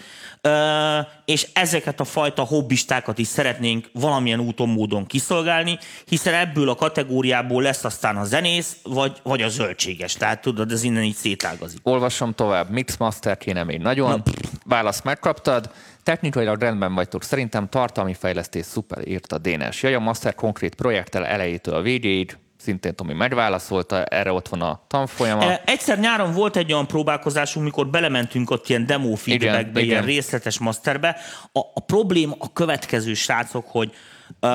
és 1.24 1.48
ezeket 1.52 2.00
a 2.00 2.04
fajta 2.04 2.42
hobbistákat 2.42 3.18
is 3.18 3.26
szeretnénk 3.26 3.90
valamilyen 3.92 4.40
úton, 4.40 4.68
módon 4.68 5.06
kiszolgálni, 5.06 5.78
hiszen 6.04 6.34
ebből 6.34 6.68
a 6.68 6.74
kategóriából 6.74 7.62
lesz 7.62 7.84
aztán 7.84 8.16
a 8.16 8.24
zenész, 8.24 8.76
vagy, 8.82 9.20
vagy 9.22 9.42
a 9.42 9.48
zöldséges. 9.48 10.12
Tehát 10.12 10.40
tudod, 10.40 10.72
ez 10.72 10.82
innen 10.82 11.02
így 11.02 11.14
szétágazik. 11.14 11.80
Olvasom 11.82 12.32
tovább. 12.32 12.70
Mixmaster 12.70 13.36
kéne 13.36 13.64
még 13.64 13.78
nagyon. 13.78 14.22
Na. 14.24 14.32
Választ 14.64 15.04
megkaptad. 15.04 15.70
Technikailag 16.02 16.60
rendben 16.60 16.94
vagytok. 16.94 17.22
Szerintem 17.22 17.68
tartalmi 17.68 18.14
fejlesztés 18.14 18.66
szuper, 18.66 19.08
írta 19.08 19.38
Dénes. 19.38 19.82
Jaj, 19.82 19.94
a 19.94 19.98
Master 19.98 20.34
konkrét 20.34 20.74
projekttel 20.74 21.26
elejétől 21.26 21.74
a 21.74 21.82
végéig 21.82 22.36
szintén 22.62 22.94
Tomi 22.94 23.12
megválaszolta, 23.12 24.04
erre 24.04 24.32
ott 24.32 24.48
van 24.48 24.60
a 24.60 24.80
tanfolyama. 24.86 25.42
E, 25.42 25.62
egyszer 25.64 25.98
nyáron 25.98 26.32
volt 26.32 26.56
egy 26.56 26.72
olyan 26.72 26.86
próbálkozásunk, 26.86 27.64
mikor 27.64 27.88
belementünk 27.88 28.50
ott 28.50 28.68
ilyen 28.68 28.86
demo 28.86 29.14
feedbackbe, 29.14 29.58
igen, 29.58 29.74
ilyen 29.74 30.02
igen. 30.02 30.04
részletes 30.04 30.58
masterbe. 30.58 31.16
A, 31.52 31.58
a 31.58 31.80
probléma 31.86 32.34
a 32.38 32.52
következő, 32.52 33.14
srácok, 33.14 33.64
hogy 33.68 33.92
uh, 34.40 34.50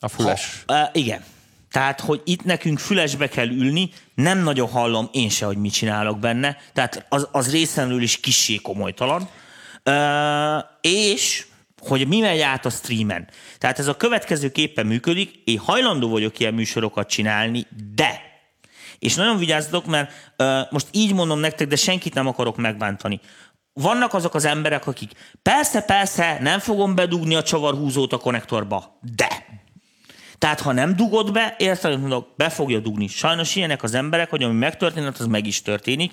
a 0.00 0.08
füles. 0.08 0.64
Ha, 0.66 0.74
uh, 0.74 0.88
igen. 0.92 1.24
Tehát, 1.70 2.00
hogy 2.00 2.20
itt 2.24 2.44
nekünk 2.44 2.78
fülesbe 2.78 3.28
kell 3.28 3.48
ülni, 3.48 3.90
nem 4.14 4.38
nagyon 4.38 4.68
hallom 4.68 5.08
én 5.12 5.28
se, 5.28 5.46
hogy 5.46 5.56
mit 5.56 5.72
csinálok 5.72 6.18
benne, 6.18 6.56
tehát 6.72 7.06
az, 7.08 7.28
az 7.32 7.50
részenről 7.50 8.02
is 8.02 8.20
kissé 8.20 8.56
komolytalan. 8.56 9.28
Uh, 9.84 10.64
és 10.80 11.46
hogy 11.86 12.08
mi 12.08 12.20
megy 12.20 12.40
át 12.40 12.66
a 12.66 12.70
streamen. 12.70 13.28
Tehát 13.58 13.78
ez 13.78 13.86
a 13.86 13.96
következőképpen 13.96 14.86
működik, 14.86 15.42
én 15.44 15.58
hajlandó 15.58 16.08
vagyok 16.08 16.38
ilyen 16.38 16.54
műsorokat 16.54 17.08
csinálni, 17.08 17.66
de 17.94 18.26
és 18.98 19.14
nagyon 19.14 19.38
vigyázzatok, 19.38 19.86
mert 19.86 20.12
uh, 20.38 20.60
most 20.70 20.86
így 20.90 21.14
mondom 21.14 21.38
nektek, 21.38 21.66
de 21.66 21.76
senkit 21.76 22.14
nem 22.14 22.26
akarok 22.26 22.56
megbántani. 22.56 23.20
Vannak 23.72 24.14
azok 24.14 24.34
az 24.34 24.44
emberek, 24.44 24.86
akik 24.86 25.10
persze, 25.42 25.80
persze, 25.80 26.38
nem 26.40 26.58
fogom 26.58 26.94
bedugni 26.94 27.34
a 27.34 27.42
csavarhúzót 27.42 28.12
a 28.12 28.18
konnektorba, 28.18 28.98
de. 29.16 29.44
Tehát 30.38 30.60
ha 30.60 30.72
nem 30.72 30.96
dugod 30.96 31.32
be, 31.32 31.54
érted, 31.58 32.00
mondok, 32.00 32.28
be 32.36 32.48
fogja 32.48 32.78
dugni. 32.78 33.06
Sajnos 33.06 33.56
ilyenek 33.56 33.82
az 33.82 33.94
emberek, 33.94 34.30
hogy 34.30 34.42
ami 34.42 34.58
megtörténik, 34.58 35.20
az 35.20 35.26
meg 35.26 35.46
is 35.46 35.62
történik. 35.62 36.12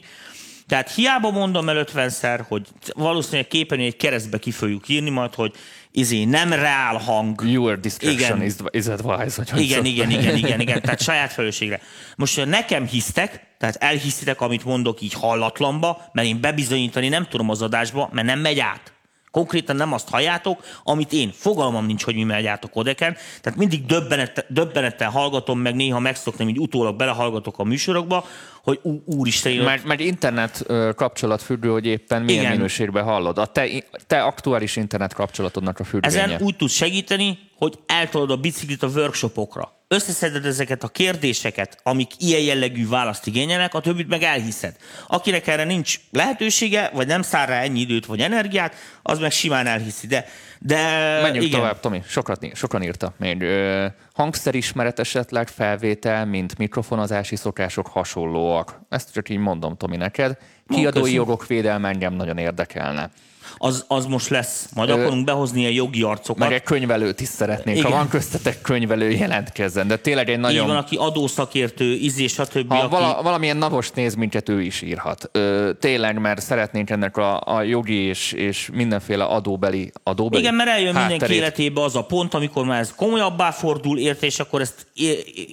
Tehát 0.67 0.91
hiába 0.91 1.31
mondom 1.31 1.69
el 1.69 1.85
50-szer, 1.93 2.39
hogy 2.47 2.67
valószínűleg 2.93 3.47
képen 3.47 3.79
egy 3.79 3.95
keresztbe 3.95 4.37
ki 4.37 4.51
fogjuk 4.51 4.89
írni 4.89 5.09
majd, 5.09 5.33
hogy 5.33 5.53
izé, 5.91 6.23
nem 6.23 6.53
reál 6.53 6.97
hang. 6.97 7.41
Your 7.45 7.79
igen. 7.99 8.41
is, 8.41 8.53
advised. 8.87 9.49
Hogy 9.49 9.61
igen, 9.61 9.85
igen, 9.85 10.09
igen, 10.09 10.35
igen, 10.35 10.59
igen, 10.59 10.81
tehát 10.83 11.01
saját 11.01 11.31
felelősségre. 11.31 11.81
Most 12.15 12.45
nekem 12.45 12.87
hisztek, 12.87 13.41
tehát 13.57 13.75
elhiszitek, 13.75 14.41
amit 14.41 14.65
mondok 14.65 15.01
így 15.01 15.13
hallatlanba, 15.13 16.01
mert 16.11 16.27
én 16.27 16.41
bebizonyítani 16.41 17.07
nem 17.07 17.27
tudom 17.29 17.49
az 17.49 17.61
adásba, 17.61 18.09
mert 18.11 18.27
nem 18.27 18.39
megy 18.39 18.59
át. 18.59 18.92
Konkrétan 19.33 19.75
nem 19.75 19.93
azt 19.93 20.09
halljátok, 20.09 20.63
amit 20.83 21.13
én. 21.13 21.31
Fogalmam 21.33 21.85
nincs, 21.85 22.03
hogy 22.03 22.15
mi 22.15 22.47
a 22.47 22.67
kodeken. 22.71 23.15
Tehát 23.41 23.59
mindig 23.59 23.85
döbbenettel, 23.85 24.45
döbbenettel 24.47 25.09
hallgatom, 25.09 25.59
meg 25.59 25.75
néha 25.75 25.99
megszoktam, 25.99 26.45
hogy 26.45 26.59
utólag 26.59 26.95
belehallgatok 26.95 27.59
a 27.59 27.63
műsorokba, 27.63 28.25
hogy 28.63 28.79
ú, 28.81 29.01
úristen. 29.05 29.53
Mert, 29.53 29.83
mert 29.83 29.99
internet 29.99 30.65
kapcsolat 30.95 31.41
függő, 31.41 31.69
hogy 31.69 31.85
éppen 31.85 32.21
milyen 32.21 32.41
Igen. 32.41 32.55
minőségben 32.55 33.03
hallod. 33.03 33.37
A 33.37 33.45
te, 33.45 33.67
te 34.07 34.23
aktuális 34.23 34.75
internet 34.75 35.13
kapcsolatodnak 35.13 35.79
a 35.79 35.83
függvénye. 35.83 36.23
Ezen 36.23 36.41
úgy 36.41 36.55
tudsz 36.55 36.73
segíteni, 36.73 37.39
hogy 37.63 37.79
eltolod 37.85 38.31
a 38.31 38.37
biciklit 38.37 38.83
a 38.83 38.87
workshopokra 38.87 39.71
összeszeded 39.87 40.45
ezeket 40.45 40.83
a 40.83 40.87
kérdéseket, 40.87 41.77
amik 41.83 42.11
ilyen 42.17 42.41
jellegű 42.41 42.87
választ 42.87 43.27
igényelnek, 43.27 43.73
a 43.73 43.79
többit 43.79 44.07
meg 44.07 44.23
elhiszed. 44.23 44.75
Akinek 45.07 45.47
erre 45.47 45.63
nincs 45.63 45.99
lehetősége, 46.11 46.89
vagy 46.93 47.07
nem 47.07 47.21
szár 47.21 47.49
rá 47.49 47.61
ennyi 47.61 47.79
időt 47.79 48.05
vagy 48.05 48.19
energiát, 48.19 48.75
az 49.01 49.19
meg 49.19 49.31
simán 49.31 49.67
elhiszi. 49.67 50.07
De, 50.07 50.25
de 50.59 50.77
Menjünk 51.21 51.45
igen. 51.45 51.59
tovább, 51.59 51.79
Tomi. 51.79 52.01
Sokat, 52.07 52.55
sokan 52.55 52.83
írta 52.83 53.13
még. 53.17 53.41
Ö, 53.41 53.85
hangszerismeret 54.13 54.99
esetleg 54.99 55.47
felvétel, 55.47 56.25
mint 56.25 56.57
mikrofonozási 56.57 57.35
szokások 57.35 57.87
hasonlóak. 57.87 58.79
Ezt 58.89 59.13
csak 59.13 59.29
így 59.29 59.37
mondom, 59.37 59.77
Tomi, 59.77 59.97
neked. 59.97 60.37
Kiadói 60.67 61.13
jogok 61.13 61.47
védelme 61.47 61.89
engem 61.89 62.13
nagyon 62.13 62.37
érdekelne 62.37 63.11
az, 63.57 63.85
az 63.87 64.05
most 64.05 64.29
lesz. 64.29 64.69
Majd 64.75 64.89
Ö, 64.89 64.93
akarunk 64.93 65.25
behozni 65.25 65.65
a 65.65 65.69
jogi 65.69 66.01
arcokat. 66.01 66.37
Meg 66.37 66.53
egy 66.53 66.63
könyvelőt 66.63 67.21
is 67.21 67.27
szeretnék. 67.27 67.77
Igen. 67.77 67.91
Ha 67.91 67.97
van 67.97 68.09
köztetek 68.09 68.61
könyvelő, 68.61 69.09
jelentkezzen. 69.09 69.87
De 69.87 69.97
tényleg 69.97 70.29
egy 70.29 70.39
nagyon... 70.39 70.61
Így 70.61 70.67
van, 70.67 70.77
aki 70.77 70.95
adószakértő, 70.95 71.93
izé, 71.93 72.27
stb. 72.27 72.69
Ha 72.73 72.79
aki... 72.79 72.89
vala, 72.89 73.21
valamilyen 73.21 73.57
napos 73.57 73.91
néz 73.91 74.15
minket, 74.15 74.49
ő 74.49 74.61
is 74.61 74.81
írhat. 74.81 75.29
Ö, 75.31 75.71
tényleg, 75.79 76.19
mert 76.19 76.41
szeretnénk 76.41 76.89
ennek 76.89 77.17
a, 77.17 77.41
a 77.45 77.61
jogi 77.61 77.95
és, 77.95 78.31
és 78.31 78.69
mindenféle 78.73 79.23
adóbeli, 79.23 79.91
adóbeli 80.03 80.41
Igen, 80.41 80.55
mert 80.55 80.69
eljön 80.69 80.93
hátterét. 80.93 81.09
mindenki 81.09 81.35
életébe 81.35 81.81
az 81.81 81.95
a 81.95 82.05
pont, 82.05 82.33
amikor 82.33 82.65
már 82.65 82.79
ez 82.79 82.93
komolyabbá 82.95 83.51
fordul, 83.51 83.99
érte, 83.99 84.25
és 84.25 84.39
akkor 84.39 84.61
ezt 84.61 84.87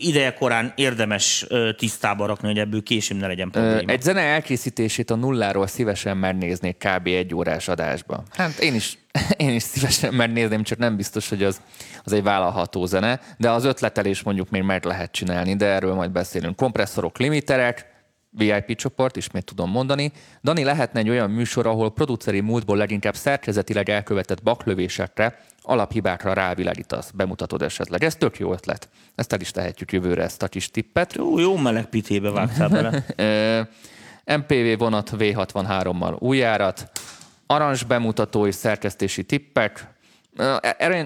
ideje 0.01 0.35
korán 0.35 0.73
érdemes 0.77 1.47
tisztába 1.77 2.27
rakni, 2.27 2.49
hogy 2.49 2.59
ebből 2.59 2.83
később 2.83 3.19
ne 3.19 3.27
legyen 3.27 3.51
probléma. 3.51 3.93
Egy 3.93 4.03
zene 4.03 4.21
elkészítését 4.21 5.11
a 5.11 5.15
nulláról 5.15 5.67
szívesen 5.67 6.17
megnéznék 6.17 6.77
kb. 6.77 7.07
egy 7.07 7.35
órás 7.35 7.69
adás 7.69 7.80
adásba. 7.81 8.23
Hát 8.31 8.59
én 8.59 8.75
is, 8.75 8.99
én 9.37 9.55
is 9.55 9.63
szívesen 9.63 10.15
megnézném, 10.15 10.63
csak 10.63 10.79
nem 10.79 10.97
biztos, 10.97 11.29
hogy 11.29 11.43
az, 11.43 11.61
az 12.05 12.13
egy 12.13 12.23
vállalható 12.23 12.87
zene, 12.87 13.21
de 13.39 13.51
az 13.51 13.65
ötletelés 13.65 14.23
mondjuk 14.23 14.51
még 14.51 14.63
meg 14.63 14.85
lehet 14.85 15.13
csinálni, 15.13 15.57
de 15.57 15.67
erről 15.67 15.95
majd 15.95 16.11
beszélünk. 16.11 16.57
Kompresszorok, 16.57 17.19
limiterek, 17.19 17.89
VIP 18.33 18.77
csoport, 18.77 19.17
ismét 19.17 19.45
tudom 19.45 19.71
mondani. 19.71 20.13
Dani, 20.43 20.65
lehetne 20.65 21.01
egy 21.01 21.09
olyan 21.09 21.31
műsor, 21.31 21.67
ahol 21.67 21.93
produceri 21.93 22.41
múltból 22.41 22.77
leginkább 22.77 23.15
szerkezetileg 23.15 23.89
elkövetett 23.89 24.43
baklövésekre, 24.43 25.39
alaphibákra 25.63 26.33
rávilágítasz, 26.33 27.11
bemutatod 27.11 27.63
esetleg. 27.63 28.05
Ez 28.05 28.15
tök 28.15 28.39
jó 28.39 28.53
ötlet. 28.53 28.89
Ezt 29.15 29.33
el 29.33 29.41
is 29.41 29.51
tehetjük 29.51 29.93
jövőre, 29.93 30.23
ezt 30.23 30.43
a 30.43 30.49
kis 30.49 30.71
tippet. 30.71 31.15
Jó, 31.15 31.39
jó 31.39 31.57
meleg 31.57 31.85
pitébe 31.85 32.31
vágtál 32.31 32.69
bele. 32.69 33.05
MPV 34.37 34.79
vonat 34.79 35.11
V63-mal 35.19 36.19
új 36.19 36.45
járat, 37.51 37.63
arancs 37.63 37.87
bemutató 37.87 38.47
és 38.47 38.55
szerkesztési 38.55 39.23
tippek. 39.23 39.99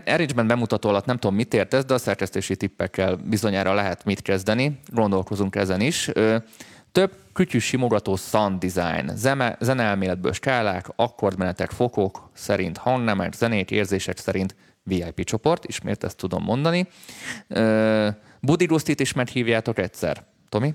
Arrangement 0.04 0.48
bemutató 0.48 0.88
alatt 0.88 1.04
nem 1.04 1.16
tudom, 1.16 1.36
mit 1.36 1.54
értesz, 1.54 1.84
de 1.84 1.94
a 1.94 1.98
szerkesztési 1.98 2.56
tippekkel 2.56 3.16
bizonyára 3.16 3.74
lehet 3.74 4.04
mit 4.04 4.22
kezdeni. 4.22 4.80
Gondolkozunk 4.92 5.56
ezen 5.56 5.80
is. 5.80 6.10
Több 6.92 7.12
kütyű 7.32 7.58
simogató 7.58 8.16
sound 8.16 8.64
design, 8.64 9.10
zene, 9.14 9.56
zeneelméletből 9.60 10.32
skálák, 10.32 10.86
akkordmenetek, 10.96 11.70
fokok 11.70 12.30
szerint 12.34 12.76
hangnemek, 12.76 13.32
zenét, 13.32 13.70
érzések 13.70 14.18
szerint 14.18 14.54
VIP 14.82 15.24
csoport, 15.24 15.64
ismét 15.64 16.04
ezt 16.04 16.16
tudom 16.16 16.42
mondani. 16.42 16.86
Budi 18.40 18.66
Rustit 18.66 19.00
is 19.00 19.12
meghívjátok 19.12 19.78
egyszer. 19.78 20.24
Tomi? 20.48 20.74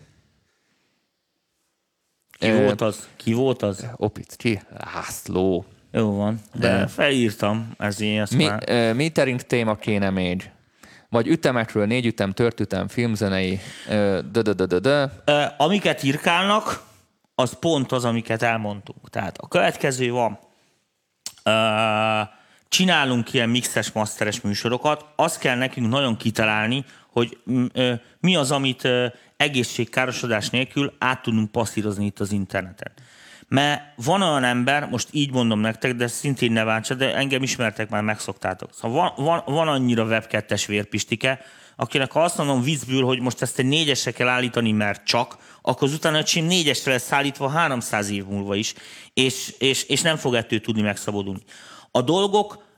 Ki 2.39 2.51
volt 2.51 2.81
az? 2.81 3.07
Ki 3.15 3.33
volt 3.33 3.61
az? 3.61 3.87
Opic, 3.95 4.35
ki? 4.35 4.61
László. 4.93 5.65
Jó 5.91 6.15
van, 6.15 6.39
de 6.53 6.87
felírtam, 6.87 7.71
ez 7.77 7.99
ilyen 7.99 8.27
Mi, 8.35 8.45
már. 8.45 8.93
Metering 8.93 9.41
téma 9.41 9.75
kéne 9.75 10.09
még. 10.09 10.51
Vagy 11.09 11.27
ütemekről, 11.27 11.85
négy 11.85 12.05
ütem, 12.05 12.31
törtütem, 12.31 12.87
filmzenei, 12.87 13.59
de 14.31 14.41
de 14.41 14.53
de 14.53 14.65
de 14.65 14.79
de. 14.79 15.23
Amiket 15.57 16.03
írkálnak, 16.03 16.83
az 17.35 17.59
pont 17.59 17.91
az, 17.91 18.05
amiket 18.05 18.41
elmondtunk. 18.41 19.09
Tehát 19.09 19.37
a 19.37 19.47
következő 19.47 20.11
van, 20.11 20.39
csinálunk 22.67 23.33
ilyen 23.33 23.49
mixes, 23.49 23.91
masteres 23.91 24.41
műsorokat, 24.41 25.05
azt 25.15 25.39
kell 25.39 25.57
nekünk 25.57 25.87
nagyon 25.89 26.17
kitalálni, 26.17 26.85
hogy 27.11 27.37
mi 28.19 28.35
az, 28.35 28.51
amit 28.51 28.87
egészségkárosodás 29.37 30.49
nélkül 30.49 30.93
át 30.97 31.21
tudunk 31.21 31.51
passzírozni 31.51 32.05
itt 32.05 32.19
az 32.19 32.31
interneten. 32.31 32.91
Mert 33.47 33.81
van 33.95 34.21
olyan 34.21 34.43
ember, 34.43 34.89
most 34.89 35.07
így 35.11 35.31
mondom 35.31 35.59
nektek, 35.59 35.95
de 35.95 36.07
szintén 36.07 36.51
ne 36.51 36.63
bántsa, 36.63 36.93
de 36.93 37.15
engem 37.15 37.43
ismertek, 37.43 37.89
már 37.89 38.03
megszoktátok. 38.03 38.69
Szóval 38.73 39.13
van, 39.15 39.25
van, 39.25 39.55
van 39.55 39.67
annyira 39.67 40.03
web 40.03 40.27
2 40.27 40.55
vérpistike, 40.67 41.41
akinek 41.75 42.11
ha 42.11 42.23
azt 42.23 42.37
mondom 42.37 42.61
viccből, 42.61 43.03
hogy 43.03 43.19
most 43.19 43.41
ezt 43.41 43.59
egy 43.59 43.65
négyesre 43.65 44.11
kell 44.11 44.27
állítani, 44.27 44.71
mert 44.71 45.05
csak, 45.05 45.37
akkor 45.61 45.87
az 45.87 45.93
utána 45.93 46.17
a 46.17 46.23
négyesre 46.33 46.91
lesz 46.91 47.11
állítva 47.11 47.49
300 47.49 48.09
év 48.09 48.25
múlva 48.25 48.55
is, 48.55 48.73
és, 49.13 49.53
és, 49.57 49.83
és 49.83 50.01
nem 50.01 50.15
fog 50.15 50.33
ettől 50.33 50.61
tudni 50.61 50.81
megszabadulni. 50.81 51.43
A 51.91 52.01
dolgok 52.01 52.68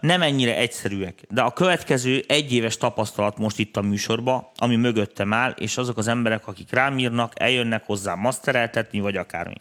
nem 0.00 0.22
ennyire 0.22 0.56
egyszerűek. 0.56 1.22
De 1.28 1.42
a 1.42 1.52
következő 1.52 2.24
egyéves 2.28 2.76
tapasztalat 2.76 3.38
most 3.38 3.58
itt 3.58 3.76
a 3.76 3.80
műsorban, 3.80 4.46
ami 4.56 4.76
mögöttem 4.76 5.32
áll, 5.32 5.50
és 5.50 5.76
azok 5.76 5.98
az 5.98 6.08
emberek, 6.08 6.46
akik 6.46 6.72
rám 6.72 6.98
írnak, 6.98 7.40
eljönnek 7.40 7.86
hozzá 7.86 8.14
mastereltetni, 8.14 9.00
vagy 9.00 9.16
akármi. 9.16 9.54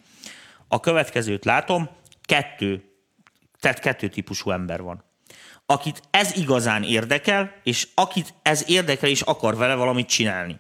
A 0.68 0.80
következőt 0.80 1.46
látom, 1.46 1.90
kettő, 2.24 2.84
tehát 3.60 3.80
kettő 3.80 4.08
típusú 4.08 4.52
ember 4.52 4.82
van. 4.82 5.04
Akit 5.66 6.02
ez 6.12 6.36
igazán 6.36 6.84
érdekel, 6.84 7.54
és 7.64 7.88
akit 7.96 8.34
ez 8.42 8.64
érdekel, 8.68 9.10
és 9.10 9.22
akar 9.22 9.56
vele 9.56 9.76
valamit 9.76 10.08
csinálni. 10.08 10.60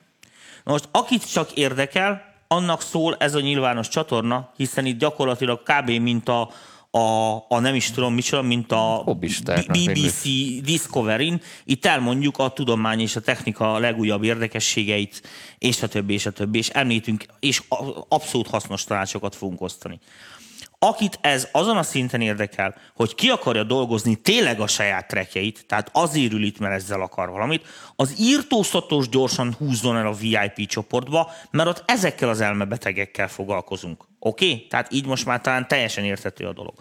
Na 0.63 0.71
most 0.71 0.87
akit 0.91 1.31
csak 1.31 1.51
érdekel, 1.51 2.29
annak 2.47 2.81
szól 2.81 3.15
ez 3.19 3.35
a 3.35 3.39
nyilvános 3.39 3.87
csatorna, 3.87 4.51
hiszen 4.55 4.85
itt 4.85 4.99
gyakorlatilag 4.99 5.63
kb. 5.63 5.89
mint 5.89 6.29
a, 6.29 6.51
a, 6.91 7.35
a 7.49 7.59
nem 7.59 7.75
is 7.75 7.91
tudom 7.91 8.13
micsoda, 8.13 8.41
mint 8.41 8.71
a 8.71 9.01
Hobbistáknak 9.05 9.77
BBC 9.77 10.23
Discovery-n. 10.63 11.41
Itt 11.63 11.85
elmondjuk 11.85 12.37
a 12.37 12.49
tudomány 12.49 12.99
és 12.99 13.15
a 13.15 13.21
technika 13.21 13.77
legújabb 13.77 14.23
érdekességeit, 14.23 15.21
és 15.57 15.83
a 15.83 15.87
többi, 15.87 16.13
és 16.13 16.25
a 16.25 16.31
többi, 16.31 16.57
és 16.57 16.69
említünk, 16.69 17.25
és 17.39 17.61
abszolút 18.07 18.47
hasznos 18.47 18.83
tanácsokat 18.83 19.35
fogunk 19.35 19.61
osztani. 19.61 19.99
Akit 20.81 21.19
ez 21.21 21.47
azon 21.51 21.77
a 21.77 21.83
szinten 21.83 22.21
érdekel, 22.21 22.75
hogy 22.95 23.15
ki 23.15 23.29
akarja 23.29 23.63
dolgozni 23.63 24.15
tényleg 24.15 24.59
a 24.59 24.67
saját 24.67 25.07
trekjeit, 25.07 25.65
tehát 25.67 25.89
azért 25.93 26.33
ül 26.33 26.43
itt, 26.43 26.59
mert 26.59 26.73
ezzel 26.73 27.01
akar 27.01 27.29
valamit, 27.29 27.67
az 27.95 28.15
írtóztatós 28.19 29.09
gyorsan 29.09 29.53
húzzon 29.57 29.97
el 29.97 30.07
a 30.07 30.13
VIP 30.13 30.67
csoportba, 30.67 31.31
mert 31.51 31.69
ott 31.69 31.83
ezekkel 31.85 32.29
az 32.29 32.41
elmebetegekkel 32.41 33.27
foglalkozunk. 33.27 34.05
Oké? 34.19 34.45
Okay? 34.45 34.67
Tehát 34.67 34.93
így 34.93 35.05
most 35.05 35.25
már 35.25 35.41
talán 35.41 35.67
teljesen 35.67 36.03
érthető 36.03 36.45
a 36.45 36.53
dolog. 36.53 36.73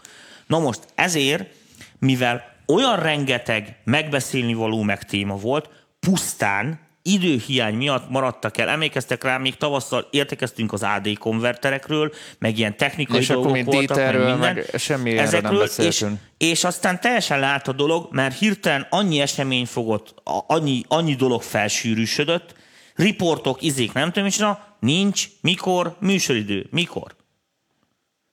Na 0.46 0.58
most 0.58 0.80
ezért, 0.94 1.54
mivel 1.98 2.56
olyan 2.66 2.96
rengeteg 2.96 3.80
megbeszélni 3.84 4.54
való 4.54 4.82
meg 4.82 5.04
téma 5.04 5.36
volt, 5.36 5.70
pusztán 6.00 6.87
időhiány 7.12 7.74
miatt 7.74 8.10
maradtak 8.10 8.58
el. 8.58 8.68
Emlékeztek 8.68 9.24
rá, 9.24 9.38
még 9.38 9.56
tavasszal 9.56 10.08
értekeztünk 10.10 10.72
az 10.72 10.82
AD 10.82 11.18
konverterekről, 11.18 12.12
meg 12.38 12.58
ilyen 12.58 12.76
technikai 12.76 13.18
És 13.18 13.30
akkor 13.30 13.42
dolgok 13.42 13.62
mint 13.62 13.74
voltak, 13.74 13.96
Dieterről, 13.96 14.24
meg 14.24 14.30
minden. 14.30 14.54
meg 14.54 14.80
semmi 14.80 15.10
ilyenről 15.10 15.40
nem 15.40 15.44
Ezekről, 15.44 15.62
és, 15.62 15.76
beszéltünk. 15.76 16.20
és 16.38 16.64
aztán 16.64 17.00
teljesen 17.00 17.40
lát 17.40 17.68
a 17.68 17.72
dolog, 17.72 18.08
mert 18.10 18.38
hirtelen 18.38 18.86
annyi 18.90 19.20
esemény 19.20 19.66
fogott, 19.66 20.14
annyi, 20.46 20.82
annyi 20.88 21.14
dolog 21.14 21.42
felsűrűsödött, 21.42 22.54
riportok, 22.94 23.62
izék, 23.62 23.92
nem 23.92 24.12
tudom, 24.12 24.28
és 24.28 24.36
na, 24.36 24.60
nincs, 24.80 25.28
mikor, 25.40 25.96
műsoridő, 26.00 26.66
mikor. 26.70 27.16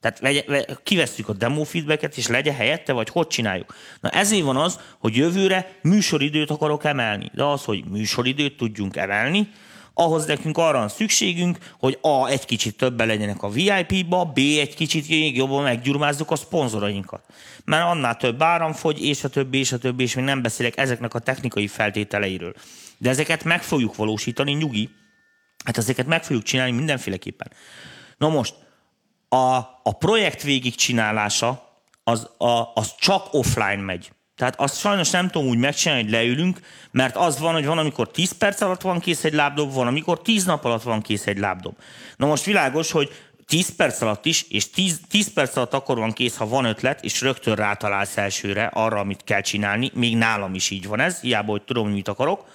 Tehát 0.06 0.82
kivesszük 0.84 1.30
a 1.30 1.34
demo 1.34 1.64
feedbacket, 1.64 2.18
és 2.18 2.28
legyen 2.28 2.56
helyette, 2.56 2.94
vagy 2.94 3.10
hogy 3.10 3.28
csináljuk. 3.28 3.76
Na 4.02 4.10
ezért 4.10 4.44
van 4.44 4.58
az, 4.58 4.80
hogy 5.00 5.16
jövőre 5.16 5.78
műsoridőt 5.82 6.50
akarok 6.50 6.84
emelni. 6.84 7.32
De 7.34 7.44
az, 7.44 7.64
hogy 7.64 7.84
műsoridőt 7.86 8.58
tudjunk 8.58 8.96
emelni, 8.96 9.50
ahhoz 9.94 10.26
nekünk 10.26 10.58
arra 10.58 10.78
van 10.78 10.90
szükségünk, 10.90 11.58
hogy 11.80 11.98
A. 12.02 12.28
egy 12.28 12.46
kicsit 12.46 12.78
többen 12.78 13.08
legyenek 13.08 13.44
a 13.44 13.50
VIP-ba, 13.50 14.26
B. 14.26 14.38
egy 14.38 14.76
kicsit 14.76 15.10
még 15.10 15.38
jobban 15.38 15.64
meggyurmázzuk 15.64 16.32
a 16.32 16.36
szponzorainkat. 16.36 17.24
Mert 17.66 17.86
annál 17.86 18.18
több 18.18 18.42
áram 18.42 18.74
fogy, 18.74 19.04
és 19.04 19.24
a 19.24 19.30
többi, 19.30 19.58
és 19.58 19.72
a 19.72 19.78
többi, 19.78 20.04
és 20.04 20.16
még 20.16 20.26
nem 20.26 20.42
beszélek 20.42 20.78
ezeknek 20.78 21.14
a 21.14 21.20
technikai 21.20 21.68
feltételeiről. 21.68 22.54
De 22.98 23.10
ezeket 23.10 23.44
meg 23.44 23.64
fogjuk 23.64 23.96
valósítani, 23.96 24.52
nyugi. 24.52 24.90
Hát 25.66 25.78
ezeket 25.78 26.06
meg 26.06 26.24
fogjuk 26.24 26.44
csinálni 26.44 26.72
mindenféleképpen. 26.72 27.52
Na 28.18 28.30
most, 28.30 28.54
a, 29.36 29.80
a 29.84 29.92
projekt 29.92 30.42
végigcsinálása 30.42 31.70
az, 32.04 32.30
a, 32.38 32.72
az 32.74 32.96
csak 33.00 33.28
offline 33.32 33.82
megy. 33.82 34.12
Tehát 34.36 34.60
azt 34.60 34.80
sajnos 34.80 35.10
nem 35.10 35.30
tudom 35.30 35.48
úgy 35.48 35.58
megcsinálni, 35.58 36.04
hogy 36.04 36.12
leülünk, 36.12 36.60
mert 36.92 37.16
az 37.16 37.40
van, 37.40 37.54
hogy 37.54 37.66
van, 37.66 37.78
amikor 37.78 38.12
10 38.12 38.32
perc 38.32 38.62
alatt 38.62 38.82
van 38.82 39.00
kész 39.00 39.24
egy 39.24 39.34
lábdob, 39.34 39.74
van, 39.74 39.88
amikor 39.88 40.22
10 40.22 40.46
nap 40.46 40.66
alatt 40.66 40.84
van 40.84 41.02
kész 41.02 41.28
egy 41.28 41.38
lábdob. 41.38 41.76
Na 42.16 42.26
most 42.26 42.44
világos, 42.44 42.92
hogy 42.92 43.12
10 43.46 43.76
perc 43.76 44.02
alatt 44.02 44.26
is, 44.26 44.46
és 44.50 44.70
10, 44.70 45.00
10 45.10 45.34
perc 45.34 45.56
alatt 45.56 45.74
akkor 45.74 45.98
van 45.98 46.12
kész, 46.12 46.36
ha 46.36 46.48
van 46.48 46.66
ötlet, 46.66 47.04
és 47.04 47.22
rögtön 47.22 47.56
rátalálsz 47.56 48.18
elsőre 48.18 48.66
arra, 48.74 49.00
amit 49.00 49.24
kell 49.24 49.42
csinálni. 49.42 49.92
Még 49.94 50.18
nálam 50.18 50.54
is 50.54 50.70
így 50.70 50.88
van 50.88 51.00
ez, 51.00 51.20
hiába, 51.20 51.52
hogy 51.52 51.64
tudom, 51.64 51.84
hogy 51.84 51.94
mit 51.94 52.08
akarok. 52.08 52.46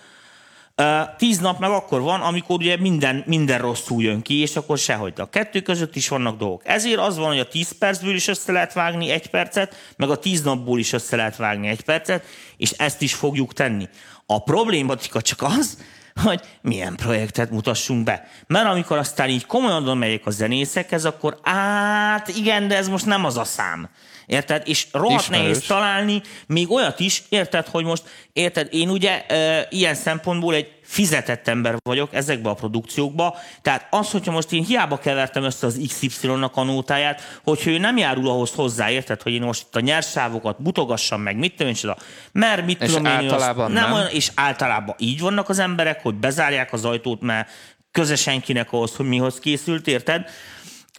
Tíz 1.17 1.39
nap 1.39 1.59
meg 1.59 1.71
akkor 1.71 2.01
van, 2.01 2.21
amikor 2.21 2.57
ugye 2.57 2.77
minden, 2.77 3.25
minden 3.27 3.59
rosszul 3.59 4.03
jön 4.03 4.23
ki, 4.23 4.41
és 4.41 4.57
akkor 4.57 4.79
sehogy. 4.79 5.13
A 5.17 5.31
kettő 5.31 5.61
között 5.61 5.97
is 5.97 6.09
vannak 6.09 6.39
dolgok. 6.39 6.63
Ezért 6.65 6.99
az 6.99 7.19
van, 7.19 7.27
hogy 7.27 7.39
a 7.39 7.49
10 7.49 7.79
percből 7.79 8.15
is 8.15 8.29
össze 8.29 8.53
lehet 8.53 8.73
vágni 8.73 9.11
egy 9.11 9.31
percet, 9.31 9.77
meg 9.97 10.11
a 10.11 10.17
10 10.17 10.43
napból 10.43 10.79
is 10.79 10.93
össze 10.93 11.17
lehet 11.17 11.37
vágni 11.37 11.69
egy 11.69 11.83
percet, 11.83 12.25
és 12.57 12.71
ezt 12.71 13.03
is 13.03 13.15
fogjuk 13.15 13.53
tenni. 13.53 13.89
A 14.27 14.43
problématika 14.43 15.23
csak 15.23 15.43
az, 15.43 15.79
hogy 16.23 16.41
milyen 16.61 16.97
projektet 16.97 17.51
mutassunk 17.51 18.05
be. 18.05 18.29
Mert 18.47 18.67
amikor 18.67 18.99
aztán 18.99 19.29
így 19.29 19.47
komolyan 19.47 19.99
megyek 19.99 20.27
a 20.27 20.31
zenészekhez, 20.31 21.05
akkor 21.05 21.39
át 21.43 22.29
igen, 22.29 22.69
de 22.69 22.77
ez 22.77 22.89
most 22.89 23.07
nem 23.07 23.25
az 23.25 23.37
a 23.37 23.45
szám. 23.45 23.89
Érted? 24.31 24.63
És 24.65 24.87
rohadt 24.93 25.21
Ismerős. 25.21 25.47
nehéz 25.47 25.67
találni 25.67 26.23
még 26.47 26.71
olyat 26.71 27.01
is, 27.01 27.23
érted, 27.29 27.67
hogy 27.67 27.85
most, 27.85 28.03
érted, 28.33 28.69
én 28.71 28.89
ugye 28.89 29.27
e, 29.27 29.67
ilyen 29.71 29.95
szempontból 29.95 30.55
egy 30.55 30.73
fizetett 30.83 31.49
ember 31.49 31.75
vagyok 31.83 32.15
ezekbe 32.15 32.51
a 32.51 32.55
produkciókba, 32.55 33.37
tehát 33.63 33.87
az, 33.91 34.11
hogyha 34.11 34.33
most 34.33 34.53
én 34.53 34.65
hiába 34.65 34.99
kevertem 34.99 35.43
össze 35.43 35.67
az 35.67 35.81
XY-nak 35.89 36.57
a 36.57 36.63
nótáját, 36.63 37.41
hogyha 37.45 37.71
ő 37.71 37.79
nem 37.79 37.97
járul 37.97 38.29
ahhoz 38.29 38.51
hozzá, 38.55 38.91
érted, 38.91 39.23
hogy 39.23 39.33
én 39.33 39.43
most 39.43 39.65
itt 39.67 39.77
a 39.77 39.81
nyersávokat 39.81 40.59
mutogassam 40.59 41.21
meg, 41.21 41.37
mit 41.37 41.51
tudom 41.51 41.69
én, 41.69 41.75
csoda, 41.75 41.97
mert 42.33 42.67
mit 42.67 42.83
És 42.83 42.89
tudom 42.89 43.05
én, 43.05 43.13
általában 43.13 43.65
azt, 43.65 43.75
nem. 43.75 43.93
olyan, 43.93 44.09
és 44.09 44.31
általában 44.35 44.95
így 44.99 45.21
vannak 45.21 45.49
az 45.49 45.59
emberek, 45.59 46.03
hogy 46.03 46.15
bezárják 46.15 46.73
az 46.73 46.85
ajtót, 46.85 47.21
mert 47.21 47.49
köze 47.93 48.17
senkinek 48.17 48.73
ahhoz, 48.73 48.97
hogy 48.97 49.07
mihoz 49.07 49.39
készült, 49.39 49.87
érted? 49.87 50.31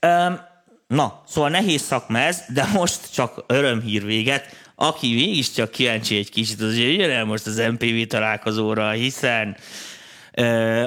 Öm, 0.02 0.50
Na, 0.92 1.22
szóval 1.28 1.50
nehéz 1.50 1.82
szakma 1.82 2.20
ez, 2.20 2.44
de 2.48 2.66
most 2.74 3.14
csak 3.14 3.44
örömhír 3.48 4.06
véget. 4.06 4.56
Aki 4.76 5.14
mégiscsak 5.14 5.72
kíváncsi 5.72 6.18
egy 6.18 6.30
kicsit, 6.30 6.62
az 6.62 6.78
jöjjön 6.78 7.10
el 7.10 7.26
most 7.26 7.46
az 7.46 7.58
MPV 7.58 8.08
találkozóra, 8.08 8.90
hiszen 8.90 9.58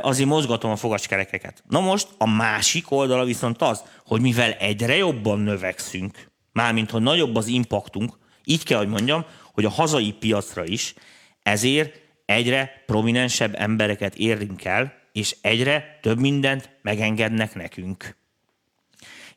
azért 0.01 0.29
mozgatom 0.29 0.71
a 0.71 0.77
fogaskerekeket. 0.77 1.63
Na 1.69 1.81
most 1.81 2.09
a 2.19 2.29
másik 2.29 2.91
oldala 2.91 3.25
viszont 3.25 3.63
az, 3.63 3.83
hogy 4.07 4.21
mivel 4.21 4.53
egyre 4.53 4.97
jobban 4.97 5.39
növekszünk, 5.41 6.31
mármint 6.53 6.91
hogy 6.91 7.03
nagyobb 7.03 7.37
az 7.37 7.47
impaktunk, 7.47 8.19
így 8.45 8.65
kell, 8.65 8.79
hogy 8.79 8.89
mondjam, 8.89 9.25
hogy 9.53 9.65
a 9.65 9.71
hazai 9.71 10.13
piacra 10.13 10.65
is, 10.65 10.95
ezért 11.43 12.01
egyre 12.25 12.83
prominensebb 12.87 13.55
embereket 13.57 14.15
érünk 14.15 14.65
el, 14.65 14.93
és 15.13 15.37
egyre 15.41 15.99
több 16.03 16.19
mindent 16.19 16.71
megengednek 16.83 17.55
nekünk 17.55 18.23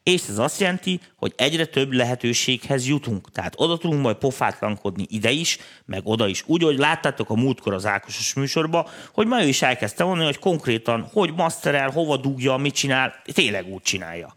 és 0.07 0.21
ez 0.29 0.37
azt 0.37 0.59
jelenti, 0.59 0.99
hogy 1.15 1.33
egyre 1.35 1.65
több 1.65 1.91
lehetőséghez 1.91 2.87
jutunk. 2.87 3.31
Tehát 3.31 3.53
oda 3.57 3.77
tudunk 3.77 4.01
majd 4.01 4.15
pofátlankodni 4.15 5.05
ide 5.09 5.31
is, 5.31 5.57
meg 5.85 6.01
oda 6.03 6.27
is. 6.27 6.43
Úgy, 6.45 6.63
hogy 6.63 6.77
láttátok 6.77 7.29
a 7.29 7.35
múltkor 7.35 7.73
az 7.73 7.85
Ákosos 7.85 8.33
műsorban, 8.33 8.85
hogy 9.13 9.27
ma 9.27 9.43
ő 9.43 9.47
is 9.47 9.61
elkezdte 9.61 10.03
mondani, 10.03 10.25
hogy 10.25 10.39
konkrétan, 10.39 11.09
hogy 11.13 11.33
masterel, 11.35 11.89
hova 11.89 12.17
dugja, 12.17 12.57
mit 12.57 12.73
csinál, 12.73 13.13
tényleg 13.33 13.67
úgy 13.67 13.81
csinálja. 13.81 14.35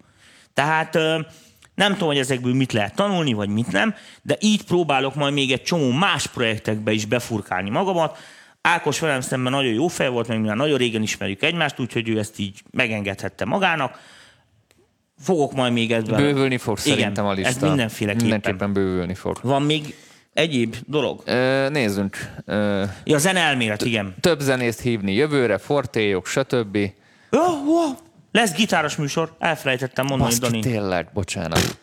Tehát 0.55 0.95
nem 1.75 1.93
tudom, 1.93 2.09
hogy 2.09 2.19
ezekből 2.19 2.55
mit 2.55 2.73
lehet 2.73 2.95
tanulni, 2.95 3.33
vagy 3.33 3.49
mit 3.49 3.73
nem, 3.73 3.95
de 4.23 4.37
így 4.41 4.65
próbálok 4.65 5.15
majd 5.15 5.33
még 5.33 5.53
egy 5.53 5.63
csomó 5.63 5.91
más 5.91 6.27
projektekbe 6.27 6.93
is 6.93 7.05
befurkálni 7.05 7.71
magamat. 7.71 8.19
Ákos 8.61 8.99
velem 8.99 9.21
szemben 9.21 9.53
nagyon 9.53 9.73
jó 9.73 9.89
fej 9.89 10.09
volt, 10.09 10.29
meg 10.29 10.41
mi 10.41 10.47
már 10.47 10.57
nagyon 10.57 10.79
régen 10.79 11.03
ismerjük 11.03 11.43
egymást, 11.43 11.79
úgyhogy 11.79 12.09
ő 12.09 12.19
ezt 12.19 12.39
így 12.39 12.63
megengedhette 12.71 13.45
magának. 13.45 13.99
Fogok 15.23 15.53
majd 15.53 15.73
még 15.73 15.93
ebben. 15.93 16.17
Bővülni 16.23 16.57
fog 16.59 16.79
Igen, 16.85 16.97
szerintem 16.99 17.27
a 17.27 17.33
lista. 17.33 17.49
Ez 17.49 17.63
mindenféleképpen. 17.63 18.29
Mindenképpen 18.29 18.73
bővülni 18.73 19.15
fog. 19.15 19.39
Van 19.43 19.63
még 19.63 19.95
egyéb 20.33 20.77
dolog? 20.87 21.23
Ö, 21.25 21.69
nézzünk. 21.69 22.17
Ö, 22.45 22.85
Ja, 23.05 23.19
zene 23.19 23.41
elmélet, 23.41 23.83
igen. 23.83 24.15
több 24.21 24.41
zenészt 24.41 24.81
hívni 24.81 25.13
jövőre, 25.13 25.59
fortéjok, 25.59 26.27
stb. 26.27 26.77
Ja, 26.77 27.41
ja. 27.67 27.97
Lesz 28.33 28.53
gitáros 28.55 28.97
műsor, 28.97 29.33
elfelejtettem 29.39 30.07
mondani, 30.07 30.31
Baszki, 30.31 30.45
Dani. 30.61 30.61
tényleg, 30.75 31.09
bocsánat. 31.15 31.79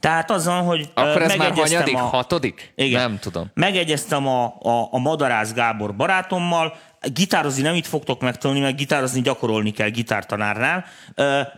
Tehát 0.00 0.30
azon, 0.30 0.62
hogy 0.62 0.90
Akkor 0.94 1.22
ez 1.22 1.36
már 1.36 1.50
hanyadik? 1.52 1.94
a- 1.94 1.98
Hatodik? 1.98 2.72
Igen. 2.74 3.00
Nem 3.00 3.18
tudom. 3.18 3.50
Megegyeztem 3.54 4.26
a, 4.26 4.44
a, 4.44 4.88
a 4.90 4.98
Madarász 4.98 5.52
Gábor 5.52 5.94
barátommal, 5.94 6.76
gitározni 7.12 7.62
nem 7.62 7.74
itt 7.74 7.86
fogtok 7.86 8.20
megtanulni, 8.20 8.62
mert 8.62 8.76
gitározni 8.76 9.20
gyakorolni 9.20 9.70
kell 9.70 9.88
gitártanárnál, 9.88 10.84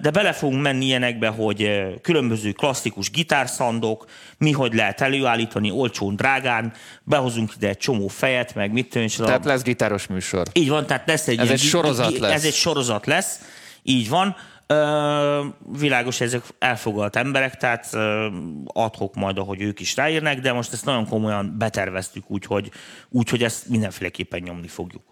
de 0.00 0.10
bele 0.12 0.32
fogunk 0.32 0.62
menni 0.62 0.84
ilyenekbe, 0.84 1.28
hogy 1.28 1.70
különböző 2.02 2.52
klasszikus 2.52 3.10
gitárszandok, 3.10 4.04
mi 4.38 4.52
hogy 4.52 4.74
lehet 4.74 5.00
előállítani 5.00 5.70
olcsón, 5.70 6.16
drágán, 6.16 6.72
behozunk 7.02 7.52
ide 7.56 7.68
egy 7.68 7.76
csomó 7.76 8.08
fejet, 8.08 8.54
meg 8.54 8.72
mit 8.72 8.88
tudom, 8.90 9.08
Tehát 9.08 9.44
lesz 9.44 9.62
gitáros 9.62 10.06
műsor. 10.06 10.46
így 10.52 10.68
van, 10.68 10.86
tehát 10.86 11.06
lesz 11.06 11.28
egy 11.28 11.38
Ez 11.38 11.50
egy 11.50 11.58
sorozat 11.60 12.12
gi- 12.12 12.18
lesz. 12.18 12.32
Ez 12.32 12.44
egy 12.44 12.54
sorozat 12.54 13.06
lesz, 13.06 13.40
így 13.82 14.08
van. 14.08 14.36
Ö, 14.66 15.44
világos, 15.78 16.20
ezek 16.20 16.42
elfoglalt 16.58 17.16
emberek, 17.16 17.56
tehát 17.56 17.88
ö, 17.92 18.28
adhok 18.66 19.14
majd, 19.14 19.38
ahogy 19.38 19.60
ők 19.60 19.80
is 19.80 19.96
ráírnak, 19.96 20.38
de 20.38 20.52
most 20.52 20.72
ezt 20.72 20.84
nagyon 20.84 21.06
komolyan 21.06 21.54
beterveztük, 21.58 22.30
úgyhogy, 22.30 22.70
úgyhogy 23.08 23.42
ezt 23.42 23.68
mindenféleképpen 23.68 24.40
nyomni 24.40 24.68
fogjuk. 24.68 25.02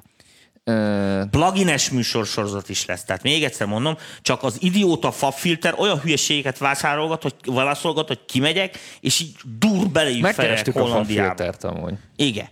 Plugines 1.31 1.91
műsorsorozat 1.91 2.69
is 2.69 2.87
lesz. 2.87 3.05
Tehát 3.05 3.23
még 3.23 3.45
egyszer 3.45 3.67
mondom, 3.67 3.97
csak 4.23 4.43
az 4.43 4.57
idióta 4.61 5.11
fabfilter 5.13 5.75
olyan 5.79 6.01
hülyeségeket 6.01 6.59
vásárolgat, 6.59 7.23
hogy 7.23 7.35
válaszolgat, 7.45 8.09
hogy 8.09 8.25
kimegyek, 8.27 8.79
és 9.01 9.21
így 9.21 9.35
dur 9.59 9.89
beléjük 9.89 10.23
megkerestük 10.23 10.77
a 10.77 10.87
falfiltert 10.87 11.65
amúgy. 11.65 11.95
Igen. 12.17 12.49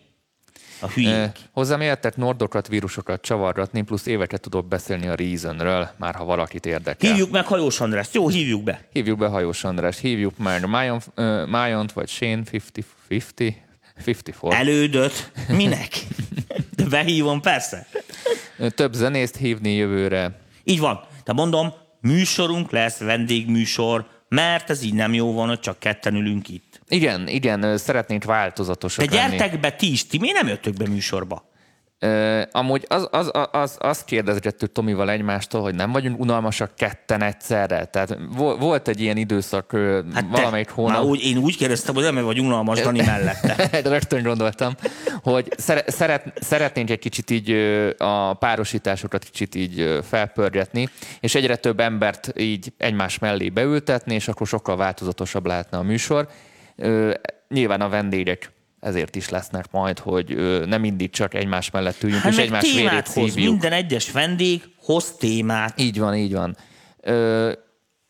A 0.81 0.89
hülyék. 0.89 1.39
Hozzám 1.53 1.81
értett 1.81 2.17
nordokat, 2.17 2.69
vírusokat 2.69 3.21
csavargatni, 3.21 3.83
plusz 3.83 4.07
éveket 4.07 4.41
tudok 4.41 4.67
beszélni 4.67 5.09
a 5.09 5.15
Reasonről, 5.15 5.91
már 5.97 6.15
ha 6.15 6.25
valakit 6.25 6.67
érdekel. 6.67 7.11
Hívjuk 7.11 7.31
meg 7.31 7.47
Hajós 7.47 7.81
Andrást. 7.81 8.15
Jó, 8.15 8.29
hívjuk 8.29 8.63
be. 8.63 8.89
Hívjuk 8.93 9.19
be 9.19 9.27
Hajós 9.27 9.65
András, 9.65 9.99
hívjuk 9.99 10.39
már 10.39 10.65
Mayon, 10.65 11.01
uh, 11.17 11.93
vagy 11.95 12.09
Shane 12.09 12.43
50, 12.53 12.85
50, 13.09 13.55
54. 13.97 14.53
Elődöt. 14.53 15.33
Minek? 15.49 15.93
De 16.77 16.85
behívom, 16.85 17.41
persze. 17.41 17.87
Több 18.69 18.93
zenészt 18.93 19.37
hívni 19.37 19.73
jövőre. 19.75 20.39
Így 20.65 20.79
van. 20.81 21.01
De 21.25 21.33
mondom, 21.33 21.73
műsorunk 22.01 22.71
lesz, 22.71 22.99
vendégműsor, 22.99 24.07
mert 24.29 24.71
ez 24.71 24.83
így 24.83 24.95
nem 24.95 25.15
jó 25.15 25.33
van, 25.33 25.49
hogy 25.49 25.61
csak 25.61 25.79
ketten 25.79 26.15
ülünk 26.15 26.49
itt. 26.49 26.81
Igen, 26.89 27.29
igen, 27.29 27.79
szeretnénk 27.79 28.25
változatosak 28.25 29.05
De 29.05 29.15
lenni. 29.17 29.37
gyertek 29.37 29.61
be 29.61 29.71
ti 29.73 29.93
is, 29.93 30.07
ti 30.07 30.19
miért 30.19 30.37
nem 30.37 30.49
jöttök 30.49 30.75
be 30.75 30.89
műsorba? 30.89 31.49
Amúgy 32.53 32.85
az, 32.89 33.09
az, 33.11 33.31
az, 33.33 33.49
az, 33.53 33.77
azt 33.81 34.05
kérdezgettük 34.05 34.73
Tomival 34.73 35.11
egymástól, 35.11 35.63
hogy 35.63 35.75
nem 35.75 35.93
vagyunk 35.93 36.21
unalmasak 36.21 36.75
ketten 36.77 37.23
egyszerre. 37.23 37.85
Tehát 37.85 38.19
vo- 38.37 38.59
volt 38.59 38.89
egy 38.89 39.01
ilyen 39.01 39.17
időszak 39.17 39.73
Hát 40.15 40.27
valamelyik 40.31 40.67
te, 40.67 40.73
hónap. 40.73 40.97
Már 40.97 41.05
úgy, 41.05 41.25
én 41.25 41.37
úgy 41.37 41.57
kérdeztem, 41.57 41.95
hogy 41.95 42.05
nem 42.05 42.25
vagy 42.25 42.41
unalmas 42.41 42.81
Dani 42.81 43.03
mellette. 43.03 43.69
De 43.83 43.89
rögtön 43.89 44.23
gondoltam, 44.23 44.75
hogy 45.23 45.53
szere- 45.57 45.91
szeret, 45.91 46.33
szeretnénk 46.41 46.91
egy 46.91 46.99
kicsit 46.99 47.31
így 47.31 47.51
a 47.99 48.35
párosításokat 48.35 49.25
kicsit 49.25 49.55
így 49.55 49.99
felpörgetni, 50.09 50.89
és 51.21 51.35
egyre 51.35 51.57
több 51.57 51.81
embert 51.81 52.33
így 52.37 52.73
egymás 52.77 53.19
mellé 53.19 53.49
beültetni, 53.49 54.15
és 54.15 54.29
akkor 54.29 54.47
sokkal 54.47 54.77
változatosabb 54.77 55.47
lehetne 55.47 55.79
a 55.79 55.83
műsor. 55.83 56.29
Nyilván 57.49 57.81
a 57.81 57.89
vendégek 57.89 58.54
ezért 58.85 59.17
is 59.17 59.29
lesznek 59.29 59.65
majd, 59.71 59.99
hogy 59.99 60.37
nem 60.67 60.81
mindig 60.81 61.11
csak 61.11 61.35
egymás 61.35 61.71
mellett 61.71 62.03
üljünk, 62.03 62.23
Hát 62.23 62.33
és 62.33 62.39
egymás 62.39 62.73
vérét 62.73 63.09
hoz. 63.09 63.31
szívjuk. 63.31 63.51
Minden 63.51 63.73
egyes 63.73 64.11
vendég 64.13 64.63
hoz 64.77 65.15
témát. 65.19 65.81
Így 65.81 65.99
van, 65.99 66.15
így 66.15 66.33
van. 66.33 66.57
Ö, 67.01 67.53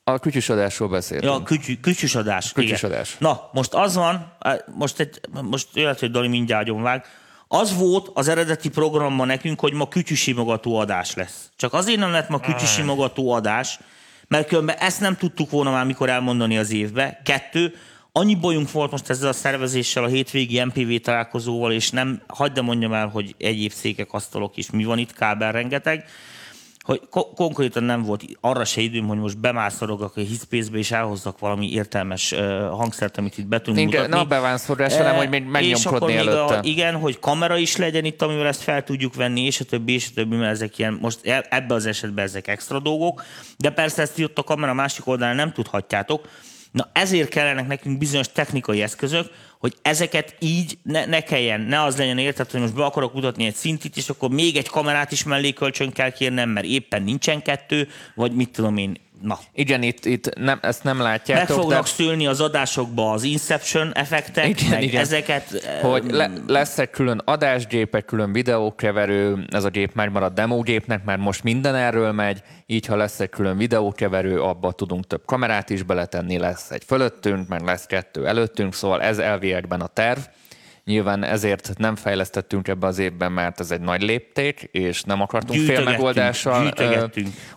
a 0.05 0.19
kütyüsodásról 0.19 0.89
beszéltünk. 0.89 1.33
Ja, 1.33 1.43
kütyű, 1.43 1.77
kütyüsodás. 1.77 2.51
igen. 2.51 2.65
Kütyüsodás. 2.65 3.17
Na, 3.19 3.51
most 3.53 3.75
az 3.75 3.95
van, 3.95 4.37
most, 4.75 5.01
egy, 5.01 5.21
most 5.43 5.69
jöhet, 5.75 6.01
hogy 6.01 6.11
Dani 6.11 6.29
mindjárt 6.29 6.63
agyonvág, 6.63 7.05
az 7.49 7.77
volt 7.77 8.11
az 8.15 8.29
eredeti 8.29 8.69
programban 8.69 9.27
nekünk, 9.27 9.61
hogy 9.61 9.73
ma 9.73 9.89
kütyűsimogató 9.89 10.77
adás 10.79 11.15
lesz. 11.15 11.51
Csak 11.57 11.73
azért 11.73 11.99
nem 11.99 12.11
lett 12.11 12.29
ma 12.29 12.41
kütyűsimogató 12.41 13.31
adás, 13.31 13.79
mert 14.29 14.49
különben 14.49 14.77
ezt 14.77 15.01
nem 15.01 15.17
tudtuk 15.17 15.51
volna 15.51 15.71
már 15.71 15.85
mikor 15.85 16.09
elmondani 16.09 16.59
az 16.59 16.71
évbe. 16.73 17.21
Kettő, 17.25 17.75
annyi 18.17 18.35
bajunk 18.35 18.73
volt 18.73 18.91
most 18.91 19.11
ezzel 19.11 19.29
a 19.29 19.33
szervezéssel, 19.33 20.05
a 20.05 20.07
hétvégi 20.07 20.65
MPV 20.65 20.95
találkozóval, 21.03 21.73
és 21.73 21.91
nem, 21.91 22.23
hagyd 22.27 22.55
de 22.55 22.61
mondjam 22.61 22.93
el, 22.93 23.09
hogy 23.09 23.35
egyéb 23.39 23.73
székek, 23.73 24.13
asztalok 24.13 24.57
is, 24.57 24.71
mi 24.71 24.85
van 24.85 24.99
itt, 24.99 25.13
kábel 25.13 25.53
rengeteg, 25.53 26.05
hogy 26.85 27.01
ko- 27.11 27.35
konkrétan 27.35 27.83
nem 27.83 28.03
volt 28.03 28.25
arra 28.41 28.65
se 28.65 28.81
időm, 28.81 29.07
hogy 29.07 29.19
most 29.19 29.39
bemászorogok 29.39 30.17
a 30.17 30.21
Hitspace-be, 30.21 30.79
és 30.79 30.91
elhozzak 30.91 31.39
valami 31.39 31.73
értelmes 31.73 32.33
uh, 32.33 32.39
hangszert, 32.69 33.19
amit 33.19 33.39
itt 33.39 33.47
be 33.47 33.59
tudunk 33.59 33.77
Nincs, 33.77 33.93
mutatni. 33.93 34.17
na 34.17 34.25
bevánszorás, 34.25 34.97
hanem, 34.97 35.15
hogy 35.15 35.29
még 35.29 35.45
megnyomkodni 35.45 36.17
előtte. 36.17 36.55
A, 36.57 36.61
igen, 36.63 36.95
hogy 36.95 37.19
kamera 37.19 37.57
is 37.57 37.77
legyen 37.77 38.05
itt, 38.05 38.23
amivel 38.23 38.47
ezt 38.47 38.63
fel 38.63 38.85
tudjuk 38.85 39.15
venni, 39.15 39.41
és 39.41 39.61
a 39.61 39.65
többi, 39.65 39.93
és 39.93 40.07
a 40.11 40.15
többi, 40.15 40.37
mert 40.37 40.51
ezek 40.53 40.79
ilyen, 40.79 40.99
most 41.01 41.27
e- 41.27 41.47
ebben 41.51 41.77
az 41.77 41.87
esetben 41.87 42.25
ezek 42.25 42.49
extra 42.49 42.79
dolgok, 42.79 43.25
de 43.57 43.71
persze 43.71 44.03
ezt 44.03 44.21
ott 44.21 44.39
a 44.39 44.43
kamera 44.43 44.75
másik 44.75 45.07
oldalán 45.07 45.37
nem 45.37 45.53
tudhatjátok. 45.53 46.29
Na 46.75 46.91
ezért 46.93 47.29
kellenek 47.29 47.67
nekünk 47.67 47.99
bizonyos 47.99 48.27
technikai 48.33 48.83
eszközök, 48.83 49.31
hogy 49.59 49.75
ezeket 49.83 50.37
így 50.39 50.79
ne, 50.83 51.05
ne 51.05 51.21
kelljen, 51.21 51.61
ne 51.61 51.83
az 51.83 51.97
legyen 51.97 52.19
érted, 52.19 52.51
hogy 52.51 52.61
most 52.61 52.75
be 52.75 52.85
akarok 52.85 53.15
mutatni 53.15 53.47
egy 53.47 53.55
szintit, 53.55 53.97
és 53.97 54.09
akkor 54.09 54.31
még 54.31 54.57
egy 54.57 54.69
kamerát 54.69 55.13
is 55.13 55.25
mellé 55.25 55.53
kölcsön 55.53 55.93
kell 55.93 56.11
kérnem, 56.11 56.49
mert 56.49 56.67
éppen 56.67 57.03
nincsen 57.03 57.43
kettő, 57.43 57.89
vagy 58.15 58.33
mit 58.33 58.51
tudom 58.51 58.77
én, 58.77 59.01
na. 59.25 59.39
Igen, 59.53 59.83
itt, 59.83 60.05
itt 60.05 60.35
nem, 60.35 60.59
ezt 60.63 60.85
nem 60.85 60.97
Meg 60.97 61.07
látjátok, 61.07 61.57
fognak 61.57 61.83
de 61.83 61.89
szülni 61.89 62.27
az 62.27 62.41
adásokba 62.41 63.11
az 63.11 63.23
Inception 63.23 63.95
effektek, 63.95 64.49
Igen, 64.49 64.71
meg 64.71 64.83
igen. 64.83 65.01
ezeket. 65.01 65.79
hogy 65.83 66.05
le, 66.11 66.31
lesz 66.47 66.79
egy 66.79 66.91
külön 66.91 67.23
adásgép, 67.25 67.95
egy 67.95 68.05
külön 68.05 68.33
videókeverő, 68.33 69.45
ez 69.49 69.65
a 69.65 69.69
gép 69.69 69.95
megmarad 69.95 70.33
demogépnek, 70.33 71.05
mert 71.05 71.21
most 71.21 71.43
minden 71.43 71.75
erről 71.75 72.13
megy, 72.13 72.43
így 72.67 72.87
ha 72.87 72.97
lesz 72.97 73.21
egy 73.21 73.31
külön 73.31 73.57
videókeverő, 73.57 74.41
abba 74.41 74.73
tudunk 74.73 75.07
több 75.07 75.23
kamerát 75.25 75.71
is 75.71 75.83
beletenni, 75.83 76.39
lesz 76.39 76.71
egy 76.71 76.85
fölöttünk, 76.85 77.49
meg 77.49 77.63
lesz 77.63 77.87
kettő 77.87 78.27
előttünk, 78.27 78.75
szóval 78.75 79.03
ez 79.03 79.19
elviekben 79.19 79.81
a 79.81 79.87
terv. 79.87 80.21
Nyilván 80.85 81.23
ezért 81.23 81.79
nem 81.79 81.97
fejlesztettünk 81.97 82.69
ebbe 82.69 82.87
az 82.87 82.99
évben, 82.99 83.33
mert 83.33 83.61
ez 83.61 83.71
egy 83.71 83.81
nagy 83.81 84.03
lépték, 84.03 84.69
és 84.73 85.03
nem 85.03 85.21
akartunk 85.21 85.61
félmegoldással 85.65 86.73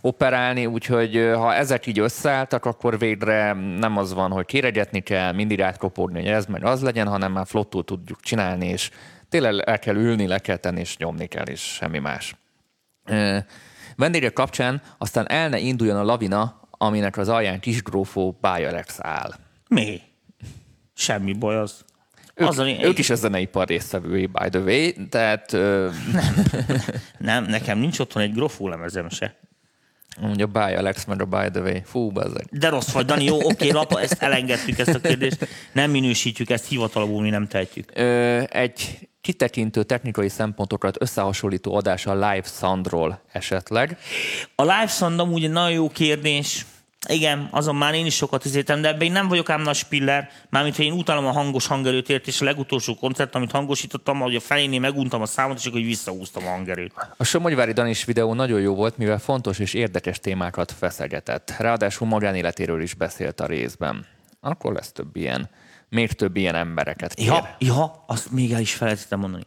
operálni, 0.01 0.65
úgyhogy 0.65 1.31
ha 1.35 1.53
ezek 1.53 1.85
így 1.85 1.99
összeálltak, 1.99 2.65
akkor 2.65 2.99
végre 2.99 3.53
nem 3.53 3.97
az 3.97 4.13
van, 4.13 4.31
hogy 4.31 4.45
kéregetni 4.45 4.99
kell, 4.99 5.31
mindig 5.31 5.61
átkopódni, 5.61 6.19
hogy 6.19 6.29
ez 6.29 6.45
meg 6.45 6.65
az 6.65 6.81
legyen, 6.81 7.07
hanem 7.07 7.31
már 7.31 7.45
flottul 7.47 7.83
tudjuk 7.83 8.19
csinálni, 8.21 8.67
és 8.67 8.89
tényleg 9.29 9.63
el 9.65 9.79
kell 9.79 9.95
ülni, 9.95 10.27
le 10.27 10.39
kell 10.39 10.57
tenni, 10.57 10.79
és 10.79 10.97
nyomni 10.97 11.25
kell, 11.25 11.45
és 11.45 11.61
semmi 11.61 11.99
más. 11.99 12.35
Vendégek 13.95 14.33
kapcsán 14.33 14.81
aztán 14.97 15.29
el 15.29 15.49
ne 15.49 15.57
induljon 15.59 15.97
a 15.97 16.03
lavina, 16.03 16.61
aminek 16.71 17.17
az 17.17 17.29
alján 17.29 17.59
kisgrófó 17.59 18.37
Bayerex 18.41 18.97
áll. 19.01 19.33
Mi? 19.69 20.01
Semmi 20.93 21.33
baj 21.33 21.55
az. 21.55 21.85
Ők, 22.37 22.47
az 22.47 22.59
a, 22.59 22.65
ők 22.81 22.97
is 22.97 23.09
a 23.09 23.15
zeneipar 23.15 23.67
résztvevői, 23.67 24.25
by 24.25 24.49
the 24.49 24.59
way, 24.59 24.91
tehát 25.09 25.53
ö, 25.53 25.89
Nem, 27.17 27.43
nekem 27.45 27.77
nincs 27.77 27.99
otthon 27.99 28.23
egy 28.23 28.33
grofó 28.33 28.67
lemezem 28.67 29.09
se. 29.09 29.35
mondja 30.21 30.45
By 30.47 30.59
Alex, 30.59 31.05
meg 31.05 31.21
a 31.21 31.25
By 31.25 31.49
the 31.51 31.61
way. 31.61 31.79
Fú, 31.83 32.11
bazzeg. 32.11 32.45
De 32.51 32.69
rossz 32.69 32.91
vagy, 32.91 33.05
Dani, 33.05 33.23
jó, 33.23 33.43
oké, 33.43 33.69
lapa, 33.69 34.01
ezt 34.01 34.21
elengedtük, 34.21 34.79
ezt 34.79 34.95
a 34.95 34.99
kérdést. 34.99 35.47
Nem 35.71 35.91
minősítjük, 35.91 36.49
ezt 36.49 36.67
hivatalból 36.67 37.21
mi 37.21 37.29
nem 37.29 37.47
tehetjük. 37.47 37.91
Ö, 37.95 38.43
egy 38.49 39.07
kitekintő 39.21 39.83
technikai 39.83 40.29
szempontokat 40.29 41.01
összehasonlító 41.01 41.75
adás 41.75 42.05
a 42.05 42.13
Live 42.13 42.43
Soundról 42.43 43.21
esetleg. 43.31 43.97
A 44.55 44.61
live 44.61 44.87
sound 44.87 45.19
amúgy 45.19 45.43
egy 45.43 45.51
nagyon 45.51 45.71
jó 45.71 45.89
kérdés. 45.89 46.65
Igen, 47.07 47.47
azon 47.51 47.75
már 47.75 47.93
én 47.93 48.05
is 48.05 48.15
sokat 48.15 48.45
izéltem, 48.45 48.81
de 48.81 48.87
ebben 48.87 49.01
én 49.01 49.11
nem 49.11 49.27
vagyok 49.27 49.49
ám 49.49 49.61
nagy 49.61 49.75
spiller, 49.75 50.29
mármint, 50.49 50.75
hogy 50.75 50.85
én 50.85 50.91
utálom 50.91 51.25
a 51.25 51.31
hangos 51.31 51.67
hangerőt, 51.67 52.09
és 52.09 52.41
a 52.41 52.45
legutolsó 52.45 52.95
koncert, 52.95 53.35
amit 53.35 53.51
hangosítottam, 53.51 54.19
hogy 54.19 54.35
a 54.35 54.39
felénél 54.39 54.79
meguntam 54.79 55.21
a 55.21 55.25
számot, 55.25 55.57
és 55.57 55.65
akkor 55.65 55.81
visszahúztam 55.81 56.45
a 56.45 56.49
hangerőt. 56.49 56.93
A 57.17 57.23
Somogyvári 57.23 57.71
Danis 57.71 58.05
videó 58.05 58.33
nagyon 58.33 58.59
jó 58.59 58.75
volt, 58.75 58.97
mivel 58.97 59.19
fontos 59.19 59.59
és 59.59 59.73
érdekes 59.73 60.19
témákat 60.19 60.71
feszegetett. 60.71 61.53
Ráadásul 61.57 62.07
magánéletéről 62.07 62.81
is 62.81 62.93
beszélt 62.93 63.39
a 63.39 63.45
részben. 63.45 64.05
Akkor 64.41 64.73
lesz 64.73 64.91
több 64.91 65.15
ilyen. 65.15 65.49
Még 65.89 66.11
több 66.11 66.35
ilyen 66.35 66.55
embereket 66.55 67.13
kér. 67.13 67.25
Ja, 67.25 67.55
ja, 67.59 68.03
azt 68.07 68.31
még 68.31 68.51
el 68.51 68.61
is 68.61 68.73
felejtettem 68.73 69.19
mondani. 69.19 69.43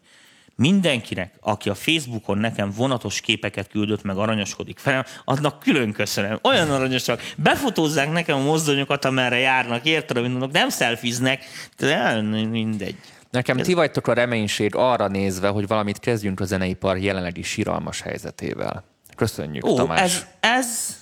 Mindenkinek, 0.60 1.34
aki 1.40 1.68
a 1.68 1.74
Facebookon 1.74 2.38
nekem 2.38 2.70
vonatos 2.76 3.20
képeket 3.20 3.68
küldött, 3.68 4.02
meg 4.02 4.16
aranyoskodik 4.16 4.78
felem, 4.78 5.04
annak 5.24 5.60
külön 5.60 5.92
köszönöm. 5.92 6.38
Olyan 6.42 6.70
aranyosak. 6.70 7.32
Befotózzák 7.36 8.12
nekem 8.12 8.36
a 8.36 8.42
mozdonyokat, 8.42 9.04
amerre 9.04 9.38
járnak, 9.38 9.84
érted, 9.84 10.22
mondok, 10.22 10.52
nem 10.52 10.68
szelfiznek, 10.68 11.44
de 11.78 12.20
mindegy. 12.50 12.94
Nekem 13.30 13.56
ti 13.56 13.74
vagytok 13.74 14.06
a 14.06 14.12
reménység 14.12 14.74
arra 14.74 15.08
nézve, 15.08 15.48
hogy 15.48 15.66
valamit 15.66 15.98
kezdjünk 15.98 16.40
a 16.40 16.44
zeneipar 16.44 16.98
jelenlegi 16.98 17.42
síralmas 17.42 18.00
helyzetével. 18.00 18.84
Köszönjük, 19.16 19.66
Ó, 19.66 19.76
Tamás. 19.76 20.00
ez, 20.00 20.26
ez 20.40 20.96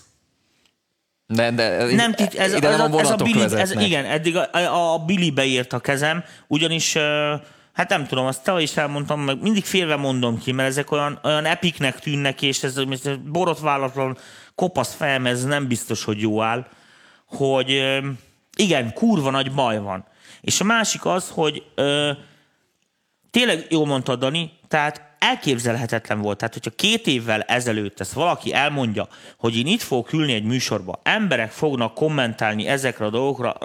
De, 1.27 1.51
de 1.51 1.85
nem 1.95 2.15
ez, 2.17 2.53
ide 2.55 2.69
ez, 2.69 2.79
nem 2.79 2.93
a 2.93 2.97
a, 2.97 3.01
ez 3.01 3.11
a 3.11 3.17
Billy, 3.17 3.43
ez, 3.43 3.71
igen, 3.71 4.05
eddig 4.05 4.37
a, 4.37 4.93
a 4.93 4.99
Billy 4.99 5.31
beírt 5.31 5.73
a 5.73 5.79
kezem, 5.79 6.25
ugyanis 6.47 6.95
ö, 6.95 7.35
hát 7.79 7.89
nem 7.89 8.07
tudom, 8.07 8.27
azt 8.27 8.43
te 8.43 8.61
is 8.61 8.77
elmondtam, 8.77 9.21
meg 9.21 9.41
mindig 9.41 9.65
félve 9.65 9.97
mondom 9.97 10.39
ki, 10.39 10.53
mert 10.53 10.69
ezek 10.69 10.91
olyan, 10.91 11.19
olyan 11.23 11.45
epiknek 11.45 11.99
tűnnek, 11.99 12.43
és 12.43 12.63
ez, 12.63 12.77
ez 12.77 13.17
borotválatlan 13.25 14.19
kopasz 14.55 14.95
fejem, 14.95 15.27
ez 15.27 15.45
nem 15.45 15.67
biztos, 15.67 16.05
hogy 16.05 16.21
jó 16.21 16.43
áll, 16.43 16.67
hogy 17.27 17.99
igen, 18.57 18.93
kurva 18.93 19.31
nagy 19.31 19.53
baj 19.53 19.79
van. 19.79 20.05
És 20.41 20.61
a 20.61 20.65
másik 20.65 21.05
az, 21.05 21.29
hogy 21.29 21.63
ö, 21.75 22.11
tényleg 23.31 23.67
jól 23.71 23.87
mondtad, 23.87 24.19
Dani, 24.19 24.53
Tehát 24.69 25.03
elképzelhetetlen 25.19 26.21
volt. 26.21 26.39
Tehát, 26.39 26.55
hogyha 26.55 26.71
két 26.71 27.07
évvel 27.07 27.43
ezelőtt 27.43 28.01
ezt 28.01 28.13
valaki 28.13 28.53
elmondja, 28.53 29.09
hogy 29.37 29.57
én 29.57 29.67
itt 29.67 29.83
fogok 29.83 30.13
ülni 30.13 30.33
egy 30.33 30.45
műsorba, 30.45 31.01
emberek 31.03 31.51
fognak 31.51 31.95
kommentálni 31.95 32.67
ezekre 32.67 33.05
a 33.05 33.11
dolgokra, 33.11 33.57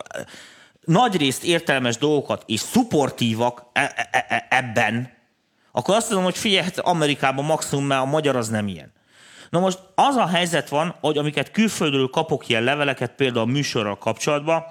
nagyrészt 0.86 1.43
értelmes 1.43 1.97
dolgokat, 1.97 2.43
és 2.45 2.59
szuportívak 2.59 3.65
e- 3.73 3.93
e- 4.11 4.25
e- 4.27 4.47
ebben, 4.49 5.11
akkor 5.71 5.95
azt 5.95 6.07
mondom, 6.07 6.25
hogy 6.25 6.38
figyelj, 6.38 6.63
hát 6.63 6.79
Amerikában 6.79 7.45
maximum, 7.45 7.86
mert 7.86 8.01
a 8.01 8.05
magyar 8.05 8.36
az 8.36 8.49
nem 8.49 8.67
ilyen. 8.67 8.91
Na 9.49 9.59
most 9.59 9.79
az 9.95 10.15
a 10.15 10.27
helyzet 10.27 10.69
van, 10.69 10.95
hogy 11.01 11.17
amiket 11.17 11.51
külföldről 11.51 12.09
kapok 12.09 12.47
ilyen 12.49 12.63
leveleket, 12.63 13.11
például 13.11 13.47
a 13.47 13.51
műsorral 13.51 13.97
kapcsolatban, 13.97 14.63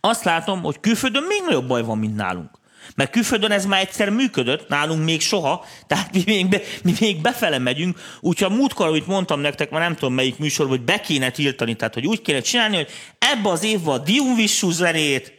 azt 0.00 0.24
látom, 0.24 0.62
hogy 0.62 0.80
külföldön 0.80 1.22
még 1.22 1.42
nagyobb 1.44 1.66
baj 1.66 1.82
van, 1.82 1.98
mint 1.98 2.16
nálunk. 2.16 2.58
Mert 2.94 3.10
külföldön 3.10 3.50
ez 3.50 3.66
már 3.66 3.80
egyszer 3.80 4.10
működött, 4.10 4.68
nálunk 4.68 5.04
még 5.04 5.20
soha, 5.20 5.64
tehát 5.86 6.12
mi 6.12 6.22
még, 6.26 6.48
be, 6.48 6.60
mi 6.82 6.94
még 7.00 7.20
befele 7.20 7.58
megyünk, 7.58 7.98
úgyhogy 8.20 8.52
a 8.52 8.54
múltkor, 8.54 8.86
amit 8.86 9.06
mondtam 9.06 9.40
nektek, 9.40 9.70
már 9.70 9.80
nem 9.80 9.94
tudom 9.94 10.14
melyik 10.14 10.38
műsor, 10.38 10.66
hogy 10.66 10.80
be 10.80 11.00
kéne 11.00 11.30
tiltani, 11.30 11.74
tehát 11.74 11.94
hogy 11.94 12.06
úgy 12.06 12.22
kéne 12.22 12.40
csinálni, 12.40 12.76
hogy 12.76 12.88
ebbe 13.18 13.48
az 13.48 13.64
évben 13.64 13.94
a 13.94 13.98
Diumvissú 13.98 14.70
zenét 14.70 15.32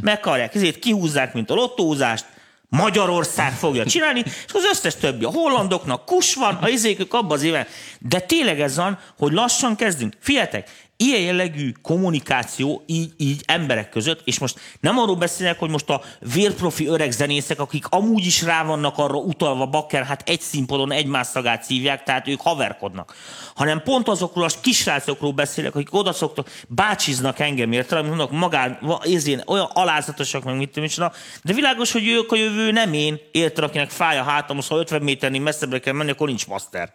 megkarják, 0.00 0.54
ezért 0.54 0.78
kihúzzák, 0.78 1.34
mint 1.34 1.50
a 1.50 1.54
lottózást, 1.54 2.24
Magyarország 2.68 3.52
fogja 3.52 3.84
csinálni, 3.84 4.22
és 4.26 4.52
az 4.52 4.64
összes 4.70 4.96
többi, 4.96 5.24
a 5.24 5.30
hollandoknak 5.30 6.04
kus 6.04 6.34
van, 6.34 6.54
a 6.54 6.68
izékük 6.68 7.14
abban 7.14 7.36
az 7.36 7.42
éven. 7.42 7.66
De 7.98 8.20
tényleg 8.20 8.60
ez 8.60 8.76
van, 8.76 8.98
hogy 9.18 9.32
lassan 9.32 9.76
kezdünk. 9.76 10.14
Figyeljetek, 10.20 10.70
ilyen 10.96 11.20
jellegű 11.20 11.72
kommunikáció 11.82 12.82
így, 12.86 13.12
így 13.16 13.42
emberek 13.46 13.88
között, 13.88 14.20
és 14.24 14.38
most 14.38 14.58
nem 14.80 14.98
arról 14.98 15.16
beszélek, 15.16 15.58
hogy 15.58 15.70
most 15.70 15.90
a 15.90 16.02
vérprofi 16.20 16.86
öreg 16.86 17.10
zenészek, 17.10 17.60
akik 17.60 17.86
amúgy 17.88 18.26
is 18.26 18.42
rá 18.42 18.64
vannak 18.64 18.98
arra 18.98 19.16
utalva, 19.16 19.66
bakker, 19.66 20.04
hát 20.04 20.28
egy 20.28 20.40
színpadon 20.40 20.92
egymás 20.92 21.26
szagát 21.26 21.62
szívják, 21.62 22.02
tehát 22.02 22.28
ők 22.28 22.40
haverkodnak. 22.40 23.14
Hanem 23.54 23.82
pont 23.82 24.08
azokról 24.08 24.44
a 24.44 24.50
kisrácokról 24.60 25.32
beszélek, 25.32 25.74
akik 25.74 25.94
oda 25.94 26.12
szoktak, 26.12 26.50
bácsiznak 26.68 27.38
engem 27.38 27.72
érte, 27.72 27.96
amit 27.96 28.08
mondok, 28.08 28.30
magán, 28.30 28.78
én, 29.24 29.42
olyan 29.46 29.70
alázatosak, 29.72 30.44
meg 30.44 30.56
mit 30.56 30.70
tudom, 30.70 31.10
de 31.42 31.52
világos, 31.52 31.92
hogy 31.92 32.08
ők 32.08 32.32
a 32.32 32.36
jövő, 32.36 32.70
nem 32.70 32.92
én, 32.92 33.20
érted, 33.32 33.64
akinek 33.64 33.90
fáj 33.90 34.18
a 34.18 34.22
hátam, 34.22 34.58
ha 34.68 34.76
50 34.76 35.02
méternél 35.02 35.40
messzebbre 35.40 35.78
kell 35.78 35.92
menni, 35.92 36.10
akkor 36.10 36.26
nincs 36.26 36.46
master. 36.46 36.92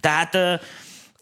Tehát 0.00 0.36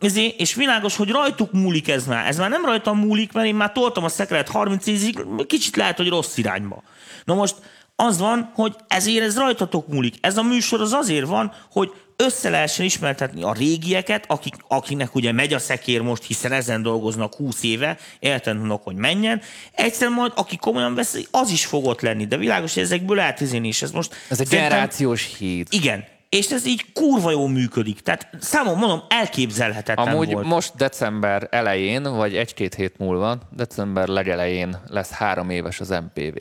ezért, 0.01 0.41
és 0.41 0.55
világos, 0.55 0.97
hogy 0.97 1.11
rajtuk 1.11 1.53
múlik 1.53 1.89
ez 1.89 2.07
már. 2.07 2.27
Ez 2.27 2.39
már 2.39 2.51
nem 2.51 2.65
rajtam 2.65 2.99
múlik, 2.99 3.33
mert 3.33 3.47
én 3.47 3.55
már 3.55 3.73
toltam 3.73 4.05
a 4.05 4.09
szekret 4.09 4.49
30 4.49 4.87
évig, 4.87 5.25
kicsit 5.47 5.77
lehet, 5.77 5.97
hogy 5.97 6.09
rossz 6.09 6.37
irányba. 6.37 6.83
Na 7.25 7.35
most 7.35 7.55
az 7.97 8.19
van, 8.19 8.51
hogy 8.55 8.77
ezért 8.89 9.25
ez 9.25 9.39
rajtatok 9.39 9.89
múlik. 9.89 10.15
Ez 10.21 10.37
a 10.37 10.43
műsor 10.43 10.81
az 10.81 10.93
azért 10.93 11.27
van, 11.27 11.53
hogy 11.71 11.93
össze 12.17 12.51
lehessen 12.51 12.85
ismertetni 12.85 13.43
a 13.43 13.53
régieket, 13.53 14.25
akik, 14.29 14.55
akinek 14.69 15.15
ugye 15.15 15.33
megy 15.33 15.53
a 15.53 15.59
szekér 15.59 16.01
most, 16.01 16.25
hiszen 16.25 16.53
ezen 16.53 16.83
dolgoznak 16.83 17.35
20 17.35 17.63
éve, 17.63 17.99
értenek, 18.19 18.81
hogy 18.83 18.95
menjen. 18.95 19.41
Egyszer 19.73 20.09
majd, 20.09 20.33
aki 20.35 20.57
komolyan 20.57 20.95
veszi, 20.95 21.27
az 21.31 21.51
is 21.51 21.67
fogott 21.67 22.01
lenni, 22.01 22.27
de 22.27 22.37
világos, 22.37 22.75
hogy 22.75 22.83
ezekből 22.83 23.17
lehet 23.17 23.41
és 23.41 23.83
ez 23.83 23.91
most... 23.91 24.15
Ez 24.29 24.41
egy 24.41 24.49
generációs 24.49 25.37
híd. 25.39 25.67
Igen, 25.71 26.05
és 26.29 26.51
ez 26.51 26.67
így 26.67 26.93
kurva 26.93 27.31
jól 27.31 27.49
működik. 27.49 28.01
Tehát 28.01 28.29
számom, 28.41 28.79
mondom, 28.79 29.03
elképzelhetetlen 29.09 30.09
Amúgy 30.09 30.33
volt. 30.33 30.47
most 30.47 30.77
december 30.77 31.49
elején, 31.51 32.03
vagy 32.03 32.37
egy-két 32.37 32.75
hét 32.75 32.99
múlva, 32.99 33.39
december 33.51 34.09
legelején 34.09 34.77
lesz 34.87 35.11
három 35.11 35.51
éves 35.51 35.81
az 35.81 35.89
MPV. 35.89 36.39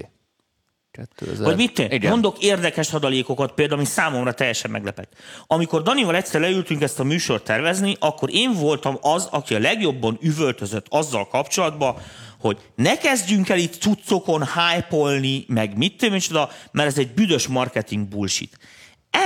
2000. 1.16 1.46
Vagy 1.46 1.56
mit 1.56 1.80
Igen. 1.80 2.12
Mondok 2.12 2.38
érdekes 2.40 2.94
adalékokat, 2.94 3.52
például, 3.52 3.80
ami 3.80 3.88
számomra 3.88 4.34
teljesen 4.34 4.72
meglepett. 4.72 5.14
Amikor 5.48 5.82
Danival 5.82 6.16
egyszer 6.16 6.42
leültünk 6.42 6.82
ezt 6.82 7.00
a 7.00 7.04
műsort 7.04 7.44
tervezni, 7.44 7.96
akkor 8.00 8.30
én 8.34 8.54
voltam 8.54 8.98
az, 9.02 9.28
aki 9.32 9.56
a 9.56 9.60
legjobban 9.60 10.18
üvöltözött 10.22 10.86
azzal 10.90 11.28
kapcsolatban, 11.28 11.96
hogy 12.40 12.58
ne 12.76 12.98
kezdjünk 12.98 13.50
el 13.50 13.58
itt 13.58 13.82
cuccokon 13.82 14.44
hype 14.46 15.20
meg 15.48 15.78
mit 15.78 15.98
tudom, 15.98 16.48
mert 16.72 16.88
ez 16.88 16.98
egy 16.98 17.14
büdös 17.14 17.48
marketing 17.48 18.08
bullshit. 18.08 18.58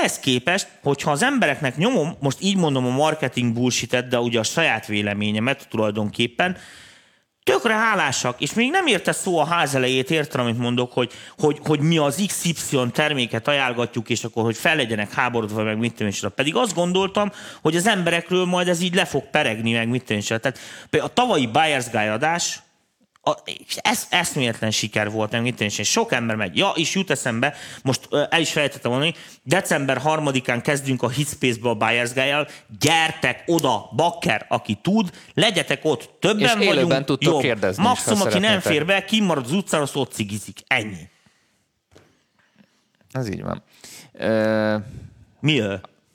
Ehhez 0.01 0.19
képest, 0.19 0.67
hogyha 0.83 1.11
az 1.11 1.23
embereknek 1.23 1.77
nyomom, 1.77 2.15
most 2.19 2.37
így 2.41 2.57
mondom 2.57 2.85
a 2.85 2.89
marketing 2.89 3.53
bullshit 3.53 4.07
de 4.07 4.19
ugye 4.19 4.39
a 4.39 4.43
saját 4.43 4.85
véleményemet 4.85 5.67
tulajdonképpen, 5.69 6.57
tökre 7.43 7.73
hálásak, 7.73 8.41
és 8.41 8.53
még 8.53 8.69
nem 8.69 8.87
érte 8.87 9.11
szó 9.11 9.37
a 9.37 9.45
ház 9.45 9.75
elejét, 9.75 10.11
értem, 10.11 10.41
amit 10.41 10.57
mondok, 10.57 10.93
hogy, 10.93 11.11
hogy, 11.37 11.59
hogy 11.63 11.79
mi 11.79 11.97
az 11.97 12.23
XY 12.27 12.77
terméket 12.91 13.47
ajánlgatjuk, 13.47 14.09
és 14.09 14.23
akkor, 14.23 14.43
hogy 14.43 14.57
fel 14.57 14.75
legyenek 14.75 15.13
háborodva, 15.13 15.63
meg 15.63 15.77
mit 15.77 15.93
tudom, 15.93 16.33
pedig 16.35 16.55
azt 16.55 16.75
gondoltam, 16.75 17.31
hogy 17.61 17.75
az 17.75 17.87
emberekről 17.87 18.45
majd 18.45 18.67
ez 18.67 18.81
így 18.81 18.95
le 18.95 19.05
fog 19.05 19.29
peregni, 19.29 19.73
meg 19.73 19.87
mit 19.87 20.03
tudom, 20.03 20.39
Tehát 20.39 20.59
a 20.91 21.13
tavalyi 21.13 21.49
Buyer's 21.53 21.85
Guide 21.91 22.11
adás, 22.11 22.59
a, 23.23 23.35
ez 23.81 24.07
eszméletlen 24.09 24.71
siker 24.71 25.11
volt, 25.11 25.31
nem 25.31 25.45
és 25.59 25.89
sok 25.89 26.11
ember 26.11 26.35
megy. 26.35 26.57
Ja, 26.57 26.71
és 26.75 26.95
jut 26.95 27.09
eszembe, 27.09 27.55
most 27.83 28.07
el 28.29 28.41
is 28.41 28.51
felejtettem 28.51 28.91
mondani, 28.91 29.13
december 29.43 30.01
3-án 30.05 30.59
kezdünk 30.63 31.03
a 31.03 31.09
Hitspace-be 31.09 31.69
a 31.69 31.75
Buyers 31.75 32.13
guy 32.13 32.31
gyertek 32.79 33.43
oda, 33.45 33.89
bakker, 33.95 34.45
aki 34.49 34.79
tud, 34.81 35.11
legyetek 35.33 35.79
ott, 35.85 36.09
többen 36.19 36.61
és 36.61 36.65
vagyunk, 36.65 37.17
jobb. 37.19 37.41
kérdezni 37.41 37.83
Maximum, 37.83 38.21
aki 38.21 38.39
nem 38.39 38.59
fér 38.59 38.85
be, 38.85 39.05
kimarad 39.05 39.45
az 39.45 39.51
utcára, 39.51 39.85
szóval 39.85 40.09
cigizik. 40.11 40.59
Ennyi. 40.67 41.09
Ez 43.11 43.29
így 43.29 43.41
van. 43.41 43.63
Ö... 44.13 44.77
Mi? 45.39 45.61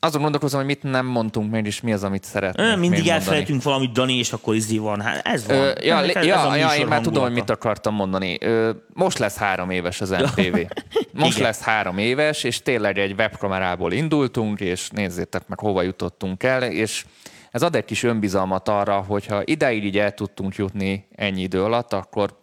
Azon 0.00 0.22
gondolkozom, 0.22 0.58
hogy 0.58 0.68
mit 0.68 0.82
nem 0.82 1.06
mondtunk 1.06 1.50
még, 1.50 1.66
és 1.66 1.80
mi 1.80 1.92
az, 1.92 2.04
amit 2.04 2.24
szeretnénk 2.24 2.78
Mindig 2.78 3.08
elfelejtünk 3.08 3.62
valamit, 3.62 3.92
Dani, 3.92 4.14
és 4.14 4.32
akkor 4.32 4.54
izé 4.54 4.78
van. 4.78 5.00
Hát 5.00 5.26
ez 5.26 5.46
van. 5.46 5.56
Ö, 5.56 5.72
ja, 5.80 5.98
ez, 5.98 6.14
ez 6.14 6.24
ja, 6.24 6.56
ja 6.56 6.74
én 6.74 6.86
már 6.86 7.00
tudom, 7.00 7.22
hogy 7.22 7.32
mit 7.32 7.50
akartam 7.50 7.94
mondani. 7.94 8.38
Ö, 8.40 8.70
most 8.92 9.18
lesz 9.18 9.36
három 9.36 9.70
éves 9.70 10.00
az 10.00 10.10
MTV. 10.10 10.58
Most 11.12 11.38
lesz 11.38 11.60
három 11.60 11.98
éves, 11.98 12.44
és 12.44 12.62
tényleg 12.62 12.98
egy 12.98 13.12
webkamerából 13.12 13.92
indultunk, 13.92 14.60
és 14.60 14.90
nézzétek 14.90 15.48
meg, 15.48 15.58
hova 15.58 15.82
jutottunk 15.82 16.42
el, 16.42 16.62
és 16.62 17.04
ez 17.50 17.62
ad 17.62 17.74
egy 17.74 17.84
kis 17.84 18.02
önbizalmat 18.02 18.68
arra, 18.68 19.04
hogyha 19.08 19.42
ideig 19.44 19.84
így 19.84 19.98
el 19.98 20.12
tudtunk 20.12 20.54
jutni 20.54 21.08
ennyi 21.14 21.42
idő 21.42 21.62
alatt, 21.62 21.92
akkor 21.92 22.38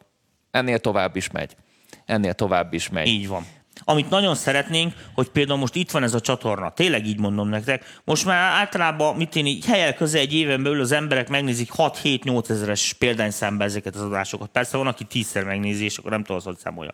ennél 0.51 0.79
tovább 0.79 1.15
is 1.15 1.31
megy. 1.31 1.55
Ennél 2.05 2.33
tovább 2.33 2.73
is 2.73 2.89
megy. 2.89 3.07
Így 3.07 3.27
van. 3.27 3.45
Amit 3.83 4.09
nagyon 4.09 4.35
szeretnénk, 4.35 4.93
hogy 5.13 5.29
például 5.29 5.59
most 5.59 5.75
itt 5.75 5.91
van 5.91 6.03
ez 6.03 6.13
a 6.13 6.19
csatorna, 6.19 6.69
tényleg 6.69 7.05
így 7.05 7.19
mondom 7.19 7.49
nektek, 7.49 8.01
most 8.03 8.25
már 8.25 8.37
általában, 8.37 9.15
mit 9.15 9.35
én 9.35 9.45
így 9.45 9.65
helyel 9.65 9.93
közel 9.93 10.21
egy 10.21 10.33
éven 10.33 10.63
belül 10.63 10.81
az 10.81 10.91
emberek 10.91 11.29
megnézik 11.29 11.71
6-7-8 11.77 12.49
ezeres 12.49 12.93
példányszámba 12.93 13.63
ezeket 13.63 13.95
az 13.95 14.01
adásokat. 14.01 14.49
Persze 14.49 14.77
van, 14.77 14.87
aki 14.87 15.03
tízszer 15.03 15.43
megnézi, 15.43 15.83
és 15.83 15.97
akkor 15.97 16.11
nem 16.11 16.23
tudom, 16.23 16.41
hogy 16.43 16.57
számolja. 16.57 16.91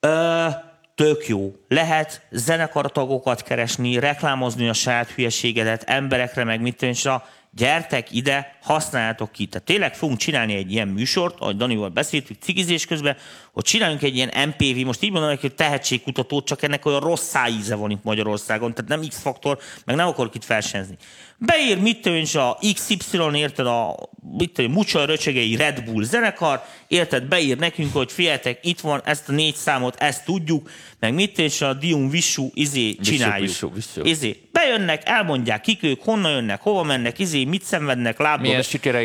Ö, 0.00 0.46
tök 0.94 1.26
jó. 1.26 1.54
Lehet 1.68 2.26
zenekartagokat 2.30 3.42
keresni, 3.42 3.98
reklámozni 3.98 4.68
a 4.68 4.72
saját 4.72 5.10
hülyeségedet, 5.10 5.82
emberekre 5.82 6.44
meg 6.44 6.60
mit 6.60 6.76
tűncs, 6.76 7.06
gyertek 7.50 8.12
ide, 8.12 8.58
használjátok 8.62 9.32
ki. 9.32 9.46
Tehát 9.46 9.66
tényleg 9.66 9.94
fogunk 9.94 10.18
csinálni 10.18 10.54
egy 10.54 10.72
ilyen 10.72 10.88
műsort, 10.88 11.40
ahogy 11.40 11.56
Danival 11.56 11.88
beszéltük 11.88 12.36
cigizés 12.40 12.86
közben, 12.86 13.16
hogy 13.52 13.64
csináljunk 13.64 14.02
egy 14.02 14.16
ilyen 14.16 14.48
MPV, 14.48 14.84
most 14.84 15.02
így 15.02 15.10
mondom, 15.10 15.36
hogy 15.40 15.54
tehetségkutató, 15.54 16.42
csak 16.42 16.62
ennek 16.62 16.86
olyan 16.86 17.00
rossz 17.00 17.28
szájíze 17.28 17.74
van 17.74 17.90
itt 17.90 18.04
Magyarországon, 18.04 18.74
tehát 18.74 18.90
nem 18.90 19.08
X-faktor, 19.08 19.58
meg 19.84 19.96
nem 19.96 20.06
akarok 20.06 20.34
itt 20.34 20.46
versenyezni. 20.46 20.96
Beír, 21.40 21.80
mit 21.80 22.00
tűncs 22.00 22.34
a 22.34 22.58
XY, 22.74 23.18
érted, 23.32 23.66
a 23.66 23.96
mit 24.38 24.50
tudom, 24.50 24.72
Mucsa 24.72 25.04
Röcsegei 25.04 25.56
Red 25.56 25.84
Bull 25.84 26.04
zenekar, 26.04 26.62
érted, 26.88 27.24
beír 27.24 27.58
nekünk, 27.58 27.92
hogy 27.92 28.12
figyeljetek, 28.12 28.58
itt 28.62 28.80
van, 28.80 29.02
ezt 29.04 29.28
a 29.28 29.32
négy 29.32 29.54
számot, 29.54 29.96
ezt 29.96 30.24
tudjuk, 30.24 30.70
meg 31.00 31.14
mit 31.14 31.34
tűncs 31.34 31.60
a 31.60 31.72
Dium 31.72 32.10
Vissu, 32.10 32.50
izé, 32.54 32.94
csináljuk. 32.94 33.48
Vissu, 33.48 33.72
vissu, 33.72 34.02
vissu. 34.02 34.10
Izé. 34.10 34.48
Bejönnek, 34.52 35.02
elmondják, 35.04 35.60
kik 35.60 35.82
ők, 35.82 36.02
honnan 36.02 36.30
jönnek, 36.30 36.60
hova 36.60 36.82
mennek, 36.82 37.18
izé, 37.18 37.44
mit 37.44 37.62
szenvednek, 37.62 38.18
lábdob, 38.18 38.52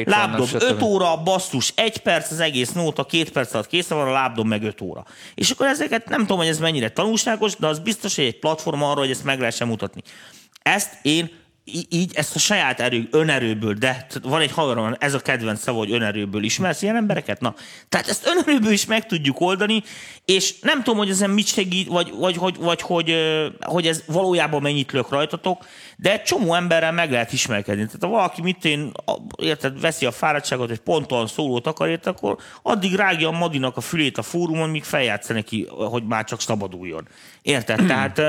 lábdob 0.05 0.49
5 0.53 0.81
óra, 0.81 1.17
basszus, 1.23 1.73
egy 1.75 1.97
perc 1.97 2.31
az 2.31 2.39
egész 2.39 2.71
nóta, 2.71 3.05
két 3.05 3.31
perc 3.31 3.53
alatt 3.53 3.67
kész 3.67 3.87
van, 3.87 4.07
a 4.07 4.11
lábdob 4.33 4.47
meg 4.47 4.63
5 4.63 4.81
óra. 4.81 5.05
És 5.35 5.51
akkor 5.51 5.65
ezeket 5.65 6.09
nem 6.09 6.19
tudom, 6.19 6.37
hogy 6.37 6.47
ez 6.47 6.59
mennyire 6.59 6.89
tanulságos, 6.89 7.55
de 7.55 7.67
az 7.67 7.79
biztos, 7.79 8.15
hogy 8.15 8.25
egy 8.25 8.39
platform 8.39 8.81
arra, 8.81 8.99
hogy 8.99 9.09
ezt 9.09 9.23
meg 9.23 9.39
lehessen 9.39 9.67
mutatni. 9.67 10.01
Ezt 10.61 10.97
én 11.01 11.31
így 11.89 12.11
ezt 12.15 12.35
a 12.35 12.39
saját 12.39 12.79
erő, 12.79 13.07
önerőből, 13.11 13.73
de 13.73 14.07
van 14.21 14.41
egy 14.41 14.51
haverom, 14.51 14.95
ez 14.99 15.13
a 15.13 15.19
kedvenc 15.19 15.61
szava, 15.61 15.77
hogy 15.77 15.91
önerőből 15.91 16.43
ismersz 16.43 16.81
ilyen 16.81 16.95
embereket? 16.95 17.39
Na, 17.41 17.55
tehát 17.89 18.07
ezt 18.07 18.27
önerőből 18.27 18.71
is 18.71 18.85
meg 18.85 19.05
tudjuk 19.05 19.41
oldani, 19.41 19.83
és 20.25 20.59
nem 20.59 20.77
tudom, 20.83 20.97
hogy 20.97 21.09
ezen 21.09 21.29
mit 21.29 21.47
segít, 21.47 21.87
vagy, 21.87 22.13
vagy, 22.17 22.37
vagy, 22.37 22.57
vagy 22.57 22.81
hogy, 22.81 23.15
hogy 23.59 23.87
ez 23.87 24.03
valójában 24.07 24.61
mennyit 24.61 24.91
lök 24.91 25.09
rajtatok, 25.09 25.65
de 25.97 26.11
egy 26.11 26.23
csomó 26.23 26.53
emberrel 26.53 26.91
meg 26.91 27.11
lehet 27.11 27.33
ismerkedni. 27.33 27.85
Tehát 27.85 28.03
ha 28.03 28.07
valaki 28.07 28.41
mit 28.41 28.65
én, 28.65 28.91
érted, 29.37 29.79
veszi 29.79 30.05
a 30.05 30.11
fáradtságot, 30.11 30.69
hogy 30.69 30.79
ponton 30.79 31.27
szólót 31.27 31.67
akar, 31.67 31.89
érted, 31.89 32.15
akkor 32.15 32.37
addig 32.61 32.95
rágja 32.95 33.27
a 33.27 33.37
Madinak 33.37 33.77
a 33.77 33.81
fülét 33.81 34.17
a 34.17 34.21
fórumon, 34.21 34.69
míg 34.69 34.83
feljátsz 34.83 35.27
neki, 35.27 35.67
hogy 35.69 36.03
már 36.03 36.23
csak 36.23 36.41
szabaduljon. 36.41 37.07
Érted? 37.41 37.85
Tehát 37.85 38.21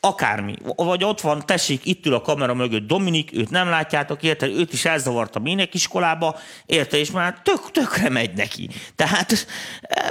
akármi. 0.00 0.54
Vagy 0.76 1.04
ott 1.04 1.20
van, 1.20 1.42
tessék, 1.46 1.86
itt 1.86 2.06
ül 2.06 2.14
a 2.14 2.20
kamera 2.20 2.54
mögött 2.54 2.86
Dominik, 2.86 3.30
őt 3.32 3.50
nem 3.50 3.68
látjátok, 3.68 4.22
érte, 4.22 4.46
őt 4.46 4.72
is 4.72 4.84
elzavarta 4.84 5.38
minek 5.38 5.74
iskolába, 5.74 6.36
érte, 6.66 6.96
és 6.96 7.10
már 7.10 7.40
tök, 7.42 7.70
tökre 7.70 8.08
megy 8.08 8.34
neki. 8.34 8.68
Tehát 8.96 9.46
eh, 9.82 10.10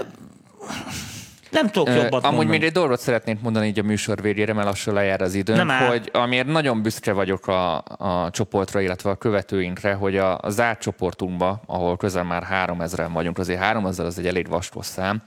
nem 1.51 1.69
tudok 1.69 1.95
jobbat 1.95 2.23
Amúgy 2.23 2.23
mondani. 2.23 2.57
még 2.57 2.63
egy 2.63 2.71
dolgot 2.71 2.99
szeretnék 2.99 3.41
mondani 3.41 3.67
így 3.67 3.79
a 3.79 3.83
műsor 3.83 4.21
végére, 4.21 4.53
mert 4.53 4.67
lassan 4.67 4.93
lejár 4.93 5.21
az 5.21 5.33
időnk, 5.33 5.57
Nem 5.57 5.71
áll. 5.71 5.87
hogy 5.87 6.09
amiért 6.13 6.47
nagyon 6.47 6.81
büszke 6.81 7.11
vagyok 7.11 7.47
a, 7.47 7.75
a 7.97 8.29
csoportra, 8.31 8.79
illetve 8.79 9.09
a 9.09 9.15
követőinkre, 9.15 9.93
hogy 9.93 10.17
a, 10.17 10.37
a 10.41 10.49
zárt 10.49 10.81
csoportunkba, 10.81 11.61
ahol 11.65 11.97
közel 11.97 12.23
már 12.23 12.47
3000-en 12.67 13.09
vagyunk, 13.13 13.37
azért 13.37 13.59
3000 13.59 14.05
az 14.05 14.19
egy 14.19 14.27
elég 14.27 14.47
vaskos 14.47 14.85
szám, 14.85 15.21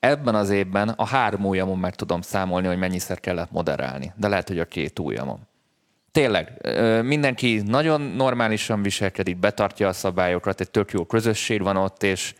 ebben 0.00 0.34
az 0.34 0.50
évben 0.50 0.88
a 0.88 1.06
három 1.06 1.44
ujjamon 1.44 1.78
meg 1.78 1.94
tudom 1.94 2.20
számolni, 2.20 2.66
hogy 2.66 2.78
mennyiszer 2.78 3.20
kellett 3.20 3.50
moderálni, 3.50 4.12
de 4.16 4.28
lehet, 4.28 4.48
hogy 4.48 4.58
a 4.58 4.64
két 4.64 4.98
ujjamon. 4.98 5.48
Tényleg, 6.12 6.68
mindenki 7.02 7.62
nagyon 7.66 8.00
normálisan 8.00 8.82
viselkedik, 8.82 9.36
betartja 9.36 9.88
a 9.88 9.92
szabályokat, 9.92 10.60
egy 10.60 10.70
tök 10.70 10.90
jó 10.90 11.04
közösség 11.04 11.62
van 11.62 11.76
ott, 11.76 12.02
és, 12.02 12.34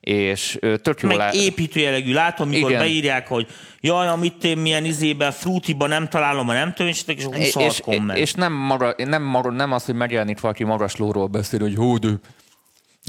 és 0.00 0.58
tök 0.82 1.00
jó 1.00 1.08
meg 1.08 1.16
lá- 1.16 1.34
építő 1.34 1.80
jellegű. 1.80 2.12
Látom, 2.12 2.48
mikor 2.48 2.70
Igen. 2.70 2.82
beírják, 2.82 3.28
hogy 3.28 3.46
jaj, 3.80 4.08
amit 4.08 4.44
én 4.44 4.58
milyen 4.58 4.84
izében, 4.84 5.32
frutiba 5.32 5.86
nem 5.86 6.08
találom, 6.08 6.46
nem 6.46 6.72
tudom, 6.72 6.86
és, 6.92 7.04
és 7.06 7.24
26 7.24 7.70
és, 7.70 7.80
komment. 7.80 8.18
és 8.18 8.32
nem, 8.32 8.52
maga, 8.52 8.94
nem, 8.96 9.22
maga, 9.22 9.50
nem 9.50 9.72
az, 9.72 9.84
hogy 9.84 9.94
megjelenik 9.94 10.40
valaki 10.40 10.64
magaslóról 10.64 11.26
beszél, 11.26 11.60
hogy 11.60 11.74
hú, 11.74 11.96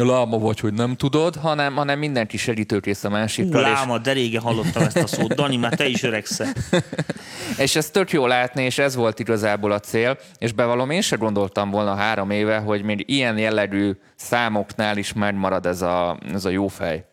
láma 0.06 0.38
vagy, 0.38 0.60
hogy 0.60 0.74
nem 0.74 0.96
tudod, 0.96 1.36
hanem, 1.36 1.76
hanem 1.76 2.00
mindenki 2.00 2.38
segítőkész 2.38 3.04
a 3.04 3.10
másikkal. 3.10 3.62
És, 3.62 3.68
láma, 3.68 3.98
de 3.98 4.12
régen 4.12 4.42
hallottam 4.42 4.84
ezt 4.84 4.98
a 4.98 5.08
szót. 5.08 5.34
Dani, 5.34 5.58
már 5.58 5.76
te 5.76 5.88
is 5.88 6.04
öregszel. 6.04 6.54
és 7.58 7.76
ez 7.76 7.90
tök 7.90 8.12
jó 8.12 8.28
látni, 8.28 8.64
és 8.64 8.78
ez 8.78 8.96
volt 8.96 9.20
igazából 9.20 9.72
a 9.72 9.80
cél, 9.80 10.18
és 10.38 10.52
bevallom, 10.52 10.90
én 10.90 11.02
se 11.02 11.16
gondoltam 11.16 11.70
volna 11.70 11.96
három 11.96 12.30
éve, 12.30 12.58
hogy 12.58 12.84
még 12.84 13.04
ilyen 13.08 13.38
jellegű 13.38 13.92
számoknál 14.16 14.98
is 14.98 15.14
megmarad 15.14 15.66
ez 15.66 15.82
a, 15.82 16.20
ez 16.34 16.46
a 16.46 16.50
jó 16.50 16.68
fej 16.68 17.06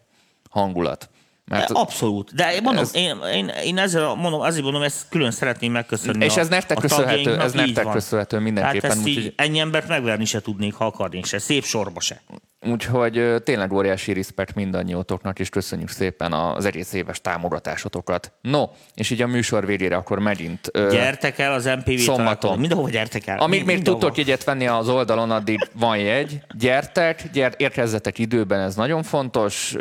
hangulat. 0.50 1.08
Mert 1.44 1.70
Abszolút. 1.70 2.34
De 2.34 2.54
én 2.54 2.62
mondom, 2.62 2.82
Ez- 2.82 2.94
én, 2.94 3.16
én, 3.34 3.48
én 3.64 3.78
ezzel 3.78 4.14
mondom, 4.14 4.40
azért 4.40 4.62
mondom, 4.62 4.82
ezt 4.82 5.06
külön 5.08 5.30
szeretném 5.30 5.72
megköszönni 5.72 6.24
És 6.24 6.36
ez 6.36 6.48
nektek 6.48 6.78
köszönhető, 6.78 7.40
ez 7.40 7.54
így 7.54 7.60
nektek 7.74 7.92
köszönhető 7.92 8.38
mindenképpen, 8.38 8.80
Tehát 8.80 8.96
ezt 8.96 9.06
így 9.06 9.16
úgyhogy- 9.16 9.32
ennyi 9.36 9.58
embert 9.58 9.88
megverni 9.88 10.24
se 10.24 10.40
tudnék, 10.40 10.74
ha 10.74 10.86
akarnék 10.86 11.26
se. 11.26 11.38
Szép 11.38 11.64
sorba 11.64 12.00
se. 12.00 12.22
Úgyhogy 12.66 13.42
tényleg 13.42 13.72
óriási 13.72 14.12
respekt 14.12 14.54
mindannyiótoknak, 14.54 15.38
és 15.38 15.48
köszönjük 15.48 15.88
szépen 15.88 16.32
az 16.32 16.64
egész 16.64 16.92
éves 16.92 17.20
támogatásotokat. 17.20 18.32
No, 18.40 18.64
és 18.94 19.10
így 19.10 19.22
a 19.22 19.26
műsor 19.26 19.66
végére 19.66 19.96
akkor 19.96 20.18
megint... 20.18 20.70
Gyertek 20.72 21.38
el 21.38 21.52
az 21.52 21.64
MPV 21.64 21.98
Szombaton. 21.98 22.58
Mindenhova 22.58 22.90
gyertek 22.90 23.26
el. 23.26 23.38
Amíg 23.38 23.64
még 23.64 23.82
tudtok 23.82 24.16
jegyet 24.16 24.44
venni 24.44 24.66
az 24.66 24.88
oldalon, 24.88 25.30
addig 25.30 25.68
van 25.72 25.98
jegy. 25.98 26.40
Gyertek, 26.58 27.30
gyert, 27.32 27.60
érkezzetek 27.60 28.18
időben, 28.18 28.60
ez 28.60 28.74
nagyon 28.74 29.02
fontos. 29.02 29.74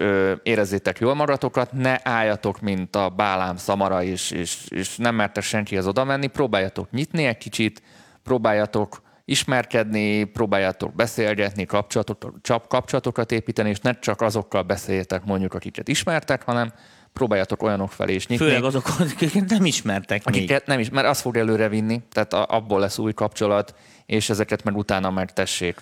Érezzétek 0.44 1.00
jól 1.00 1.14
magatokat, 1.14 1.72
ne 1.72 1.96
álljatok, 2.04 2.62
mint 2.62 2.96
a 2.96 3.10
bálám 3.10 3.58
szamara, 3.58 4.04
és, 4.04 4.32
és, 4.32 4.58
és 4.70 4.98
nem 4.98 5.16
mertek 5.16 5.44
senkihez 5.44 5.88
oda 5.88 6.04
menni. 6.04 6.28
Próbáljatok 6.28 6.92
nyitni 6.92 7.26
egy 7.26 7.38
kicsit, 7.38 7.82
próbáljatok 8.24 9.02
ismerkedni, 9.26 10.24
próbáljátok 10.24 10.96
beszélgetni, 10.96 11.66
kapcsolatokat, 11.66 12.68
kapcsolatokat 12.68 13.32
építeni, 13.32 13.70
és 13.70 13.80
ne 13.80 14.00
csak 14.00 14.22
azokkal 14.22 14.62
beszéljetek 14.62 15.24
mondjuk, 15.24 15.54
akiket 15.54 15.88
ismertek, 15.88 16.44
hanem 16.44 16.74
próbáljatok 17.14 17.64
olyanok 17.64 17.92
felé 17.92 18.14
is 18.14 18.28
nyitni. 18.28 18.46
Főleg 18.46 18.64
azok, 18.64 18.86
akiket 19.00 19.50
nem 19.50 19.66
ismertek 19.66 20.26
még. 20.26 20.36
Akiket 20.36 20.66
nem 20.66 20.80
is, 20.80 20.90
mert 20.90 21.08
az 21.08 21.22
fog 21.22 21.38
előre 21.38 21.68
vinni, 21.68 22.02
tehát 22.12 22.34
abból 22.34 22.80
lesz 22.80 22.98
új 22.98 23.14
kapcsolat, 23.14 23.76
és 24.06 24.30
ezeket 24.30 24.64
meg 24.64 24.78
utána 24.78 25.10
meg 25.10 25.34
tessék 25.34 25.82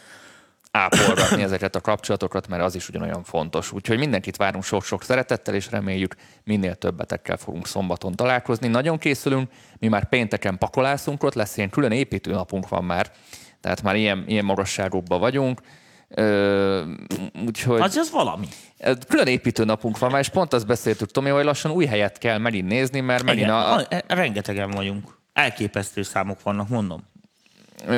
ápolgatni 0.71 1.41
ezeket 1.43 1.75
a 1.75 1.81
kapcsolatokat, 1.81 2.47
mert 2.47 2.63
az 2.63 2.75
is 2.75 2.89
ugyanolyan 2.89 3.23
fontos. 3.23 3.71
Úgyhogy 3.71 3.97
mindenkit 3.97 4.37
várunk 4.37 4.63
sok-sok 4.63 5.03
szeretettel, 5.03 5.55
és 5.55 5.71
reméljük 5.71 6.15
minél 6.43 6.75
többetekkel 6.75 7.37
fogunk 7.37 7.67
szombaton 7.67 8.15
találkozni. 8.15 8.67
Nagyon 8.67 8.97
készülünk, 8.97 9.49
mi 9.79 9.87
már 9.87 10.09
pénteken 10.09 10.57
pakolászunk, 10.57 11.23
ott 11.23 11.33
lesz 11.33 11.57
ilyen 11.57 11.69
külön 11.69 11.91
építőnapunk 11.91 12.69
van 12.69 12.83
már, 12.83 13.11
tehát 13.61 13.81
már 13.81 13.95
ilyen, 13.95 14.23
ilyen 14.27 14.45
magasságokban 14.45 15.19
vagyunk. 15.19 15.61
Ö, 16.07 16.83
úgyhogy 17.45 17.81
Az 17.81 17.95
az 17.95 18.11
valami. 18.11 18.47
külön 19.07 19.27
építőnapunk 19.27 19.97
van 19.97 20.11
már, 20.11 20.19
és 20.19 20.29
pont 20.29 20.53
azt 20.53 20.67
beszéltük, 20.67 21.11
Tomi, 21.11 21.29
hogy 21.29 21.43
lassan 21.43 21.71
új 21.71 21.85
helyet 21.85 22.17
kell 22.17 22.37
megint 22.37 22.67
nézni, 22.67 22.99
mert 22.99 23.23
megint 23.23 23.45
Igen, 23.45 23.55
a, 23.55 23.75
a... 23.75 23.87
rengetegen 24.07 24.71
vagyunk. 24.71 25.17
Elképesztő 25.33 26.01
számok 26.01 26.43
vannak, 26.43 26.67
mondom. 26.67 27.03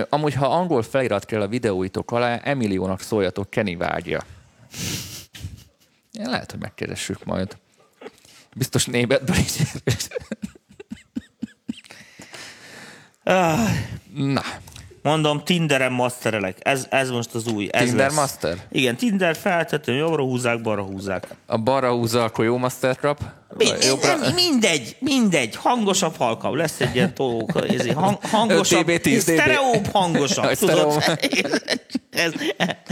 Amúgy, 0.10 0.34
ha 0.34 0.46
angol 0.48 0.82
felirat 0.84 1.26
kell 1.26 1.42
a 1.42 1.48
videóitok 1.48 2.12
alá, 2.12 2.36
Emiliónak 2.44 3.02
szóljatok, 3.02 3.50
Kenny 3.50 3.78
vágja. 3.78 4.22
Én 6.12 6.30
lehet, 6.30 6.52
hogy 6.52 6.60
megkeressük 6.60 7.26
majd. 7.26 7.58
Biztos 8.56 8.86
németből 8.86 9.36
is. 9.36 9.58
Ah, 13.24 13.70
Na, 14.14 14.42
Mondom, 15.02 15.44
Tinderen 15.44 15.92
masterelek. 15.92 16.58
Ez, 16.60 16.88
ez 16.90 17.10
most 17.10 17.34
az 17.36 17.48
új. 17.48 17.70
Ez 17.72 17.84
Tinder 17.84 18.06
lesz. 18.06 18.16
master? 18.16 18.58
Igen, 18.72 18.96
Tinder 18.96 19.36
feltető, 19.36 19.94
jobbra 19.94 20.24
húzzák, 20.24 20.62
balra 20.62 20.84
húzzák. 20.84 21.28
a 21.46 21.58
balra 21.58 21.92
húzza, 21.92 22.24
akkor 22.24 22.46
jó 22.46 22.58
master 22.58 22.96
trap. 22.96 23.22
Mi, 23.64 23.70
Vagy 23.70 23.84
jobbra- 23.84 24.20
nem, 24.20 24.34
mindegy, 24.34 24.96
mindegy. 25.00 25.56
Hangosabb, 25.56 26.16
halkabb. 26.18 26.54
Lesz 26.54 26.80
egy 26.82 26.96
ilyen 26.96 27.14
egy 27.56 27.94
hang, 27.94 28.18
hangosabb, 28.22 28.88
5 28.88 28.96
dB, 28.96 29.02
10 29.02 29.24
dB. 29.24 29.32
sztereóbb, 29.32 29.88
hangosabb. 29.92 30.52
Tudod? 30.52 31.04
ez, 32.10 32.34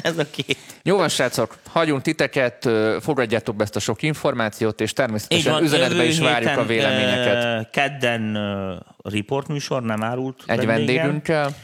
ez 0.01 0.17
a 0.17 0.25
két. 0.31 0.57
Jó 0.83 0.97
van, 0.97 1.09
srácok, 1.09 1.57
hagyunk 1.69 2.01
titeket, 2.01 2.69
fogadjátok 3.01 3.55
be 3.55 3.63
ezt 3.63 3.75
a 3.75 3.79
sok 3.79 4.01
információt, 4.01 4.81
és 4.81 4.93
természetesen 4.93 5.51
van, 5.51 5.63
üzenetbe 5.63 6.03
is 6.03 6.19
várjuk 6.19 6.49
héten, 6.49 6.63
a 6.63 6.67
véleményeket. 6.67 7.69
Kedden 7.69 8.35
ö, 8.35 8.75
riportműsor, 9.03 9.83
nem 9.83 10.03
árult 10.03 10.43
Egy 10.45 10.65
vendégünkkel. 10.65 11.55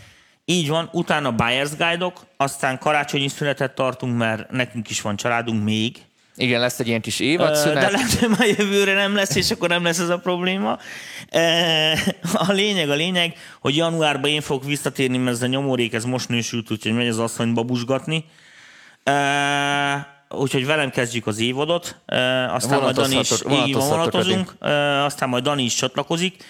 Így 0.45 0.67
van, 0.67 0.89
utána 0.91 1.35
Buyer's 1.37 1.71
Guide-ok, 1.77 2.25
aztán 2.37 2.77
karácsonyi 2.79 3.27
szünetet 3.27 3.75
tartunk, 3.75 4.17
mert 4.17 4.51
nekünk 4.51 4.89
is 4.89 5.01
van 5.01 5.15
családunk 5.15 5.63
még. 5.63 5.97
Igen, 6.39 6.59
lesz 6.59 6.79
egy 6.79 6.87
ilyen 6.87 7.01
kis 7.01 7.19
évadszünet. 7.19 7.83
De 7.83 7.89
lehet, 7.89 8.11
hogy 8.13 8.29
már 8.29 8.47
jövőre 8.47 8.93
nem 8.93 9.15
lesz, 9.15 9.35
és 9.35 9.51
akkor 9.51 9.69
nem 9.69 9.83
lesz 9.83 9.99
ez 9.99 10.09
a 10.09 10.17
probléma. 10.17 10.77
A 12.33 12.51
lényeg, 12.51 12.89
a 12.89 12.93
lényeg, 12.93 13.33
hogy 13.59 13.75
januárban 13.75 14.29
én 14.29 14.41
fogok 14.41 14.65
visszatérni, 14.65 15.17
mert 15.17 15.35
ez 15.35 15.41
a 15.41 15.47
nyomorék, 15.47 15.93
ez 15.93 16.03
most 16.03 16.29
nősült, 16.29 16.71
úgyhogy 16.71 16.93
megy 16.93 17.07
az 17.07 17.19
asszonyba 17.19 17.63
busgatni. 17.63 18.25
Ö, 19.03 19.11
Úgyhogy 20.29 20.65
velem 20.65 20.89
kezdjük 20.89 21.27
az 21.27 21.39
évadot, 21.39 21.95
aztán 22.49 22.79
majd 22.81 22.95
Dani 22.95 23.19
is 23.19 23.29
Vonatozhatok- 23.41 24.55
aztán 25.05 25.29
majd 25.29 25.43
Dani 25.43 25.63
is 25.63 25.73
csatlakozik. 25.75 26.43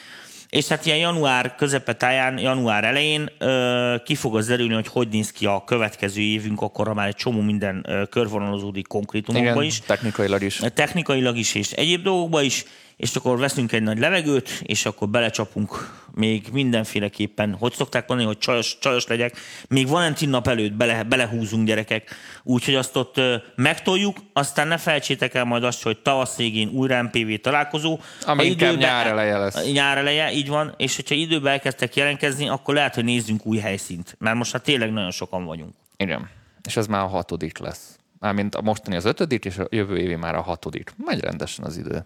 És 0.57 0.67
hát 0.67 0.85
ilyen 0.85 0.97
január 0.97 1.55
közepetáján, 1.55 2.39
január 2.39 2.83
elején 2.83 3.29
ö, 3.37 3.95
ki 4.05 4.15
fog 4.15 4.35
az 4.35 4.47
derülni, 4.47 4.73
hogy 4.73 4.87
hogy 4.87 5.07
néz 5.07 5.31
ki 5.31 5.45
a 5.45 5.63
következő 5.63 6.21
évünk, 6.21 6.61
akkor 6.61 6.93
már 6.93 7.07
egy 7.07 7.15
csomó 7.15 7.41
minden 7.41 7.85
körvonalazódik 8.09 8.87
konkrétumokba 8.87 9.49
Igen, 9.49 9.63
is 9.63 9.79
technikailag 9.79 10.41
is. 10.41 10.61
technikailag 10.73 11.37
is, 11.37 11.55
és 11.55 11.71
egyéb 11.71 12.03
dolgokba 12.03 12.41
is, 12.41 12.65
és 12.97 13.15
akkor 13.15 13.37
veszünk 13.37 13.71
egy 13.71 13.83
nagy 13.83 13.99
levegőt, 13.99 14.61
és 14.63 14.85
akkor 14.85 15.09
belecsapunk 15.09 15.95
még 16.13 16.47
mindenféleképpen, 16.51 17.53
hogy 17.53 17.73
szokták 17.73 18.07
mondani, 18.07 18.29
hogy 18.29 18.37
csajos, 18.37 18.77
csajos 18.79 19.07
legyek, 19.07 19.37
még 19.67 19.87
Valentin 19.87 20.29
nap 20.29 20.47
előtt 20.47 20.73
bele, 20.73 21.03
belehúzunk 21.03 21.67
gyerekek, 21.67 22.15
úgyhogy 22.43 22.75
azt 22.75 22.95
ott 22.95 23.17
ö, 23.17 23.35
megtoljuk, 23.55 24.17
aztán 24.33 24.67
ne 24.67 24.77
felejtsétek 24.77 25.33
el 25.33 25.43
majd 25.43 25.63
azt, 25.63 25.83
hogy 25.83 25.97
tavasz 25.97 26.35
végén 26.35 26.69
újra 26.69 27.03
MPV 27.03 27.33
találkozó. 27.41 27.99
Ami 28.25 28.45
inkább 28.45 28.71
időben- 28.71 28.89
nyár 28.89 29.07
eleje 29.07 29.37
lesz. 29.37 29.71
Nyár 29.71 29.97
eleje, 29.97 30.31
így 30.31 30.47
van, 30.47 30.73
és 30.77 30.95
hogyha 30.95 31.15
időben 31.15 31.51
elkezdtek 31.51 31.95
jelentkezni, 31.95 32.49
akkor 32.49 32.73
lehet, 32.73 32.95
hogy 32.95 33.03
nézzünk 33.03 33.45
új 33.45 33.57
helyszínt, 33.57 34.15
mert 34.19 34.35
most 34.35 34.51
hát 34.51 34.63
tényleg 34.63 34.91
nagyon 34.91 35.11
sokan 35.11 35.45
vagyunk. 35.45 35.73
Igen. 35.97 36.29
És 36.67 36.77
ez 36.77 36.87
már 36.87 37.03
a 37.03 37.07
hatodik 37.07 37.57
lesz. 37.57 37.99
Mármint 38.19 38.55
a 38.55 38.61
mostani 38.61 38.95
az 38.95 39.05
ötödik, 39.05 39.45
és 39.45 39.57
a 39.57 39.67
jövő 39.69 39.97
évi 39.97 40.15
már 40.15 40.35
a 40.35 40.41
hatodik. 40.41 40.93
Megy 41.05 41.19
rendesen 41.19 41.65
az 41.65 41.77
idő. 41.77 42.05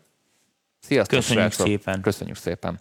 Sziasztok, 0.81 1.19
Köszönjük 1.19 1.51
srácok. 1.51 1.67
szépen. 1.67 2.01
Köszönjük 2.01 2.37
szépen. 2.37 2.79